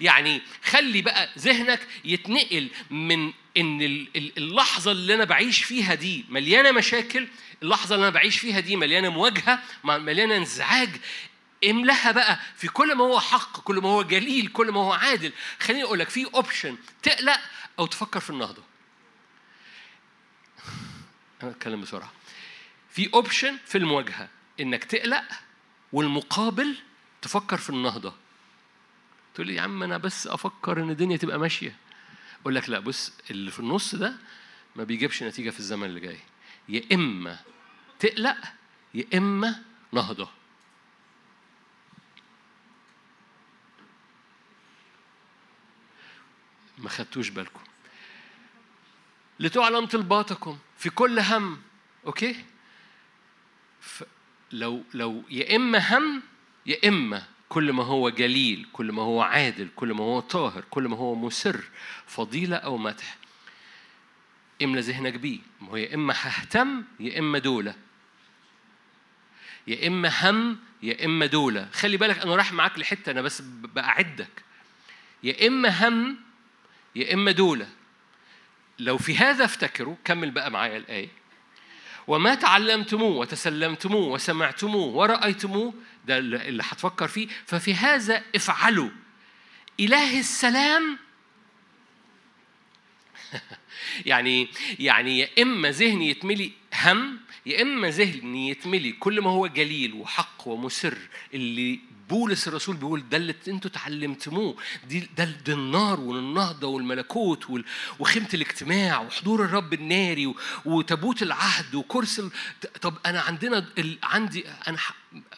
يعني 0.00 0.42
خلي 0.64 1.02
بقى 1.02 1.30
ذهنك 1.38 1.86
يتنقل 2.04 2.70
من 2.90 3.32
إن 3.56 4.06
اللحظة 4.14 4.92
اللي 4.92 5.14
أنا 5.14 5.24
بعيش 5.24 5.64
فيها 5.64 5.94
دي 5.94 6.24
مليانة 6.28 6.72
مشاكل 6.72 7.28
اللحظة 7.62 7.94
اللي 7.94 8.08
أنا 8.08 8.14
بعيش 8.14 8.38
فيها 8.38 8.60
دي 8.60 8.76
مليانة 8.76 9.08
مواجهة 9.08 9.62
مليانة 9.84 10.36
انزعاج. 10.36 10.90
املاها 11.70 12.10
بقى 12.12 12.38
في 12.56 12.68
كل 12.68 12.94
ما 12.94 13.04
هو 13.04 13.20
حق 13.20 13.60
كل 13.60 13.76
ما 13.76 13.88
هو 13.88 14.02
جليل 14.02 14.46
كل 14.48 14.70
ما 14.70 14.80
هو 14.80 14.92
عادل. 14.92 15.32
خليني 15.60 15.84
أقول 15.84 15.98
لك 15.98 16.08
في 16.08 16.26
option 16.34 16.76
تقلق 17.02 17.40
أو 17.78 17.86
تفكر 17.86 18.20
في 18.20 18.30
النهضة. 18.30 18.62
أنا 21.42 21.50
أتكلم 21.50 21.80
بسرعة. 21.80 22.12
في 22.90 23.10
option 23.14 23.58
في 23.66 23.78
المواجهة 23.78 24.28
إنك 24.60 24.84
تقلق 24.84 25.24
والمقابل 25.94 26.76
تفكر 27.22 27.56
في 27.56 27.70
النهضة. 27.70 28.14
تقول 29.34 29.46
لي 29.46 29.54
يا 29.54 29.60
عم 29.60 29.82
أنا 29.82 29.98
بس 29.98 30.26
أفكر 30.26 30.82
إن 30.82 30.90
الدنيا 30.90 31.16
تبقى 31.16 31.38
ماشية. 31.38 31.76
أقول 32.40 32.54
لك 32.54 32.68
لا 32.68 32.78
بص 32.78 33.12
اللي 33.30 33.50
في 33.50 33.60
النص 33.60 33.94
ده 33.94 34.16
ما 34.76 34.84
بيجيبش 34.84 35.22
نتيجة 35.22 35.50
في 35.50 35.58
الزمن 35.58 35.84
اللي 35.84 36.00
جاي. 36.00 36.18
يا 36.68 36.82
إما 36.92 37.38
تقلق 37.98 38.36
يا 38.94 39.04
إما 39.14 39.62
نهضة. 39.92 40.28
ما 46.78 46.88
خدتوش 46.88 47.28
بالكم. 47.28 47.60
لتعلم 49.40 49.86
طلباتكم 49.86 50.58
في 50.78 50.90
كل 50.90 51.18
هم 51.18 51.62
أوكي؟ 52.06 52.44
لو 54.54 54.82
لو 54.94 55.22
يا 55.30 55.56
إما 55.56 55.78
هم 55.96 56.22
يا 56.66 56.88
إما 56.88 57.22
كل 57.48 57.72
ما 57.72 57.84
هو 57.84 58.10
جليل 58.10 58.66
كل 58.72 58.92
ما 58.92 59.02
هو 59.02 59.22
عادل 59.22 59.68
كل 59.76 59.92
ما 59.94 60.04
هو 60.04 60.20
طاهر 60.20 60.64
كل 60.70 60.88
ما 60.88 60.96
هو 60.96 61.14
مسر 61.14 61.64
فضيلة 62.06 62.56
أو 62.56 62.76
مدح. 62.76 63.16
املى 64.62 64.80
ذهنك 64.80 65.14
بيه 65.14 65.38
ما 65.60 65.68
هو 65.68 65.76
يا 65.76 65.94
إما 65.94 66.14
ههتم 66.22 66.84
يا 67.00 67.18
إما 67.18 67.38
دولة. 67.38 67.74
يا 69.66 69.86
إما 69.86 70.12
هم 70.30 70.58
يا 70.82 71.04
إما 71.04 71.26
دولة. 71.26 71.68
خلي 71.72 71.96
بالك 71.96 72.18
أنا 72.18 72.36
رايح 72.36 72.52
معاك 72.52 72.78
لحتة 72.78 73.10
أنا 73.10 73.22
بس 73.22 73.40
بأعدك. 73.40 74.44
يا 75.22 75.46
إما 75.46 75.88
هم 75.88 76.16
يا 76.96 77.14
إما 77.14 77.30
دولة. 77.30 77.68
لو 78.78 78.98
في 78.98 79.16
هذا 79.16 79.44
افتكروا 79.44 79.96
كمل 80.04 80.30
بقى 80.30 80.50
معايا 80.50 80.76
الآية. 80.76 81.08
وما 82.06 82.34
تعلمتموه 82.34 83.16
وتسلمتموه 83.16 84.08
وسمعتموه 84.08 84.86
ورأيتموه 84.86 85.74
ده 86.06 86.18
اللي 86.18 86.62
هتفكر 86.62 87.08
فيه. 87.08 87.28
ففي 87.46 87.74
هذا 87.74 88.22
افعلوا. 88.34 88.90
إله 89.80 90.18
السلام 90.18 90.98
يعني 94.06 94.48
يعني 94.78 95.18
يا 95.18 95.28
إما 95.42 95.70
ذهني 95.70 96.10
يتملي 96.10 96.52
هم 96.84 97.20
يا 97.46 97.62
إما 97.62 97.90
ذهني 97.90 98.50
يتملي 98.50 98.92
كل 98.92 99.20
ما 99.20 99.30
هو 99.30 99.46
جليل 99.46 99.94
وحق 99.94 100.48
ومسر 100.48 100.98
اللي 101.34 101.80
بولس 102.08 102.48
الرسول 102.48 102.76
بيقول 102.76 103.08
ده 103.08 103.16
اللي 103.16 103.34
أنتوا 103.48 103.70
اتعلمتموه. 103.70 104.56
دي 104.88 105.08
ده, 105.16 105.24
ده 105.24 105.52
النار 105.54 106.00
والنهضة 106.00 106.66
والملكوت 106.66 107.64
وخيمة 107.98 108.28
الاجتماع 108.34 109.00
وحضور 109.00 109.44
الرب 109.44 109.72
الناري 109.74 110.34
وتابوت 110.64 111.22
العهد 111.22 111.74
وكرسي 111.74 112.30
طب 112.80 112.94
أنا 113.06 113.20
عندنا 113.20 113.66
ال... 113.78 113.98
عندي 114.02 114.48
أنا 114.68 114.78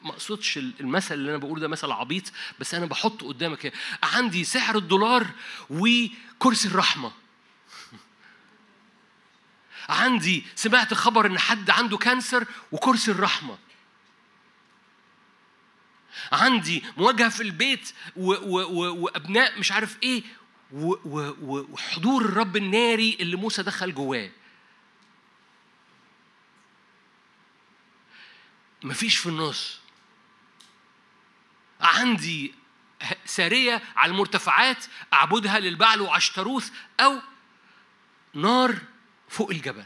ما 0.03 0.11
أقصدش 0.11 0.59
المثل 0.59 1.15
اللي 1.15 1.31
أنا 1.31 1.39
بقوله 1.39 1.61
ده 1.61 1.69
مثل 1.69 1.91
عبيط 1.93 2.33
بس 2.61 2.75
أنا 2.75 2.87
بحطه 2.87 3.29
قدامك 3.29 3.73
عندي 4.03 4.45
سعر 4.45 4.77
الدولار 4.77 5.27
وكرسي 5.71 6.69
الرحمة. 6.69 7.13
عندي 9.89 10.45
سمعت 10.55 10.95
خبر 10.95 11.27
إن 11.27 11.39
حد 11.39 11.71
عنده 11.71 11.97
كانسر 11.97 12.45
وكرسي 12.73 13.11
الرحمة. 13.11 13.59
عندي 16.33 16.85
مواجهة 16.97 17.29
في 17.29 17.43
البيت 17.43 17.93
و 18.17 18.33
و 18.33 18.61
و 18.63 19.05
وأبناء 19.05 19.59
مش 19.59 19.73
عارف 19.73 19.97
إيه 20.03 20.23
وحضور 20.73 22.25
الرب 22.25 22.57
الناري 22.57 23.17
اللي 23.21 23.37
موسى 23.37 23.63
دخل 23.63 23.95
جواه. 23.95 24.31
مفيش 28.83 29.17
في 29.17 29.27
النص. 29.27 29.81
عندي 31.81 32.55
سارية 33.25 33.83
على 33.97 34.13
المرتفعات 34.13 34.85
أعبدها 35.13 35.59
للبعل 35.59 36.01
وعشتروث 36.01 36.71
أو 37.01 37.21
نار 38.35 38.79
فوق 39.29 39.51
الجبل. 39.51 39.85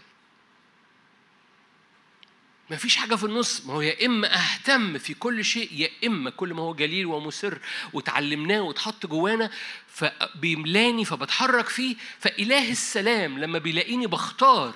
ما 2.71 2.77
فيش 2.77 2.97
حاجة 2.97 3.15
في 3.15 3.25
النص. 3.25 3.67
ما 3.67 3.73
هو 3.73 3.81
يا 3.81 4.07
إما 4.07 4.35
أهتم 4.35 4.99
في 4.99 5.15
كل 5.15 5.45
شيء 5.45 5.73
يا 5.73 5.91
إما 6.07 6.31
كل 6.31 6.55
ما 6.55 6.63
هو 6.63 6.75
جليل 6.75 7.07
ومسر 7.07 7.59
وتعلمناه 7.93 8.61
وتحط 8.61 9.07
جوانا 9.07 9.51
فبيملاني 9.87 11.05
فبتحرك 11.05 11.69
فيه. 11.69 11.97
فإله 12.19 12.71
السلام 12.71 13.39
لما 13.39 13.59
بيلاقيني 13.59 14.07
بختار 14.07 14.75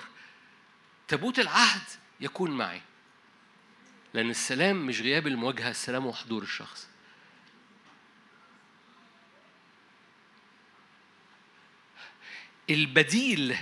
تابوت 1.08 1.38
العهد 1.38 1.82
يكون 2.20 2.50
معي. 2.50 2.80
لأن 4.14 4.30
السلام 4.30 4.86
مش 4.86 5.00
غياب 5.00 5.26
المواجهة 5.26 5.70
السلام 5.70 6.04
هو 6.04 6.12
حضور 6.12 6.42
الشخص. 6.42 6.88
البديل 12.70 13.56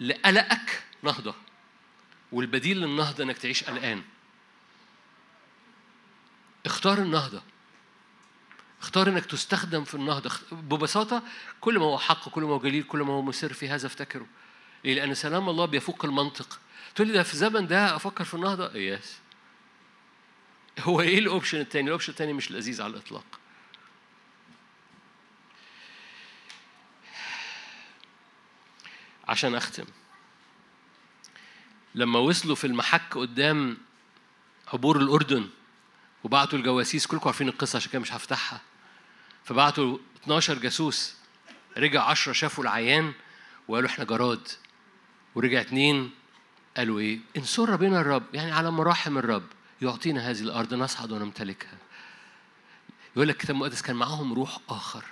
لقلقك 0.00 0.82
نهضة. 1.02 1.34
والبديل 2.34 2.80
للنهضة 2.80 3.24
إنك 3.24 3.38
تعيش 3.38 3.64
قلقان. 3.64 4.02
اختار 6.66 6.98
النهضة. 6.98 7.42
اختار 8.82 9.08
إنك 9.08 9.26
تستخدم 9.26 9.84
في 9.84 9.94
النهضة. 9.94 10.30
ببساطة 10.52 11.22
كل 11.60 11.78
ما 11.78 11.84
هو 11.84 11.98
حق 11.98 12.28
كل 12.28 12.42
ما 12.42 12.48
هو 12.48 12.58
جليل 12.58 12.82
كل 12.82 12.98
ما 12.98 13.12
هو 13.12 13.22
مسر 13.22 13.52
في 13.52 13.68
هذا 13.68 13.86
افتكره. 13.86 14.26
ليه؟ 14.84 14.94
لأن 14.94 15.14
سلام 15.14 15.48
الله 15.48 15.64
بيفوق 15.64 16.04
المنطق. 16.04 16.60
تقول 16.94 17.08
لي 17.08 17.14
ده 17.14 17.22
في 17.22 17.32
الزمن 17.32 17.66
ده 17.66 17.96
أفكر 17.96 18.24
في 18.24 18.34
النهضة؟ 18.34 18.78
yes 18.78 19.18
هو 20.80 21.00
إيه 21.00 21.18
ال 21.18 21.24
option 21.24 21.60
الثاني 21.60 21.86
ال 21.86 21.90
option 21.90 22.12
الثاني 22.12 22.32
مش 22.32 22.50
لذيذ 22.50 22.82
على 22.82 22.92
الإطلاق. 22.92 23.24
عشان 29.28 29.54
أختم. 29.54 29.84
لما 31.94 32.18
وصلوا 32.18 32.54
في 32.56 32.66
المحك 32.66 33.18
قدام 33.18 33.76
عبور 34.72 34.96
الأردن 34.96 35.48
وبعتوا 36.24 36.58
الجواسيس 36.58 37.06
كلكم 37.06 37.26
عارفين 37.28 37.48
القصة 37.48 37.76
عشان 37.76 37.90
كده 37.90 38.00
مش 38.02 38.12
هفتحها 38.12 38.60
فبعتوا 39.44 39.98
12 40.22 40.58
جاسوس 40.58 41.14
رجع 41.76 42.02
10 42.02 42.32
شافوا 42.32 42.64
العيان 42.64 43.12
وقالوا 43.68 43.88
إحنا 43.88 44.04
جراد 44.04 44.48
ورجع 45.34 45.60
اثنين 45.60 46.10
قالوا 46.76 46.98
إيه؟ 47.00 47.18
ان 47.36 47.44
سر 47.44 47.76
بنا 47.76 48.00
الرب 48.00 48.22
يعني 48.34 48.52
على 48.52 48.70
مراحم 48.70 49.18
الرب 49.18 49.46
يعطينا 49.82 50.30
هذه 50.30 50.40
الأرض 50.40 50.74
نصعد 50.74 51.12
ونمتلكها. 51.12 51.78
يقول 53.16 53.28
لك 53.28 53.34
الكتاب 53.34 53.56
المقدس 53.56 53.82
كان 53.82 53.96
معاهم 53.96 54.32
روح 54.32 54.58
آخر. 54.68 55.04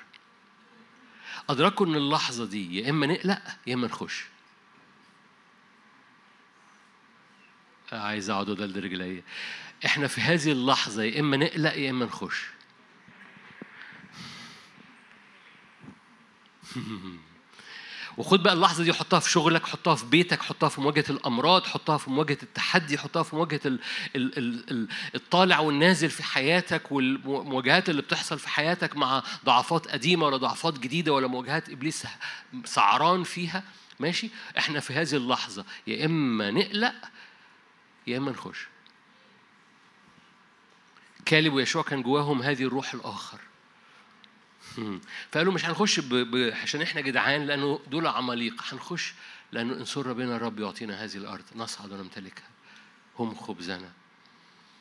أدركوا 1.50 1.86
إن 1.86 1.94
اللحظة 1.94 2.46
دي 2.46 2.78
يا 2.78 2.90
إما 2.90 3.06
نقلق 3.06 3.42
يا 3.66 3.74
إما 3.74 3.86
نخش. 3.86 4.24
عايز 7.92 8.30
اقعد 8.30 8.50
ادلدل 8.50 8.84
رجلي. 8.84 9.22
إحنا 9.86 10.06
في 10.06 10.20
هذه 10.20 10.52
اللحظة 10.52 11.02
يا 11.02 11.20
إما 11.20 11.36
نقلق 11.36 11.74
يا 11.74 11.90
إما 11.90 12.04
نخش. 12.04 12.46
وخد 18.16 18.42
بقى 18.42 18.52
اللحظة 18.52 18.84
دي 18.84 18.92
حطها 18.92 19.20
في 19.20 19.30
شغلك 19.30 19.66
حطها 19.66 19.94
في 19.94 20.06
بيتك 20.06 20.42
حطها 20.42 20.68
في 20.68 20.80
مواجهة 20.80 21.04
الأمراض 21.10 21.64
حطها 21.66 21.98
في 21.98 22.10
مواجهة 22.10 22.38
التحدي 22.42 22.98
حطها 22.98 23.22
في 23.22 23.78
ال 24.16 24.88
الطالع 25.14 25.58
والنازل 25.60 26.10
في 26.10 26.22
حياتك 26.22 26.92
والمواجهات 26.92 27.90
اللي 27.90 28.02
بتحصل 28.02 28.38
في 28.38 28.48
حياتك 28.48 28.96
مع 28.96 29.22
ضعفات 29.44 29.88
قديمة 29.88 30.26
ولا 30.26 30.36
ضعفات 30.36 30.78
جديدة 30.78 31.12
ولا 31.12 31.26
مواجهات 31.26 31.68
إبليس 31.68 32.06
سعران 32.64 33.22
فيها 33.22 33.62
ماشي 34.00 34.30
إحنا 34.58 34.80
في 34.80 34.92
هذه 34.92 35.16
اللحظة 35.16 35.64
يا 35.86 36.04
إما 36.06 36.50
نقلق 36.50 36.94
يا 38.06 38.18
إما 38.18 38.30
نخش. 38.30 38.66
كالب 41.24 41.52
ويشوع 41.52 41.82
كان 41.82 42.02
جواهم 42.02 42.42
هذه 42.42 42.62
الروح 42.62 42.94
الآخر. 42.94 43.40
فقالوا 45.32 45.52
مش 45.52 45.64
هنخش. 45.64 46.00
عشان 46.62 46.82
إحنا 46.82 47.00
جدعان 47.00 47.46
لأنه 47.46 47.80
دول 47.86 48.06
عماليق. 48.06 48.62
هنخش 48.72 49.14
لأنه 49.52 49.74
ان 49.74 49.84
سر 49.84 50.12
بنا 50.12 50.36
الرب 50.36 50.60
يعطينا 50.60 51.04
هذه 51.04 51.16
الأرض. 51.16 51.44
نصعد 51.56 51.92
ونمتلكها. 51.92 52.48
هم 53.18 53.34
خبزنا. 53.34 53.92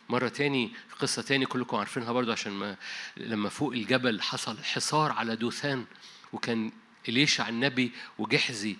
مرة 0.09 0.27
تاني 0.27 0.73
قصة 0.99 1.21
تاني 1.21 1.45
كلكم 1.45 1.77
عارفينها 1.77 2.11
برضو 2.11 2.31
عشان 2.31 2.51
ما 2.51 2.75
لما 3.17 3.49
فوق 3.49 3.73
الجبل 3.73 4.21
حصل 4.21 4.63
حصار 4.63 5.11
على 5.11 5.35
دوثان 5.35 5.85
وكان 6.33 6.71
إليشع 7.09 7.49
النبي 7.49 7.91
وجحزي 8.17 8.77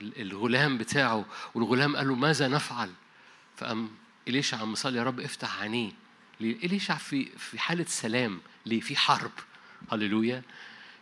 الغلام 0.00 0.78
بتاعه. 0.78 1.24
والغلام 1.54 1.96
قال 1.96 2.08
له 2.08 2.14
ماذا 2.14 2.48
نفعل؟ 2.48 2.92
فقام 3.56 3.90
إليشع 4.28 4.56
عم 4.60 4.74
صلي 4.74 4.98
يا 4.98 5.02
رب 5.04 5.20
افتح 5.20 5.60
عينيه. 5.60 5.92
إليشع 6.40 6.96
في 6.96 7.24
في 7.38 7.58
حالة 7.58 7.84
سلام 7.88 8.40
ليه؟ 8.66 8.80
في 8.80 8.96
حرب. 8.96 9.32
هللويا. 9.92 10.42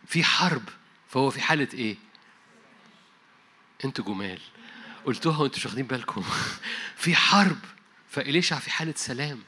في 0.07 0.23
حرب. 0.23 0.63
فهو 1.09 1.29
في 1.29 1.41
حالة 1.41 1.67
إيه؟ 1.73 1.95
أنتوا 3.85 4.05
جمال. 4.05 4.39
قلتوها 5.05 5.37
وأنتوا 5.37 5.57
مش 5.59 5.65
واخدين 5.65 5.87
بالكم. 5.87 6.23
في 7.03 7.15
حرب. 7.15 7.59
فإليشع 8.09 8.59
في 8.59 8.71
حالة 8.71 8.93
سلام. 8.97 9.43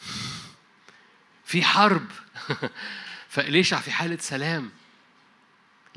في 1.44 1.62
حرب. 1.62 2.06
فإليشع 3.28 3.80
في 3.80 3.92
حالة 3.92 4.18
سلام. 4.20 4.70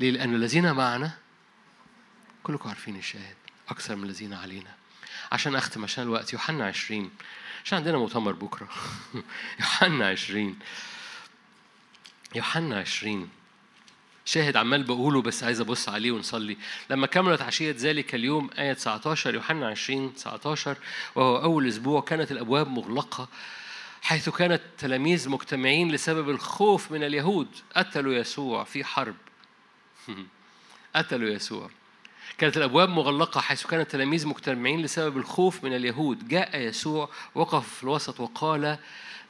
ليه؟ 0.00 0.10
لأن 0.10 0.34
الذين 0.34 0.72
معنا 0.72 1.23
كلكم 2.44 2.68
عارفين 2.68 2.96
الشاهد 2.96 3.36
أكثر 3.68 3.96
من 3.96 4.04
الذين 4.04 4.32
علينا. 4.32 4.74
عشان 5.32 5.56
أختم 5.56 5.84
عشان 5.84 6.04
الوقت 6.04 6.32
يوحنا 6.32 6.66
عشرين. 6.66 7.10
عشان 7.64 7.78
عندنا 7.78 7.98
مؤتمر 7.98 8.32
بكرة. 8.32 8.68
يوحنا 9.60 10.08
عشرين. 10.08 10.58
يوحنا 12.34 12.78
عشرين. 12.78 13.28
شاهد 14.24 14.56
عمال 14.56 14.82
بقوله 14.82 15.22
بس 15.22 15.44
عايز 15.44 15.60
أبص 15.60 15.88
عليه 15.88 16.12
ونصلي. 16.12 16.56
لما 16.90 17.06
كملت 17.06 17.42
عشية 17.42 17.74
ذلك 17.78 18.14
اليوم 18.14 18.50
آية 18.58 18.72
19 18.72 19.34
يوحنا 19.34 19.68
20 19.68 20.14
19 20.14 20.76
وهو 21.14 21.42
أول 21.42 21.68
أسبوع 21.68 22.00
كانت 22.00 22.32
الأبواب 22.32 22.68
مغلقة 22.68 23.28
حيث 24.02 24.28
كان 24.28 24.52
التلاميذ 24.52 25.28
مجتمعين 25.28 25.92
لسبب 25.92 26.30
الخوف 26.30 26.92
من 26.92 27.04
اليهود. 27.04 27.48
قتلوا 27.76 28.14
يسوع 28.14 28.64
في 28.64 28.84
حرب. 28.84 29.16
قتلوا 30.96 31.30
يسوع. 31.30 31.70
كانت 32.38 32.56
الأبواب 32.56 32.88
مغلقة 32.88 33.40
حيث 33.40 33.66
كان 33.66 33.80
التلاميذ 33.80 34.26
مجتمعين 34.28 34.82
لسبب 34.82 35.16
الخوف 35.16 35.64
من 35.64 35.76
اليهود. 35.76 36.28
جاء 36.28 36.60
يسوع 36.60 37.10
وقف 37.34 37.74
في 37.74 37.82
الوسط 37.82 38.20
وقال 38.20 38.78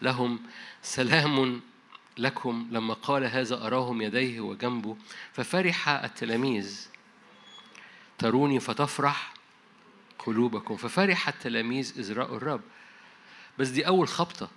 لهم 0.02 0.40
سلام 0.82 1.60
لكم 2.18 2.68
لما 2.70 2.94
قال 2.94 3.24
هذا 3.24 3.66
أراهم 3.66 4.02
يديه 4.02 4.40
وجنبه. 4.40 4.96
ففرح 5.32 5.88
التلاميذ. 5.88 6.86
تروني 8.18 8.60
فتفرح 8.60 9.34
قلوبكم. 10.18 10.76
ففرح 10.76 11.28
التلاميذ 11.28 12.12
رأوا 12.12 12.36
الرب. 12.36 12.60
بس 13.58 13.68
دي 13.68 13.86
أول 13.86 14.08
خبطة 14.08 14.50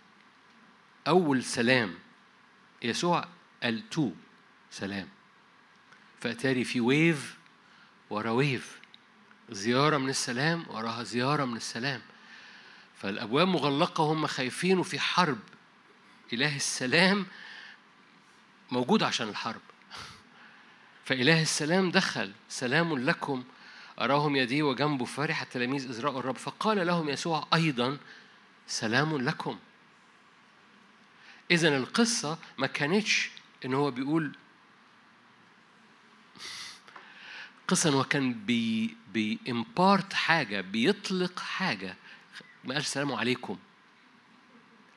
أول 1.07 1.43
سلام. 1.43 1.95
يسوع 2.83 3.27
قال 3.63 3.89
two 3.89 4.11
سلام. 4.71 5.07
فأتاري 6.19 6.63
في 6.63 6.81
wave 6.81 7.36
ورا 8.09 8.31
wave. 8.31 8.79
زيارة 9.49 9.97
من 9.97 10.09
السلام 10.09 10.65
وراها 10.69 11.03
زيارة 11.03 11.45
من 11.45 11.55
السلام. 11.55 12.01
فالأبواب 13.01 13.47
مغلقة 13.47 14.03
وهم 14.03 14.27
خايفين 14.27 14.79
وفي 14.79 14.99
حرب. 14.99 15.39
إله 16.33 16.55
السلام 16.55 17.25
موجود 18.71 19.03
عشان 19.03 19.29
الحرب. 19.29 19.61
فإله 21.05 21.41
السلام 21.41 21.91
دخل. 21.91 22.33
سلام 22.49 22.97
لكم. 22.97 23.43
أراهم 24.01 24.35
يديه 24.35 24.63
وجنبه 24.63 25.05
فرح 25.05 25.41
التلاميذ 25.41 26.01
رأوا 26.01 26.19
الرب. 26.19 26.37
فقال 26.37 26.87
لهم 26.87 27.09
يسوع 27.09 27.47
أيضا 27.53 27.97
سلام 28.67 29.17
لكم. 29.17 29.59
إذا 31.51 31.77
القصة 31.77 32.37
ما 32.57 32.67
كانتش 32.67 33.29
إن 33.65 33.73
هو 33.73 33.91
بيقول 33.91 34.35
قصة 37.67 37.89
هو 37.89 38.03
كان 38.03 38.33
بي 38.33 38.97
بيمبارت 39.13 40.13
حاجة 40.13 40.61
بيطلق 40.61 41.39
حاجة. 41.39 41.95
ما 42.63 42.73
قال 42.73 42.81
السلام 42.81 43.11
عليكم. 43.11 43.57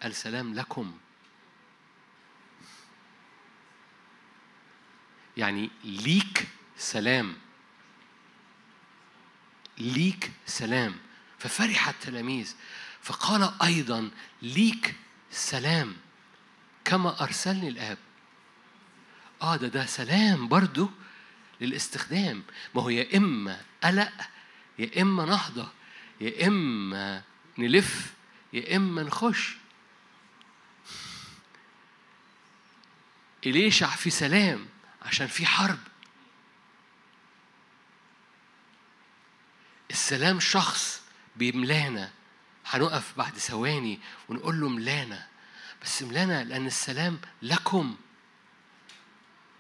قال 0.03 0.15
سلام 0.15 0.55
لكم. 0.55 0.99
يعني 5.37 5.71
ليك 5.85 6.49
سلام. 6.77 7.37
ليك 9.79 10.33
سلام. 10.47 10.95
ففرح 11.39 11.89
التلاميذ 11.89 12.55
فقال 13.03 13.53
أيضا 13.63 14.11
ليك 14.43 14.97
سلام. 15.31 15.97
كما 16.85 17.23
أرسلني 17.23 17.69
الآب. 17.69 17.99
آه 19.43 19.57
ده 19.57 19.69
ده 19.69 19.87
سلام 19.87 20.49
برضو. 20.49 20.91
للاستخدام. 21.61 22.43
ما 22.75 22.83
هو 22.83 22.89
يا 22.89 23.17
إما 23.17 23.61
قلق 23.85 24.13
يا 24.79 25.03
إما 25.03 25.25
نهضة 25.25 25.73
يا 26.21 26.47
إما 26.47 27.23
نلف 27.59 28.13
يا 28.53 28.77
إما 28.77 29.03
نخش. 29.03 29.57
إليشع 33.47 33.89
في 33.89 34.11
سلام؟ 34.11 34.67
عشان 35.03 35.27
في 35.27 35.47
حرب. 35.47 35.79
السلام 39.91 40.41
شخص 40.41 41.03
بيملانا. 41.37 42.13
هنقف 42.67 43.13
بعد 43.17 43.39
ثواني 43.39 44.01
ونقول 44.29 44.61
له 44.61 44.69
ملانا. 44.69 45.27
بس 45.83 46.03
ملانا 46.03 46.45
لأن 46.45 46.67
السلام 46.67 47.21
لكم. 47.43 47.97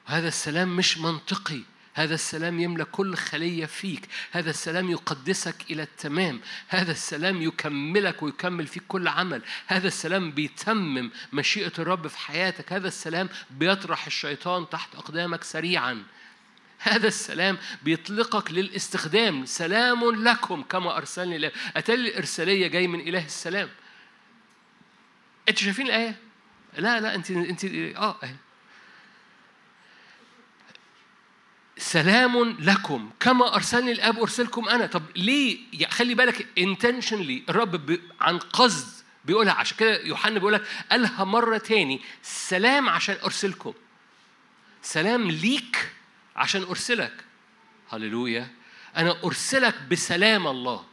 هذا 0.07 0.29
السلام 0.29 0.77
مش 0.77 0.99
منطقي. 0.99 1.63
هذا 1.95 2.15
السلام 2.15 2.61
يملى 2.61 2.85
كل 2.85 3.15
خلية 3.15 3.67
فيك. 3.67 4.09
هذا 4.33 4.51
السلام 4.51 4.91
يقدسك 4.91 5.55
إلى 5.71 5.83
التمام. 5.83 6.41
هذا 6.69 6.93
السلام 6.93 7.43
يكملك 7.43 8.23
ويكمل 8.23 8.67
فيك 8.67 8.83
كل 8.89 9.09
عمل. 9.09 9.43
هذا 9.67 9.87
السلام 9.87 10.31
بيتمم 10.31 11.11
مشيئة 11.33 11.73
الرب 11.79 12.07
في 12.07 12.19
حياتك. 12.19 12.73
هذا 12.73 12.89
السلام 12.89 13.29
بيطرح 13.51 14.07
الشيطان 14.07 14.69
تحت 14.69 14.95
أقدامك 14.95 15.45
سريعا. 15.45 16.03
هذا 16.79 17.09
السلام 17.09 17.59
بيطلقك 17.83 18.53
للاستخدام. 18.53 19.47
سلام 19.47 20.25
لكم 20.29 20.63
كما 20.63 20.97
أرسلني 20.97 21.37
الله 21.37 21.51
أتالي 21.77 22.09
الإرسالية 22.09 22.67
جاي 22.67 22.87
من 22.89 23.01
إله 23.01 23.25
السلام. 23.25 23.69
أنتوا 25.49 25.63
شايفين 25.63 25.87
الآية؟ 25.87 26.17
لا 26.79 27.01
لا 27.01 27.15
أنت 27.15 27.31
أنت 27.31 27.65
آه 27.65 28.17
سلام 31.81 32.57
لكم 32.61 33.11
كما 33.21 33.55
أرسلني 33.55 33.93
الآب 33.93 34.19
أرسلكم 34.19 34.69
أنا. 34.69 34.87
طب 34.87 35.03
ليه؟ 35.17 35.59
خلي 35.89 36.15
بالك 36.15 36.47
انتشنلي 36.59 37.43
الرب 37.49 37.99
عن 38.21 38.39
قصد 38.39 39.05
بيقولها 39.25 39.53
عشان 39.53 39.77
كده 39.77 40.01
يوحنا 40.01 40.39
بيقول 40.39 40.53
لك 40.53 40.67
قالها 40.91 41.25
مرة 41.25 41.59
تاني 41.59 42.01
سلام 42.23 42.89
عشان 42.89 43.17
أرسلكم. 43.25 43.73
سلام 44.83 45.31
ليك 45.31 45.93
عشان 46.37 46.63
أرسلك. 46.63 47.25
هللويا. 47.91 48.49
أنا 48.97 49.17
أرسلك 49.25 49.75
بسلام 49.91 50.47
الله؟ 50.47 50.85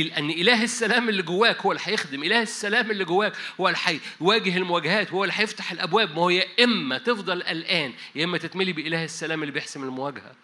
لأن 0.00 0.30
إله 0.30 0.62
السلام 0.62 1.08
اللي 1.08 1.22
جواك 1.22 1.60
هو 1.60 1.72
اللي 1.72 1.82
هيخدم، 1.84 2.24
إله 2.24 2.42
السلام 2.42 2.90
اللي 2.90 3.04
جواك 3.04 3.32
هو 3.60 3.68
اللي 3.68 4.00
هيواجه 4.20 4.56
المواجهات، 4.56 5.12
هو 5.12 5.24
اللي 5.24 5.34
هيفتح 5.36 5.72
الأبواب، 5.72 6.10
ما 6.10 6.16
هو 6.16 6.30
يا 6.30 6.64
إما 6.64 6.98
تفضل 6.98 7.42
قلقان، 7.42 7.92
يا 8.14 8.24
إما 8.24 8.38
تتملي 8.38 8.72
بإله 8.72 9.04
السلام 9.04 9.42
اللي 9.42 9.52
بيحسم 9.52 9.82
المواجهة. 9.82 10.34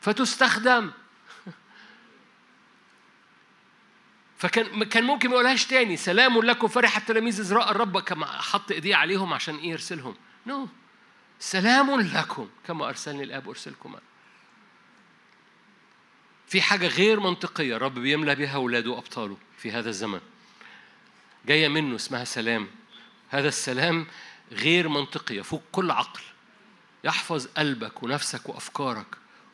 فتستخدم. 0.00 0.90
فكان 4.38 4.84
كان 4.84 5.04
ممكن 5.04 5.28
ما 5.28 5.34
يقولهاش 5.34 5.66
تاني 5.66 5.96
سلام 5.96 6.40
لكم 6.40 6.68
فرح 6.68 6.96
التلاميذ 6.96 7.40
إذ 7.40 7.52
رأى 7.52 7.70
الرب 7.70 7.98
كما 7.98 8.26
حط 8.26 8.72
إيديه 8.72 8.96
عليهم 8.96 9.34
عشان 9.34 9.56
إيه 9.56 9.70
يرسلهم. 9.70 10.14
نو 10.46 10.66
no. 10.66 10.68
سلام 11.40 12.00
لكم 12.00 12.48
كما 12.66 12.88
أرسلني 12.88 13.22
الآب 13.22 13.48
أرسلكم 13.48 13.92
أنا. 13.92 14.02
في 16.48 16.62
حاجة 16.62 16.86
غير 16.86 17.20
منطقية 17.20 17.76
رب 17.76 17.94
بيملى 17.94 18.34
بها 18.34 18.54
أولاده 18.54 18.90
وأبطاله 18.90 19.36
في 19.58 19.72
هذا 19.72 19.88
الزمن 19.90 20.20
جاية 21.46 21.68
منه 21.68 21.96
اسمها 21.96 22.24
سلام. 22.24 22.68
هذا 23.28 23.48
السلام 23.48 24.06
غير 24.52 24.88
منطقي 24.88 25.34
يفوق 25.34 25.62
كل 25.72 25.90
عقل. 25.90 26.20
يحفظ 27.04 27.46
قلبك 27.46 28.02
ونفسك 28.02 28.48
وأفكارك 28.48 29.06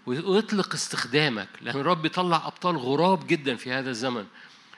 ويطلق 0.06 0.74
استخدامك 0.74 1.48
لأن 1.60 1.80
الرب 1.80 2.02
بيطلع 2.02 2.46
أبطال 2.46 2.76
غراب 2.76 3.26
جدا 3.26 3.56
في 3.56 3.72
هذا 3.72 3.90
الزمن. 3.90 4.26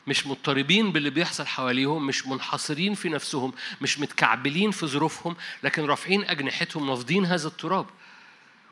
مش 0.06 0.26
مضطربين 0.26 0.92
باللي 0.92 1.10
بيحصل 1.10 1.46
حواليهم 1.46 2.06
مش 2.06 2.26
منحصرين 2.26 2.94
في 2.94 3.08
نفسهم 3.08 3.52
مش 3.80 4.00
متكعبلين 4.00 4.70
في 4.70 4.86
ظروفهم 4.86 5.36
لكن 5.62 5.84
رافعين 5.84 6.24
أجنحتهم 6.24 6.86
نافضين 6.86 7.26
هذا 7.26 7.48
التراب. 7.48 7.86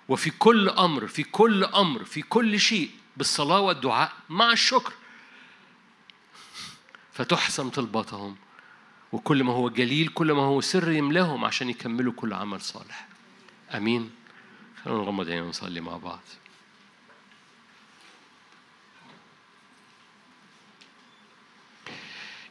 وفي 0.09 0.30
كل 0.30 0.68
أمر 0.68 1.07
في 1.07 1.22
كل 1.22 1.64
أمر 1.64 2.05
في 2.05 2.22
كل 2.22 2.61
شيء 2.61 2.90
بالصلاة 3.16 3.60
والدعاء 3.60 4.12
مع 4.28 4.52
الشكر. 4.52 4.92
فتحسم 7.12 7.68
طلباتهم 7.68 8.36
وكل 9.12 9.44
ما 9.44 9.52
هو 9.52 9.68
جليل 9.68 10.08
كل 10.08 10.32
ما 10.32 10.42
هو 10.42 10.60
سر 10.60 10.90
يملأهم 10.90 11.44
عشان 11.44 11.70
يكملوا 11.70 12.12
كل 12.12 12.32
عمل 12.32 12.60
صالح. 12.60 13.08
آمين. 13.74 14.10
خلونا 14.84 15.02
نغمض 15.02 15.26
عينينا 15.26 15.46
ونصلي 15.46 15.80
مع 15.80 15.96
بعض. 15.96 16.20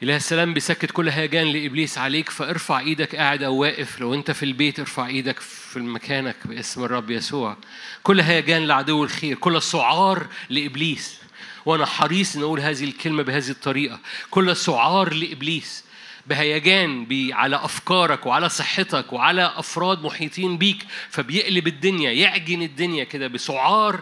إله 0.04 0.16
السلام 0.16 0.54
بيسكت 0.54 0.92
كل 0.92 1.10
هيجان 1.10 1.48
لإبليس 1.48 1.98
عليك 1.98 2.30
فارفع 2.30 2.80
إيدك 2.80 3.16
قاعد 3.16 3.44
أو 3.44 3.56
واقف. 3.56 4.02
لو 4.02 4.14
أنت 4.14 4.32
في 4.32 4.44
البيت 4.44 4.80
ارفع 4.80 5.08
إيدك 5.08 5.40
في 5.40 5.80
مكانك 5.80 6.36
باسم 6.46 6.84
الرب 6.84 7.12
يسوع. 7.12 7.58
كل 8.04 8.22
هيجان 8.22 8.68
لعدو 8.68 9.04
الخير 9.04 9.36
كل 9.38 9.62
سعار 9.62 10.28
لإبليس. 10.50 11.20
وأنا 11.66 11.86
حريص 11.86 12.36
أن 12.36 12.42
أقول 12.42 12.60
هذه 12.60 12.84
الكلمة 12.84 13.24
بهذه 13.24 13.50
الطريقة. 13.50 14.00
كل 14.30 14.56
سعار 14.56 15.14
لإبليس 15.14 15.84
بهيجان 16.28 17.06
بي 17.06 17.34
على 17.34 17.56
أفكارك 17.56 18.26
وعلى 18.26 18.50
صحتك 18.50 19.14
وعلى 19.14 19.54
أفراد 19.56 20.04
محيطين 20.04 20.58
بيك. 20.58 20.86
فبيقلب 21.10 21.68
الدنيا 21.68 22.12
يعجن 22.12 22.62
الدنيا 22.62 23.04
كده 23.04 23.28
بسعار 23.28 24.00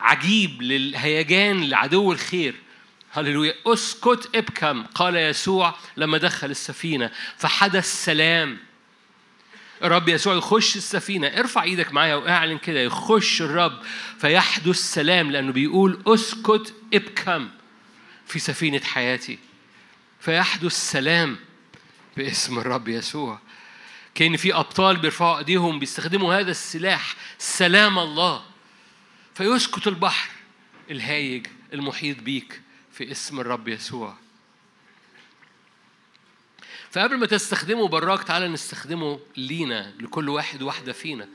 عجيب 0.00 0.62
للهيجان 0.62 1.64
لعدو 1.64 2.12
الخير. 2.12 2.54
هللويا. 3.20 3.54
اسكت 3.66 4.30
ابكم 4.34 4.82
قال 4.82 5.16
يسوع 5.16 5.74
لما 5.96 6.18
دخل 6.18 6.50
السفينة. 6.50 7.10
فحدث 7.36 8.04
سلام. 8.04 8.58
الرب 9.82 10.08
يسوع 10.08 10.34
يخش 10.34 10.76
السفينة. 10.76 11.26
ارفع 11.26 11.62
إيدك 11.62 11.92
معايا 11.92 12.14
واعلن 12.14 12.58
كده 12.58 12.80
يخش 12.80 13.42
الرب. 13.42 13.82
فيحدث 14.18 14.76
سلام 14.76 15.30
لأنه 15.30 15.52
بيقول 15.52 16.02
اسكت 16.06 16.74
ابكم 16.94 17.48
في 18.26 18.38
سفينة 18.38 18.80
حياتي. 18.80 19.38
فيحدث 20.20 20.72
سلام 20.72 21.36
باسم 22.16 22.58
الرب 22.58 22.88
يسوع. 22.88 23.38
كأن 24.14 24.36
في 24.36 24.54
أبطال 24.54 24.96
بيرفعوا 24.96 25.38
أيديهم 25.38 25.78
بيستخدموا 25.78 26.34
هذا 26.34 26.50
السلاح 26.50 27.14
سلام 27.38 27.98
الله. 27.98 28.42
فيسكت 29.34 29.86
البحر 29.86 30.30
الهايج 30.90 31.46
المحيط 31.72 32.20
بيك. 32.20 32.60
في 32.98 33.10
اسم 33.10 33.40
الرب 33.40 33.68
يسوع. 33.68 34.14
فقبل 36.90 37.16
ما 37.16 37.26
تستخدمه 37.26 37.88
براك 37.88 38.22
تعالى 38.24 38.48
نستخدمه 38.48 39.20
لينا 39.36 39.92
لكل 40.00 40.28
واحد 40.28 40.62
واحدة 40.62 40.92
فينا. 40.92 41.28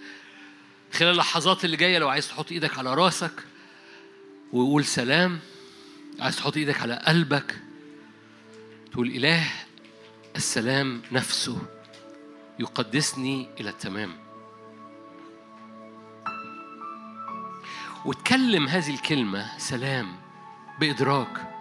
خلال 0.94 1.12
اللحظات 1.12 1.66
اللي 1.66 1.78
جاية 1.78 2.00
لو 2.00 2.10
عايز 2.10 2.28
تحط 2.28 2.52
إيدك 2.52 2.78
على 2.78 2.94
راسك 2.94 3.44
وقول 4.54 4.86
سلام 4.86 5.40
عايز 6.20 6.36
تحط 6.36 6.58
إيدك 6.58 6.82
على 6.82 6.96
قلبك 7.08 7.60
تقول 8.92 9.08
إله 9.08 9.52
السلام 10.36 11.02
نفسه 11.12 11.58
يقدسني 12.60 13.50
إلى 13.60 13.70
التمام. 13.70 14.18
وتكلم 18.06 18.68
هذه 18.68 18.94
الكلمة 18.94 19.58
سلام 19.58 20.16
بإدراك. 20.80 21.53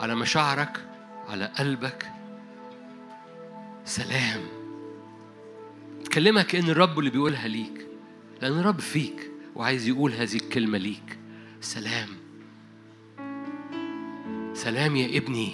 على 0.00 0.14
مشاعرك 0.14 0.80
على 1.28 1.44
قلبك. 1.44 2.12
سلام. 3.84 4.40
تكلمها 6.04 6.42
كأن 6.42 6.70
الرب 6.70 6.98
اللي 6.98 7.10
بيقولها 7.10 7.48
ليك 7.48 7.86
لأن 8.42 8.58
الرب 8.58 8.80
فيك 8.80 9.30
وعايز 9.54 9.88
يقول 9.88 10.12
هذه 10.12 10.36
الكلمة 10.36 10.78
ليك. 10.78 11.18
سلام. 11.60 12.08
سلام 14.54 14.96
يا 14.96 15.18
ابني. 15.18 15.52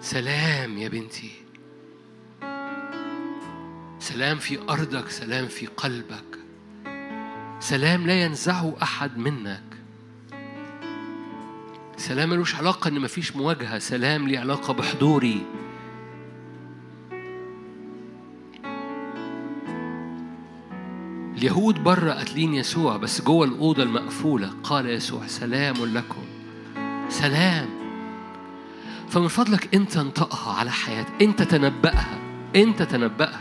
سلام 0.00 0.78
يا 0.78 0.88
بنتي. 0.88 1.30
سلام 4.00 4.38
في 4.38 4.58
أرضك 4.68 5.08
سلام 5.08 5.46
في 5.46 5.66
قلبك. 5.66 6.38
سلام 7.60 8.06
لا 8.06 8.22
ينزعه 8.22 8.76
أحد 8.82 9.18
منك 9.18 9.67
سلام 11.98 12.30
ملوش 12.30 12.54
علاقة 12.54 12.88
إن 12.88 13.00
مفيش 13.00 13.36
مواجهة 13.36 13.78
سلام 13.78 14.28
ليه 14.28 14.38
علاقة 14.38 14.72
بحضوري. 14.72 15.46
اليهود 21.36 21.84
بره 21.84 22.12
قاتلين 22.12 22.54
يسوع 22.54 22.96
بس 22.96 23.22
جوه 23.22 23.46
الأوضة 23.46 23.82
المقفولة 23.82 24.50
قال 24.62 24.86
يسوع 24.86 25.26
سلام 25.26 25.74
لكم. 25.84 26.24
سلام. 27.08 27.68
فمن 29.08 29.28
فضلك 29.28 29.74
أنت 29.74 29.96
انطقها 29.96 30.52
على 30.52 30.70
حياتك 30.70 31.22
أنت 31.22 31.42
تنبأها 31.42 32.18
أنت 32.56 32.82
تنبأها 32.82 33.40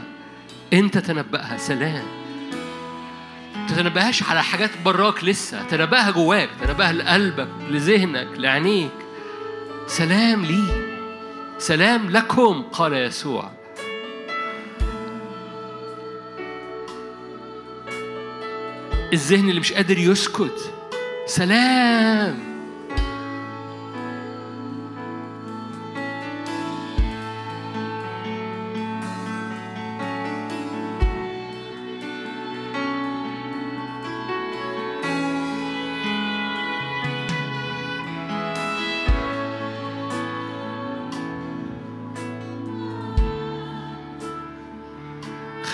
أنت 0.74 0.98
تنبأها 0.98 1.58
سلام. 1.58 2.06
تتنبهاش 3.68 4.24
على 4.24 4.44
حاجات 4.44 4.70
براك 4.86 5.24
لسه 5.24 5.64
تنبهها 5.64 6.12
جواك 6.12 6.50
تنبهها 6.62 6.94
لقلبك 6.94 7.50
لذهنك 7.70 8.28
لعينيك. 8.38 8.92
سلام 9.88 10.46
لي 10.46 10.64
سلام 11.58 12.10
لكم 12.10 12.62
قال 12.62 12.94
يسوع. 12.94 13.52
الذهن 19.14 19.50
اللي 19.50 19.60
مش 19.60 19.74
قادر 19.74 19.98
يسكت. 19.98 20.74
سلام. 21.26 22.57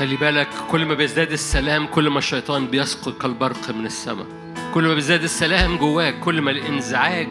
خلي 0.04 0.16
بالك 0.16 0.48
كل 0.72 0.86
ما 0.86 0.94
بيزداد 0.94 1.32
السلام 1.32 1.88
كل 1.88 2.10
ما 2.10 2.18
الشيطان 2.18 2.68
بيسقط 2.68 3.22
كالبرق 3.22 3.70
من 3.72 3.86
السماء. 3.86 4.26
كل 4.74 4.84
ما 4.88 4.94
بيزداد 4.94 5.24
السلام 5.24 5.78
جواك 5.78 6.20
كل 6.20 6.42
ما 6.42 6.52
الإنزعاج 6.52 7.28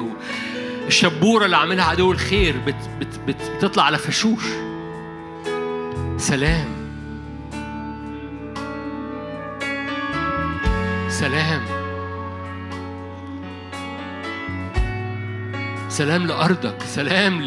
الشبورة 0.86 1.44
اللي 1.44 1.56
عاملها 1.56 1.84
عدو 1.84 2.12
الخير 2.12 2.56
بت 2.66 2.74
بت 3.00 3.20
بت 3.26 3.50
بتطلع 3.56 3.82
على 3.82 3.98
فشوش 3.98 4.42
سلام. 6.16 6.68
سلام. 11.08 11.62
سلام 15.92 16.26
لأرضك 16.26 16.82
سلام 16.82 17.42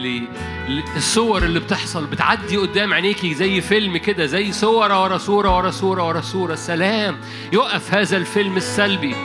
للصور 0.68 1.43
اللي 1.43 1.60
بتحصل 1.60 2.06
بتعدي 2.06 2.58
قدام 2.58 2.93
عينيكي 2.93 3.34
زي 3.34 3.62
فيلم 3.62 3.98
كده 3.98 4.26
زي 4.26 4.52
صورة 4.52 5.04
ورا 5.04 5.18
صورة 5.18 5.58
ورا 5.58 5.72
صورة 5.72 6.08
ورا 6.08 6.22
صورة. 6.22 6.56
سلام. 6.56 7.18
يقف 7.54 7.93
هذا 7.93 8.18
الفيلم 8.18 8.58
السلبي. 8.58 9.16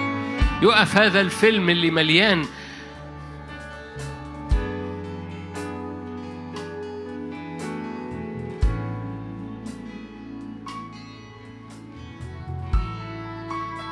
يقف 0.63 0.97
هذا 0.97 1.21
الفيلم 1.21 1.71
اللي 1.71 1.91
مليان. 1.91 2.45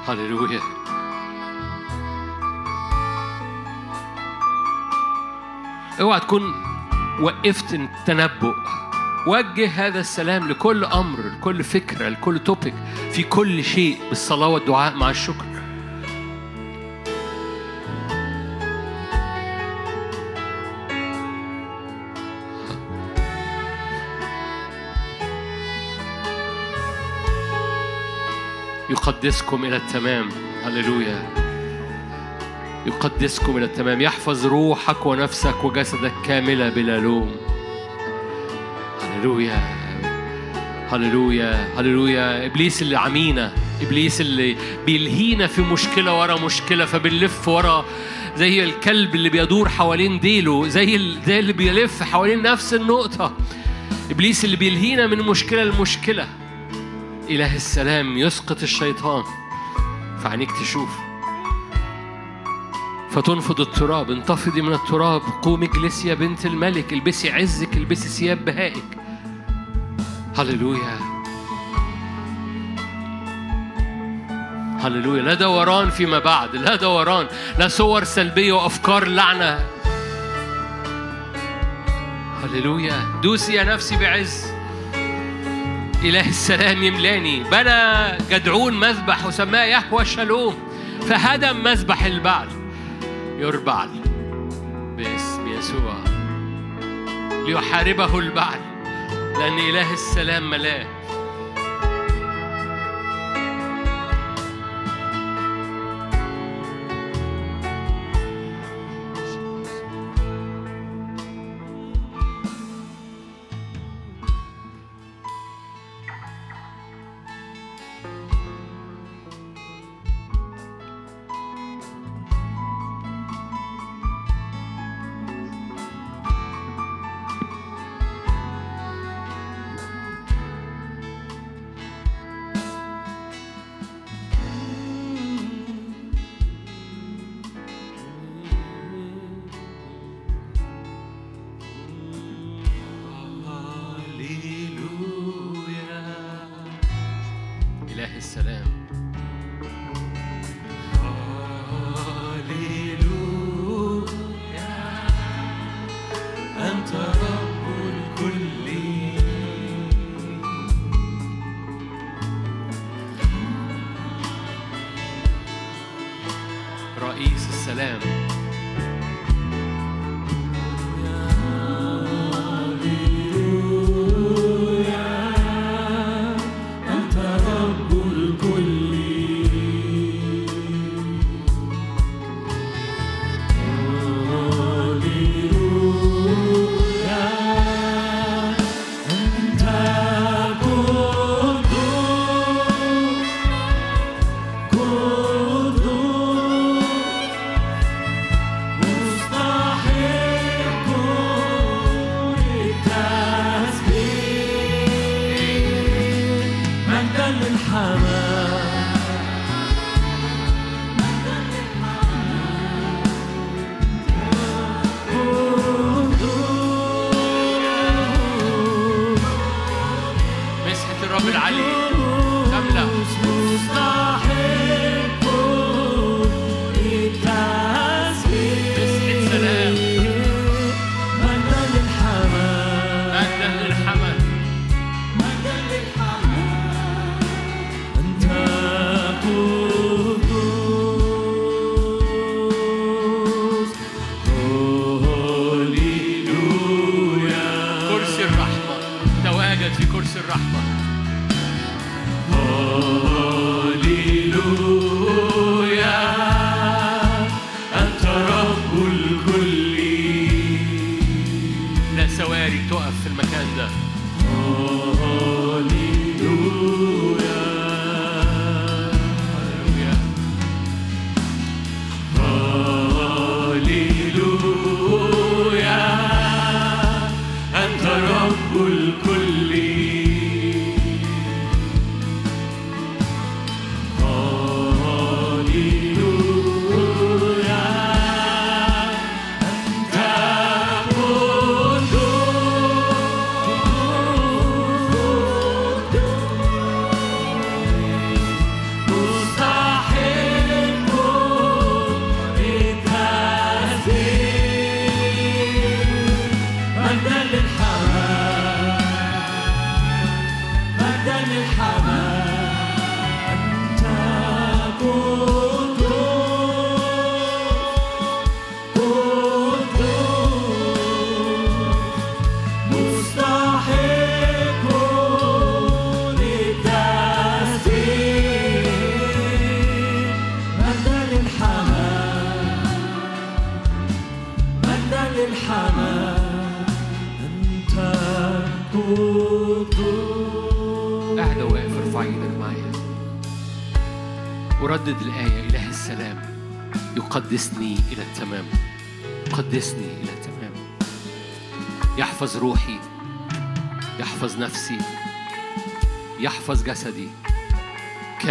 هللويا. 0.06 0.77
اوعى 6.00 6.20
تكون 6.20 6.54
وقفت 7.20 7.80
تنبؤ. 8.06 8.54
وجه 9.26 9.86
هذا 9.86 10.00
السلام 10.00 10.48
لكل 10.48 10.84
أمر 10.84 11.18
لكل 11.18 11.64
فكرة 11.64 12.08
لكل 12.08 12.38
توبيك 12.38 12.74
في 13.12 13.22
كل 13.22 13.64
شيء 13.64 13.98
بالصلاة 14.08 14.48
والدعاء 14.48 14.94
مع 14.94 15.10
الشكر. 15.10 15.44
يقدسكم 28.90 29.64
إلى 29.64 29.76
التمام. 29.76 30.28
هللويا. 30.64 31.47
يقدسكم 32.88 33.56
إلى 33.56 33.64
التمام. 33.64 34.00
يحفظ 34.00 34.46
روحك 34.46 35.06
ونفسك 35.06 35.64
وجسدك 35.64 36.12
كاملة 36.26 36.68
بلا 36.68 36.98
لوم. 36.98 37.36
هللويا. 39.02 39.58
هللويا. 40.90 41.68
هللويا. 41.76 42.46
إبليس 42.46 42.82
اللي 42.82 42.96
عمينا. 42.96 43.52
إبليس 43.82 44.20
اللي 44.20 44.56
بيلهينا 44.86 45.46
في 45.46 45.62
مشكلة 45.62 46.20
ورا 46.20 46.40
مشكلة 46.40 46.84
فبنلف 46.84 47.48
ورا 47.48 47.84
زي 48.36 48.64
الكلب 48.64 49.14
اللي 49.14 49.28
بيدور 49.28 49.68
حوالين 49.68 50.20
ديله 50.20 50.68
زي 50.68 51.14
زي 51.26 51.38
اللي 51.38 51.52
بيلف 51.52 52.02
حوالين 52.02 52.42
نفس 52.42 52.74
النقطة. 52.74 53.36
إبليس 54.10 54.44
اللي 54.44 54.56
بيلهينا 54.56 55.06
من 55.06 55.18
مشكلة 55.18 55.64
لمشكلة. 55.64 56.28
إله 57.30 57.56
السلام. 57.56 58.18
يسقط 58.18 58.62
الشيطان. 58.62 59.22
فعينيك 60.22 60.52
تشوف. 60.52 60.90
فتنفض 63.10 63.60
التراب 63.60 64.10
انتفضي 64.10 64.62
من 64.62 64.72
التراب. 64.72 65.22
قومي 65.42 65.66
اجلسي 65.66 66.08
يا 66.08 66.14
بنت 66.14 66.46
الملك 66.46 66.92
البسي 66.92 67.30
عزك 67.32 67.76
البسي 67.76 68.08
ثياب 68.08 68.44
بهائك. 68.44 68.84
هللويا. 70.38 70.98
هللويا. 74.80 75.22
لا 75.22 75.34
دوران 75.34 75.90
فيما 75.90 76.18
بعد 76.18 76.56
لا 76.56 76.76
دوران 76.76 77.26
لا 77.58 77.68
صور 77.68 78.04
سلبية 78.04 78.52
وأفكار 78.52 79.08
لعنة. 79.08 79.66
هللويا. 82.44 83.20
دوسي 83.22 83.54
يا 83.54 83.64
نفسي 83.64 83.96
بعز. 83.96 84.46
إله 86.04 86.28
السلام 86.28 86.82
يملاني. 86.82 87.44
بنى 87.44 88.18
جدعون 88.30 88.80
مذبح 88.80 89.26
وسماه 89.26 89.64
يهوى 89.64 90.04
شالوم. 90.04 90.54
فهدم 91.08 91.64
مذبح 91.64 92.04
البعل 92.04 92.57
يربع 93.38 93.86
باسم 94.96 95.48
يسوع 95.48 95.94
ليحاربه 97.46 98.18
البعل 98.18 98.60
لأن 99.38 99.58
إله 99.58 99.92
السلام 99.92 100.50
ملاه. 100.50 100.97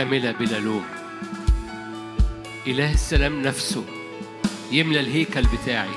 كاملة 0.07 0.31
بلا 0.31 0.59
لوم. 0.59 0.85
إله 2.67 2.93
السلام 2.93 3.41
نفسه 3.41 3.83
يملى 4.71 4.99
الهيكل 4.99 5.41
بتاعي. 5.41 5.89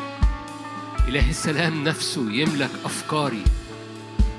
إله 1.09 1.31
السلام 1.31 1.85
نفسه 1.85 2.33
يملك 2.33 2.71
أفكاري. 2.85 3.45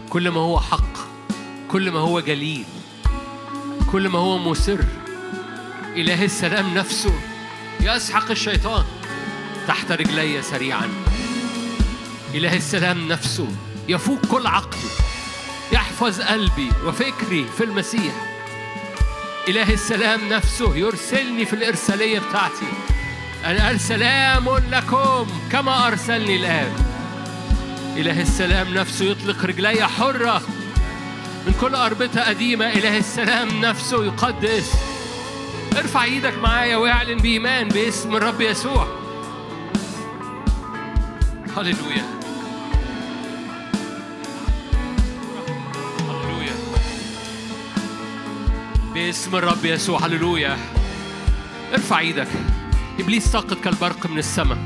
كل 0.10 0.30
ما 0.30 0.39
هو 0.39 0.60
حق 0.60 0.93
كل 1.72 1.91
ما 1.91 1.99
هو 1.99 2.19
جليل 2.19 2.65
كل 3.91 4.10
ما 4.10 4.19
هو 4.19 4.38
مسر. 4.38 4.85
إله 5.95 6.26
السلام 6.26 6.73
نفسه 6.73 7.14
يسحق 7.81 8.31
الشيطان 8.31 8.85
تحت 9.68 9.91
رجلي 9.91 10.41
سريعا. 10.41 10.89
إله 12.34 12.57
السلام 12.57 13.07
نفسه 13.07 13.48
يفوق 13.88 14.26
كل 14.26 14.48
عقل 14.48 14.77
يحفظ 15.72 16.22
قلبي 16.22 16.69
وفكري 16.85 17.45
في 17.57 17.64
المسيح. 17.64 18.31
إله 19.47 19.73
السلام 19.73 20.30
نفسه 20.30 20.76
يرسلني 20.76 21.45
في 21.45 21.53
الإرسالية 21.53 22.19
بتاعتي. 22.19 22.65
أنا 23.45 23.65
قال 23.65 23.80
سلام 23.80 24.49
لكم 24.72 25.27
كما 25.51 25.88
أرسلني 25.88 26.35
الآب 26.35 26.73
إله 27.97 28.22
السلام 28.22 28.73
نفسه 28.73 29.05
يطلق 29.05 29.45
رجلي 29.45 29.88
حرة 29.88 30.41
من 31.47 31.53
كل 31.61 31.76
أربطة 31.76 32.22
قديمة. 32.22 32.68
إله 32.68 32.97
السلام 32.97 33.61
نفسه 33.61 34.05
يقدس. 34.05 34.72
ارفع 35.77 36.03
إيدك 36.03 36.38
معايا 36.38 36.77
واعلن 36.77 37.18
بإيمان 37.18 37.68
باسم 37.68 38.15
الرب 38.15 38.41
يسوع. 38.41 38.88
هللويا. 41.57 42.05
باسم 48.93 49.35
الرب 49.35 49.65
يسوع 49.65 50.05
هللويا. 50.05 50.57
ارفع 51.73 51.99
إيدك. 51.99 52.27
إبليس 52.99 53.26
ساقط 53.26 53.57
كالبرق 53.63 54.09
من 54.09 54.18
السماء. 54.18 54.57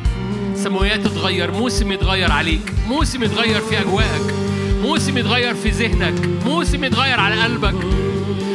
سماويات 0.55 0.99
تتغير 0.99 1.51
موسم 1.51 1.91
يتغير 1.91 2.31
عليك. 2.31 2.73
موسم 2.87 3.23
يتغير 3.23 3.61
في 3.61 3.79
أجواءك. 3.81 4.33
موسم 4.81 5.17
يتغير 5.17 5.53
في 5.53 5.69
ذهنك. 5.69 6.45
موسم 6.45 6.83
يتغير 6.83 7.19
على 7.19 7.43
قلبك. 7.43 7.85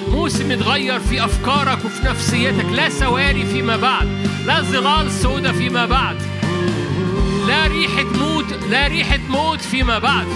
موسم 0.09 0.52
يتغير 0.52 1.01
في 1.01 1.24
أفكارك 1.24 1.84
وفي 1.84 2.06
نفسيتك. 2.06 2.66
لا 2.72 2.88
سواري 2.88 3.47
فيما 3.47 3.76
بعد. 3.76 4.09
لا 4.47 4.60
ظلال 4.60 5.10
سودة 5.10 5.52
فيما 5.52 5.86
بعد. 5.86 6.16
لا 7.48 7.66
ريحة 7.66 8.05
موت 8.05 8.52
لا 8.70 8.86
ريحة 8.86 9.20
موت 9.28 9.60
فيما 9.60 9.98
بعد. 9.98 10.26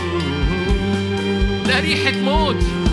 لا 1.67 1.81
ريحة 1.81 2.19
موت. 2.19 2.84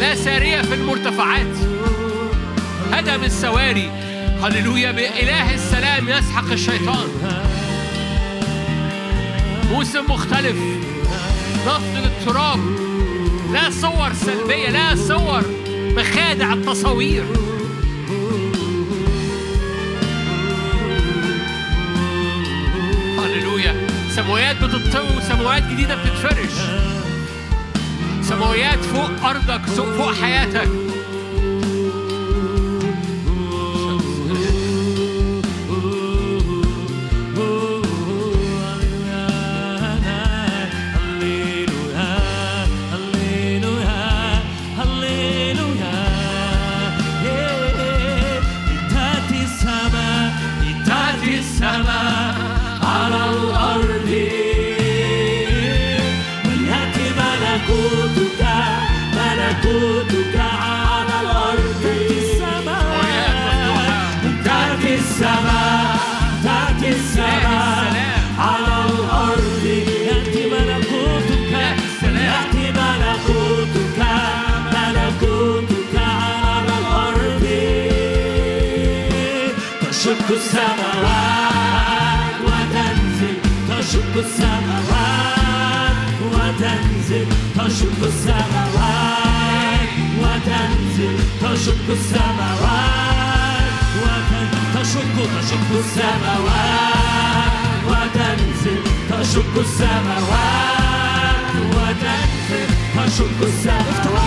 لا 0.00 0.14
سارية 0.14 0.62
في 0.62 0.74
المرتفعات. 0.74 1.56
هدم 2.92 3.24
السواري. 3.24 3.90
هللويا 4.42 4.92
بإله 4.92 5.54
السلام 5.54 6.08
يسحق 6.08 6.52
الشيطان. 6.52 7.08
موسم 9.70 10.04
مختلف. 10.08 10.56
نفض 11.66 11.96
التراب 12.04 12.60
لا 13.52 13.70
صور 13.70 14.12
سلبية 14.12 14.70
لا 14.70 14.96
صور 14.96 15.42
مخادع 15.96 16.52
التصاوير. 16.52 17.24
هللويا. 23.18 23.86
سماويات 24.16 24.56
بتطوي 24.64 25.16
وسماويات 25.16 25.62
جديدة 25.62 25.94
بتتفرش. 25.94 26.86
سماويات 28.28 28.84
فوق 28.84 29.28
أرضك 29.28 29.66
فوق 29.66 30.12
حياتك. 30.12 30.85
السماوات 84.18 85.96
وتنزل 86.32 87.26
تشق 87.54 88.00
السماوات 88.04 89.88
وتنزل 90.20 91.16
تشق 91.42 91.86
السماوات 91.90 93.06
تشق 94.74 95.16
السماوات 95.78 97.52
وتنزل 97.88 98.82
تشق 99.10 99.54
السماوات 99.58 100.66
وتنزل 101.72 102.68
تشق 102.96 103.42
السماوات 103.42 104.26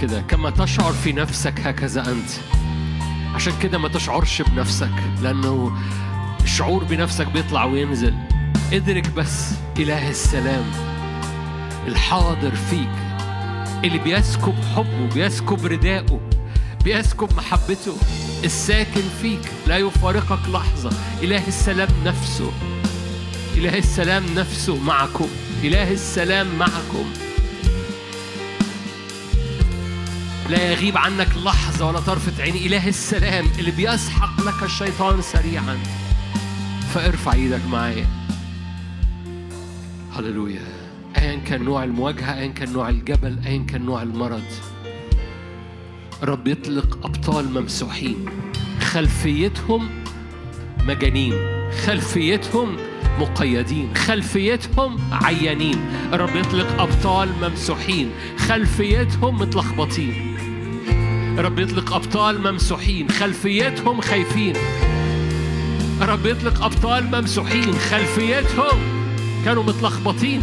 كده 0.00 0.20
كما 0.20 0.50
تشعر 0.50 0.92
في 0.92 1.12
نفسك 1.12 1.60
هكذا 1.60 2.00
أنت. 2.12 2.30
عشان 3.34 3.52
كده 3.62 3.78
ما 3.78 3.88
تشعرش 3.88 4.42
بنفسك 4.42 4.90
لأنه 5.22 5.72
الشعور 6.42 6.84
بنفسك 6.84 7.26
بيطلع 7.26 7.64
وينزل. 7.64 8.14
ادرك 8.72 9.10
بس 9.10 9.50
إله 9.78 10.10
السلام 10.10 10.64
الحاضر 11.86 12.54
فيك 12.54 12.88
اللي 13.84 13.98
بيسكب 13.98 14.54
حبه 14.76 15.08
بيسكب 15.14 15.66
رداءه 15.66 16.20
بيسكب 16.84 17.36
محبته 17.36 17.96
الساكن 18.44 19.02
فيك 19.22 19.40
لا 19.66 19.76
يفارقك 19.76 20.48
لحظة. 20.48 20.90
إله 21.22 21.48
السلام 21.48 21.88
نفسه 22.04 22.52
إله 23.56 23.78
السلام 23.78 24.24
نفسه 24.36 24.76
معكم 24.76 25.28
إله 25.64 25.92
السلام 25.92 26.46
معكم. 26.58 27.27
لا 30.48 30.72
يغيب 30.72 30.96
عنك 30.98 31.28
لحظة 31.36 31.86
ولا 31.88 32.00
طرفة 32.00 32.42
عين. 32.42 32.54
إله 32.54 32.88
السلام 32.88 33.46
اللي 33.58 33.70
بيسحق 33.70 34.40
لك 34.40 34.62
الشيطان 34.62 35.22
سريعا. 35.22 35.78
فارفع 36.94 37.32
إيدك 37.32 37.60
معايا. 37.70 38.06
هللويا. 40.16 40.62
ايا 41.18 41.36
كان 41.36 41.62
نوع 41.64 41.84
المواجهة 41.84 42.38
ايا 42.38 42.46
كان 42.46 42.72
نوع 42.72 42.88
الجبل 42.88 43.38
ايا 43.46 43.62
كان 43.62 43.82
نوع 43.82 44.02
المرض. 44.02 44.44
رب 46.22 46.48
يطلق 46.48 47.06
أبطال 47.06 47.50
ممسوحين. 47.50 48.26
خلفيتهم 48.80 49.88
مجانين. 50.84 51.34
خلفيتهم 51.86 52.76
مقيدين. 53.20 53.94
خلفيتهم 53.96 54.98
عيانين. 55.12 55.78
الرب 56.12 56.36
يطلق 56.36 56.82
أبطال 56.82 57.28
ممسوحين. 57.42 58.10
خلفيتهم 58.38 59.38
متلخبطين. 59.38 60.27
الرب 61.38 61.58
يطلق 61.58 61.94
أبطال 61.94 62.52
ممسوحين 62.52 63.10
خلفيتهم 63.10 64.00
خايفين. 64.00 64.52
الرب 66.02 66.26
يطلق 66.26 66.64
أبطال 66.64 67.06
ممسوحين 67.06 67.74
خلفيتهم 67.90 68.78
كانوا 69.44 69.62
متلخبطين. 69.62 70.42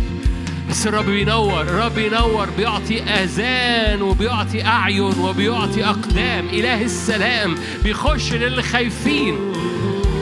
بس 0.69 0.87
الرب 0.87 1.05
بينور 1.05 1.61
الرب 1.61 1.97
ينور 1.97 2.47
بيعطي 2.57 3.03
آذان 3.03 4.01
وبيعطي 4.01 4.65
أعين 4.65 5.19
وبيعطي 5.19 5.85
أقدام. 5.85 6.47
إله 6.53 6.83
السلام 6.83 7.55
بيخش 7.83 8.33
للي 8.33 8.63
خايفين 8.63 9.53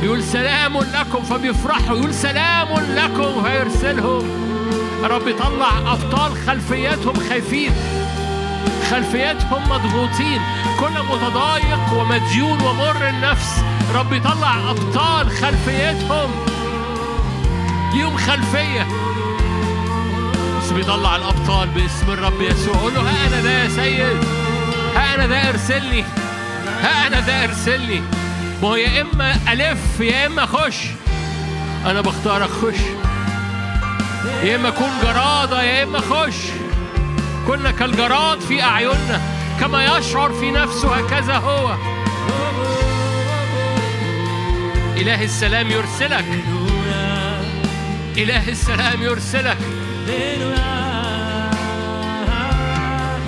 يقول 0.03 0.23
سلام 0.23 0.77
لكم 0.77 1.23
فبيفرحوا. 1.23 1.97
يقول 1.97 2.13
سلام 2.13 2.67
لكم 2.95 3.43
فيرسلهم 3.43 4.23
الرب 5.03 5.27
يطلع 5.27 5.93
أبطال 5.93 6.31
خلفياتهم 6.47 7.13
خايفين. 7.29 7.71
خلفياتهم 8.93 9.69
مضغوطين. 9.69 10.41
كل 10.79 11.03
متضايق 11.09 11.93
ومديون 11.93 12.61
ومر 12.61 13.09
النفس. 13.09 13.63
رب 13.95 14.13
يطلع 14.13 14.69
أبطال 14.69 15.29
خلفيتهم. 15.29 16.31
ليهم 17.93 18.17
خلفية. 18.17 18.87
بس 20.57 20.71
بيطلع 20.71 21.15
الأبطال 21.15 21.67
باسم 21.67 22.11
الرب 22.11 22.41
يسوع. 22.41 22.75
قول 22.75 22.93
له 22.93 23.01
ها 23.01 23.27
أنا 23.27 23.41
ده 23.41 23.49
يا 23.49 23.69
سيد. 23.69 24.17
ها 24.95 25.15
أنا 25.15 25.25
ده 25.27 25.49
ارسلني 25.49 26.03
ها 26.81 27.07
أنا 27.07 27.19
ده 27.19 27.43
ارسلني 27.43 28.01
ما 28.61 28.67
هو 28.67 28.75
يا 28.75 29.01
إما 29.01 29.35
ألف 29.51 29.99
يا 29.99 30.25
إما 30.25 30.43
أخش 30.43 30.77
أنا 31.85 32.01
بختار 32.01 32.45
أخش 32.45 32.79
يا 34.43 34.55
إما 34.55 34.67
أكون 34.67 34.89
جرادة 35.03 35.63
يا 35.63 35.83
إما 35.83 35.99
أخش 35.99 36.35
كنا 37.47 37.71
كالجراد 37.71 38.39
في 38.39 38.63
أعيننا 38.63 39.21
كما 39.59 39.97
يشعر 39.97 40.33
في 40.33 40.51
نفسه 40.51 40.95
هكذا 40.95 41.37
هو. 41.37 41.75
إله 44.97 45.23
السلام 45.23 45.71
يرسلك. 45.71 46.25
إله 48.17 48.49
السلام 48.49 49.01
يرسلك. 49.03 49.57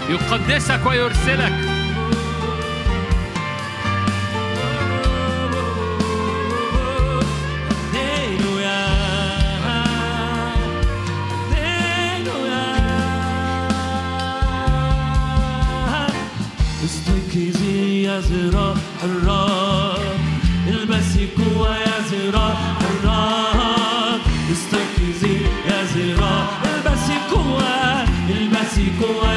يقدسك 0.10 0.86
ويرسلك. 0.86 1.65
زراع 18.30 18.74
الرب 19.04 20.00
البسي 20.68 21.28
قوة 21.38 21.78
يا 21.78 21.98
زراع 22.12 22.54
الرب 22.82 24.22
استيقظي 24.52 25.38
يا 25.70 25.84
زراع 25.96 26.48
البسي 26.76 27.14
قوة 27.32 28.04
البسي 28.30 28.92
قوة 29.02 29.34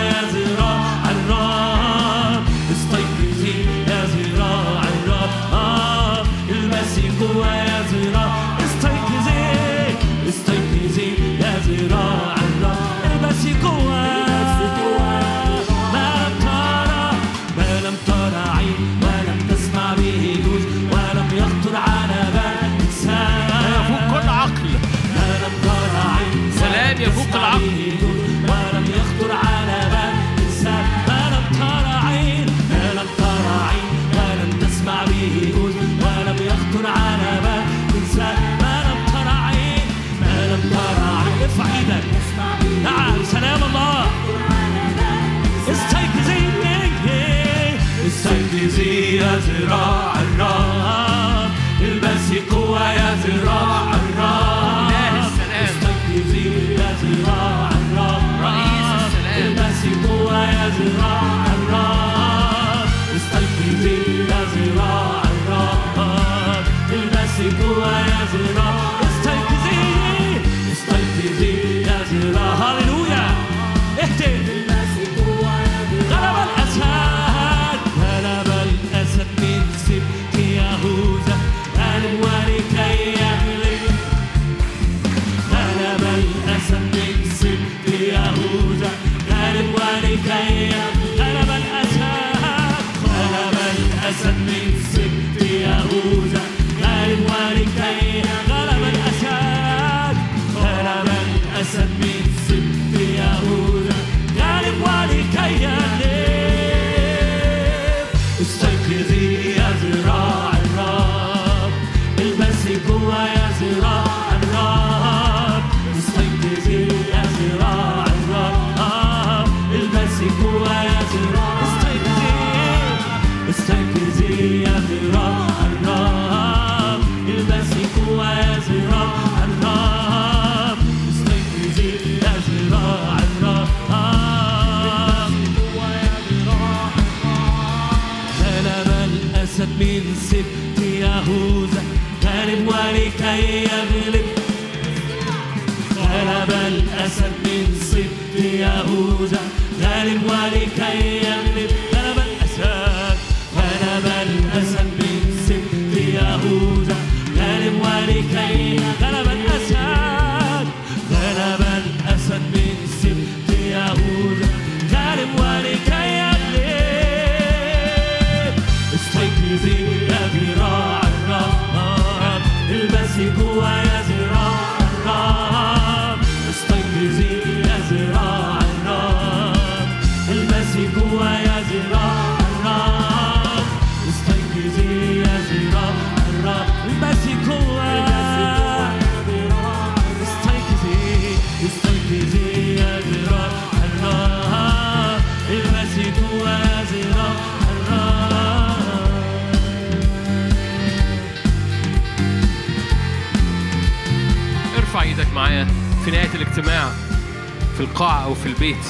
في 207.79 207.85
القاعة 207.85 208.25
أو 208.25 208.35
في 208.35 208.47
البيت. 208.47 208.87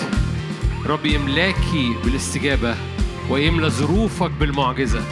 رب 0.86 1.06
يملاكي 1.06 1.96
بالاستجابة 2.04 2.76
ويملى 3.30 3.68
ظروفك 3.68 4.30
بالمعجزة. 4.30 5.02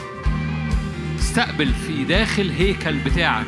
استقبل 1.19 1.75
في 1.75 2.05
داخل 2.05 2.51
هيكل 2.51 2.99
بتاعك. 2.99 3.47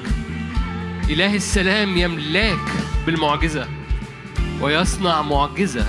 إله 1.10 1.34
السلام 1.34 1.96
يملاك 1.96 2.72
بالمعجزة 3.06 3.68
ويصنع 4.60 5.22
معجزة. 5.22 5.86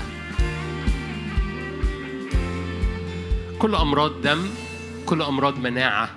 كل 3.59 3.75
أمراض 3.75 4.21
دم 4.21 4.47
كل 5.05 5.21
أمراض 5.21 5.59
مناعة. 5.59 6.09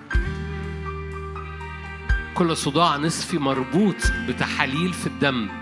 كل 2.35 2.57
صداع 2.57 2.97
نصفي 2.97 3.39
مربوط 3.39 3.97
بتحاليل 4.29 4.93
في 4.93 5.07
الدم. 5.07 5.62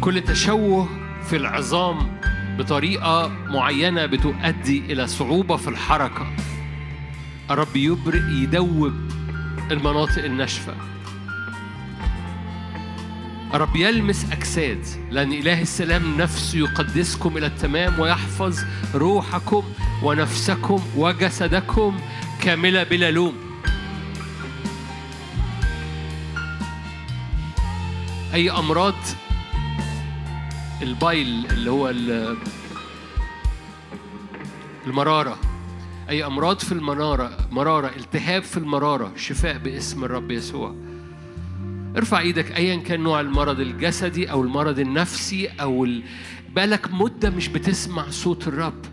كل 0.00 0.20
تشوه 0.20 0.88
في 1.30 1.36
العظام 1.36 2.20
بطريقة 2.58 3.28
معينة 3.28 4.06
بتؤدي 4.06 4.92
إلى 4.92 5.06
صعوبة 5.06 5.56
في 5.56 5.68
الحركة. 5.68 6.26
الرب 7.50 7.76
يبرئ 7.76 8.30
يدوب 8.30 8.92
المناطق 9.70 10.24
الناشفة. 10.24 10.74
الرب 13.54 13.76
يلمس 13.76 14.32
أجساد. 14.32 14.86
لأن 15.10 15.32
إله 15.32 15.62
السلام 15.62 16.16
نفسه 16.16 16.58
يقدسكم 16.58 17.36
إلى 17.36 17.46
التمام 17.46 18.00
ويحفظ 18.00 18.58
روحكم 18.94 19.62
ونفسكم 20.02 20.82
وجسدكم 20.96 22.00
كاملة 22.42 22.82
بلا 22.82 23.10
لوم. 23.10 23.34
أي 28.34 28.50
أمراض 28.50 28.94
البايل 30.82 31.46
اللي 31.50 31.70
هو 31.70 31.88
ال- 31.88 32.36
المرارة. 34.86 35.38
أي 36.08 36.26
أمراض 36.26 36.58
في 36.58 36.72
المرارة 36.72 37.30
مرارة 37.50 37.86
التهاب 37.96 38.42
في 38.42 38.56
المرارة 38.56 39.12
شفاء 39.16 39.58
باسم 39.58 40.04
الرب 40.04 40.30
يسوع. 40.30 40.74
ارفع 41.96 42.18
إيدك 42.20 42.56
ايا 42.56 42.76
كان 42.76 43.00
نوع 43.00 43.20
المرض 43.20 43.60
الجسدي 43.60 44.30
أو 44.30 44.42
المرض 44.42 44.78
النفسي 44.78 45.46
أو 45.48 45.84
ال... 45.84 46.02
بقالك 46.54 46.90
مدة 46.92 47.30
مش 47.30 47.48
بتسمع 47.48 48.10
صوت 48.10 48.48
الرب. 48.48 48.84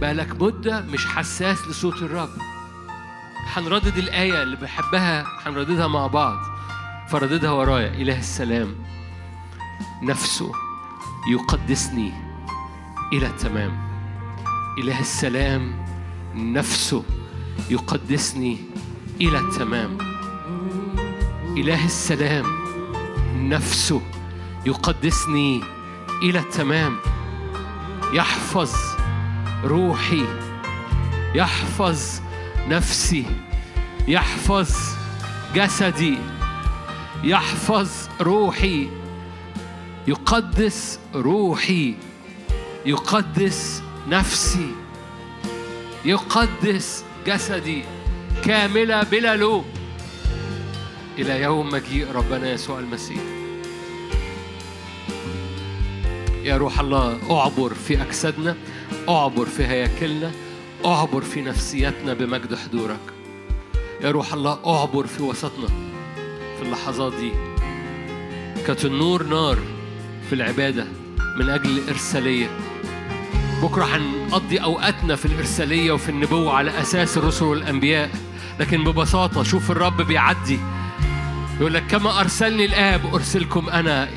بقالك 0.00 0.42
مدة 0.42 0.80
مش 0.80 1.06
حساس 1.06 1.68
لصوت 1.68 2.02
الرب. 2.02 2.28
هنردد 3.52 3.98
الآية 3.98 4.42
اللي 4.42 4.56
بحبها 4.56 5.24
هنرددها 5.46 5.86
مع 5.86 6.06
بعض. 6.06 6.38
فرددها 7.08 7.50
ورايا 7.50 7.88
إله 7.94 8.18
السلام. 8.18 8.74
نفسه 10.02 10.52
يقدسني 11.30 12.12
إلى 13.12 13.26
التمام. 13.26 13.88
إله 14.78 15.00
السلام 15.00 15.84
نفسه 16.34 17.04
يقدسني 17.70 18.58
إلى 19.20 19.38
التمام. 19.38 19.98
إله 21.56 21.84
السلام 21.84 22.46
نفسه 23.36 24.02
يقدسني 24.66 25.62
إلى 26.22 26.38
التمام. 26.38 26.96
يحفظ 28.12 28.72
روحي 29.64 30.24
يحفظ 31.34 32.20
نفسي 32.68 33.26
يحفظ 34.08 34.70
جسدي 35.54 36.18
يحفظ 37.24 37.90
روحي. 38.20 38.97
يقدس 40.08 40.98
روحي 41.14 41.94
يقدس 42.86 43.82
نفسي 44.08 44.70
يقدس 46.04 47.04
جسدي 47.26 47.82
كاملة 48.44 49.02
بلا 49.02 49.36
لوم. 49.36 49.64
إلى 51.18 51.42
يوم 51.42 51.68
مجيء 51.68 52.12
ربنا 52.12 52.52
يسوع 52.52 52.78
المسيح. 52.78 53.22
يا 56.42 56.56
روح 56.56 56.80
الله 56.80 57.18
أعبر 57.30 57.74
في 57.74 58.02
أجسادنا 58.02 58.56
أعبر 59.08 59.46
في 59.46 59.66
هياكلنا 59.66 60.30
أعبر 60.84 61.20
في 61.20 61.42
نفسيتنا 61.42 62.14
بمجد 62.14 62.54
حضورك. 62.54 63.00
يا 64.00 64.10
روح 64.10 64.32
الله 64.32 64.58
أعبر 64.66 65.06
في 65.06 65.22
وسطنا 65.22 65.68
في 66.58 66.62
اللحظات 66.62 67.12
دي. 67.14 67.32
كتنور 68.66 69.22
نار 69.22 69.58
في 70.28 70.34
العبادة 70.34 70.86
من 71.36 71.50
أجل 71.50 71.70
الإرسالية. 71.78 72.46
بكرة 73.62 73.84
هنقضي 73.84 74.58
أوقاتنا 74.58 75.16
في 75.16 75.26
الإرسالية 75.26 75.92
وفي 75.92 76.08
النبوة 76.08 76.52
على 76.52 76.80
أساس 76.80 77.18
الرسل 77.18 77.44
والأنبياء. 77.44 78.10
لكن 78.60 78.84
ببساطة 78.84 79.42
شوف 79.42 79.70
الرب 79.70 80.02
بيعدي. 80.02 80.60
يقول 81.60 81.74
لك 81.74 81.86
كما 81.86 82.20
أرسلني 82.20 82.64
الآب 82.64 83.14
أرسلكم 83.14 83.68
أنا. 83.68 84.08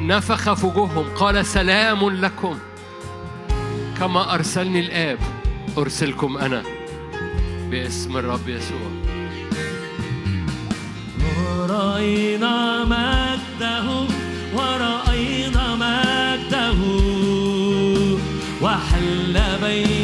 نفخ 0.00 0.52
في 0.52 0.66
وجوههم 0.66 1.04
قال 1.16 1.46
سلام 1.46 2.10
لكم. 2.10 2.58
كما 3.98 4.34
أرسلني 4.34 4.80
الآب 4.80 5.18
أرسلكم 5.78 6.36
أنا. 6.36 6.62
باسم 7.70 8.16
الرب 8.16 8.48
يسوع. 8.48 8.90
رأينا 11.68 12.82
ارفع 12.82 14.19
ورأينا 14.54 15.74
مجده 15.74 16.78
وحل 18.62 19.34
بين 19.62 19.99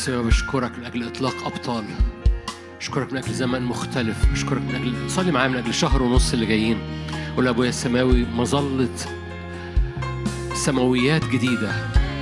يسوع 0.00 0.22
بشكرك 0.22 0.78
من 0.78 0.84
أجل 0.84 1.06
إطلاق 1.06 1.46
أبطال. 1.46 1.84
اشكرك 2.80 3.12
من 3.12 3.18
أجل 3.18 3.34
زمن 3.34 3.62
مختلف. 3.62 4.16
اشكرك 4.32 4.62
من 4.62 4.74
أجل 4.74 5.10
صلي 5.10 5.32
معايا 5.32 5.48
من 5.48 5.56
أجل 5.56 5.74
شهر 5.74 6.02
ونص 6.02 6.32
اللي 6.32 6.46
جايين. 6.46 6.78
قول 7.36 7.46
يا 7.46 7.50
ابويا 7.50 7.68
السماوي 7.68 8.24
مظله 8.24 8.88
سماويات 10.54 11.24
جديدة. 11.24 11.72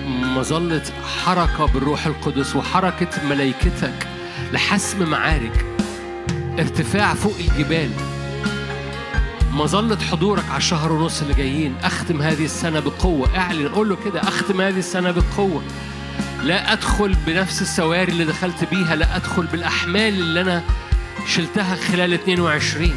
مظله 0.07 0.83
حركة 1.25 1.67
بالروح 1.67 2.07
القدس 2.07 2.57
وحركة 2.57 3.29
ملائكتك 3.29 4.09
لحسم 4.53 5.11
معارك. 5.11 5.67
ارتفاع 6.59 7.15
فوق 7.15 7.35
الجبال. 7.41 7.91
مظلة 9.53 9.99
حضورك 9.99 10.45
على 10.49 10.59
الشهر 10.59 10.93
ونص 10.93 11.23
اللي 11.23 11.35
جايين. 11.35 11.75
أختم 11.83 12.23
هذه 12.23 12.45
السنة 12.45 12.81
بقوة. 12.81 13.37
اعلن 13.37 13.69
قول 13.69 13.89
له 13.89 13.97
كده 14.05 14.21
أختم 14.21 14.61
هذه 14.61 14.79
السنة 14.79 15.11
بقوة. 15.11 15.63
لا 16.43 16.73
أدخل 16.73 17.17
بنفس 17.27 17.63
السواري 17.63 18.13
اللي 18.13 18.25
دخلت 18.25 18.65
بيها 18.65 18.97
لا 18.97 19.17
أدخل 19.17 19.47
بالأحمال 19.47 20.15
اللي 20.15 20.41
أنا 20.41 20.63
شلتها 21.27 21.77
خلال 21.77 22.13
22 22.13 22.93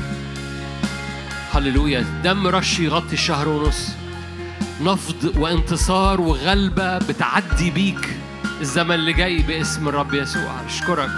هللويا. 1.54 2.06
دم 2.24 2.48
رش 2.48 2.80
يغطي 2.80 3.14
الشهر 3.14 3.50
ونص. 3.50 3.88
نفض 4.82 5.38
وانتصار 5.38 6.22
وغلبة 6.22 6.98
بتعدي 6.98 7.72
بيك. 7.72 8.10
الزمن 8.62 8.96
اللي 8.96 9.14
جاي 9.14 9.42
باسم 9.42 9.88
الرب 9.88 10.14
يسوع. 10.14 10.66
أشكرك. 10.66 11.10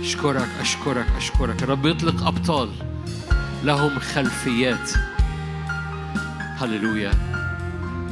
أشكرك. 0.00 0.48
أشكرك. 0.60 1.06
أشكرك. 1.16 1.62
الرب 1.62 1.86
يطلق 1.86 2.26
أبطال. 2.26 2.68
لهم 3.64 3.98
خلفيات. 3.98 4.90
هللويا. 6.58 7.12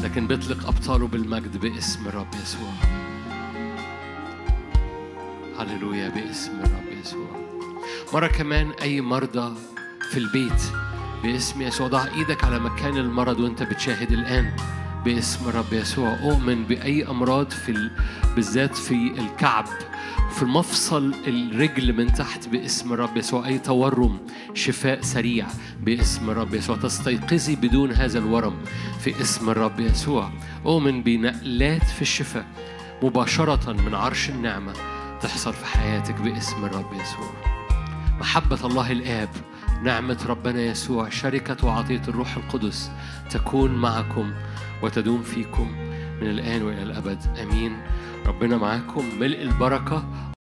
لكن 0.02 0.27
بيطلق 0.27 0.66
أبطاله 0.66 1.06
بالمجد 1.06 1.56
باسم 1.56 2.09
الرب 2.09 2.35
يسوع. 2.43 3.02
هللويا 5.73 6.09
باسم 6.09 6.53
الرب 6.61 6.99
يسوع. 7.03 7.31
مرة 8.15 8.27
كمان 8.27 8.70
أي 8.82 9.01
مرضى 9.01 9.55
في 10.11 10.19
البيت 10.19 10.62
باسم 11.23 11.62
يسوع. 11.62 11.89
ضع 11.89 12.05
إيدك 12.15 12.44
على 12.44 12.59
مكان 12.59 12.97
المرض 12.97 13.40
وأنت 13.40 13.62
بتشاهد 13.62 14.12
الآن 14.12 14.57
باسم 15.05 15.49
الرب 15.49 15.73
يسوع. 15.73 16.12
أؤمن 16.12 16.65
بأي 16.65 17.07
أمراض 17.07 17.51
في 17.51 17.73
ال... 17.73 17.90
بالذات 18.36 18.77
في 18.77 19.12
الكعب 19.19 19.65
في 20.31 20.43
المفصل 20.43 21.15
الرجل 21.27 21.93
من 21.93 22.12
تحت 22.12 22.49
باسم 22.49 22.93
الرب 22.93 23.16
يسوع. 23.16 23.47
أي 23.47 23.59
تورم 23.59 24.19
شفاء 24.55 25.01
سريع 25.01 25.47
باسم 25.81 26.31
الرب 26.31 26.55
يسوع. 26.55 26.77
تستيقظي 26.77 27.57
بدون 27.57 27.93
هذا 27.93 28.19
الورم 28.19 28.55
في 29.01 29.20
اسم 29.20 29.51
الرب 29.51 29.81
يسوع. 29.81 30.31
أؤمن 30.66 31.03
بنقلات 31.03 31.85
في 31.85 32.03
الشفاء 32.03 32.47
مباشرة 33.03 33.73
من 33.73 33.94
عرش 33.94 34.31
النعمة. 34.31 34.73
تحصل 35.23 35.53
في 35.53 35.66
حياتك 35.66 36.15
باسم 36.15 36.65
الرب 36.65 36.93
يسوع. 36.93 37.31
محبة 38.20 38.66
الله 38.66 38.93
الآب 38.93 39.28
نعمة 39.82 40.19
ربنا 40.28 40.61
يسوع 40.61 41.09
شركة 41.09 41.66
وعطية 41.66 42.03
الروح 42.09 42.36
القدس 42.36 42.90
تكون 43.31 43.74
معكم 43.74 44.32
وتدوم 44.82 45.23
فيكم 45.23 45.70
من 46.20 46.27
الآن 46.31 46.62
وإلى 46.62 46.82
الأبد. 46.82 47.39
آمين. 47.43 47.82
ربنا 48.27 48.57
معاكم. 48.57 49.05
ملء 49.20 49.43
البركة. 49.43 50.05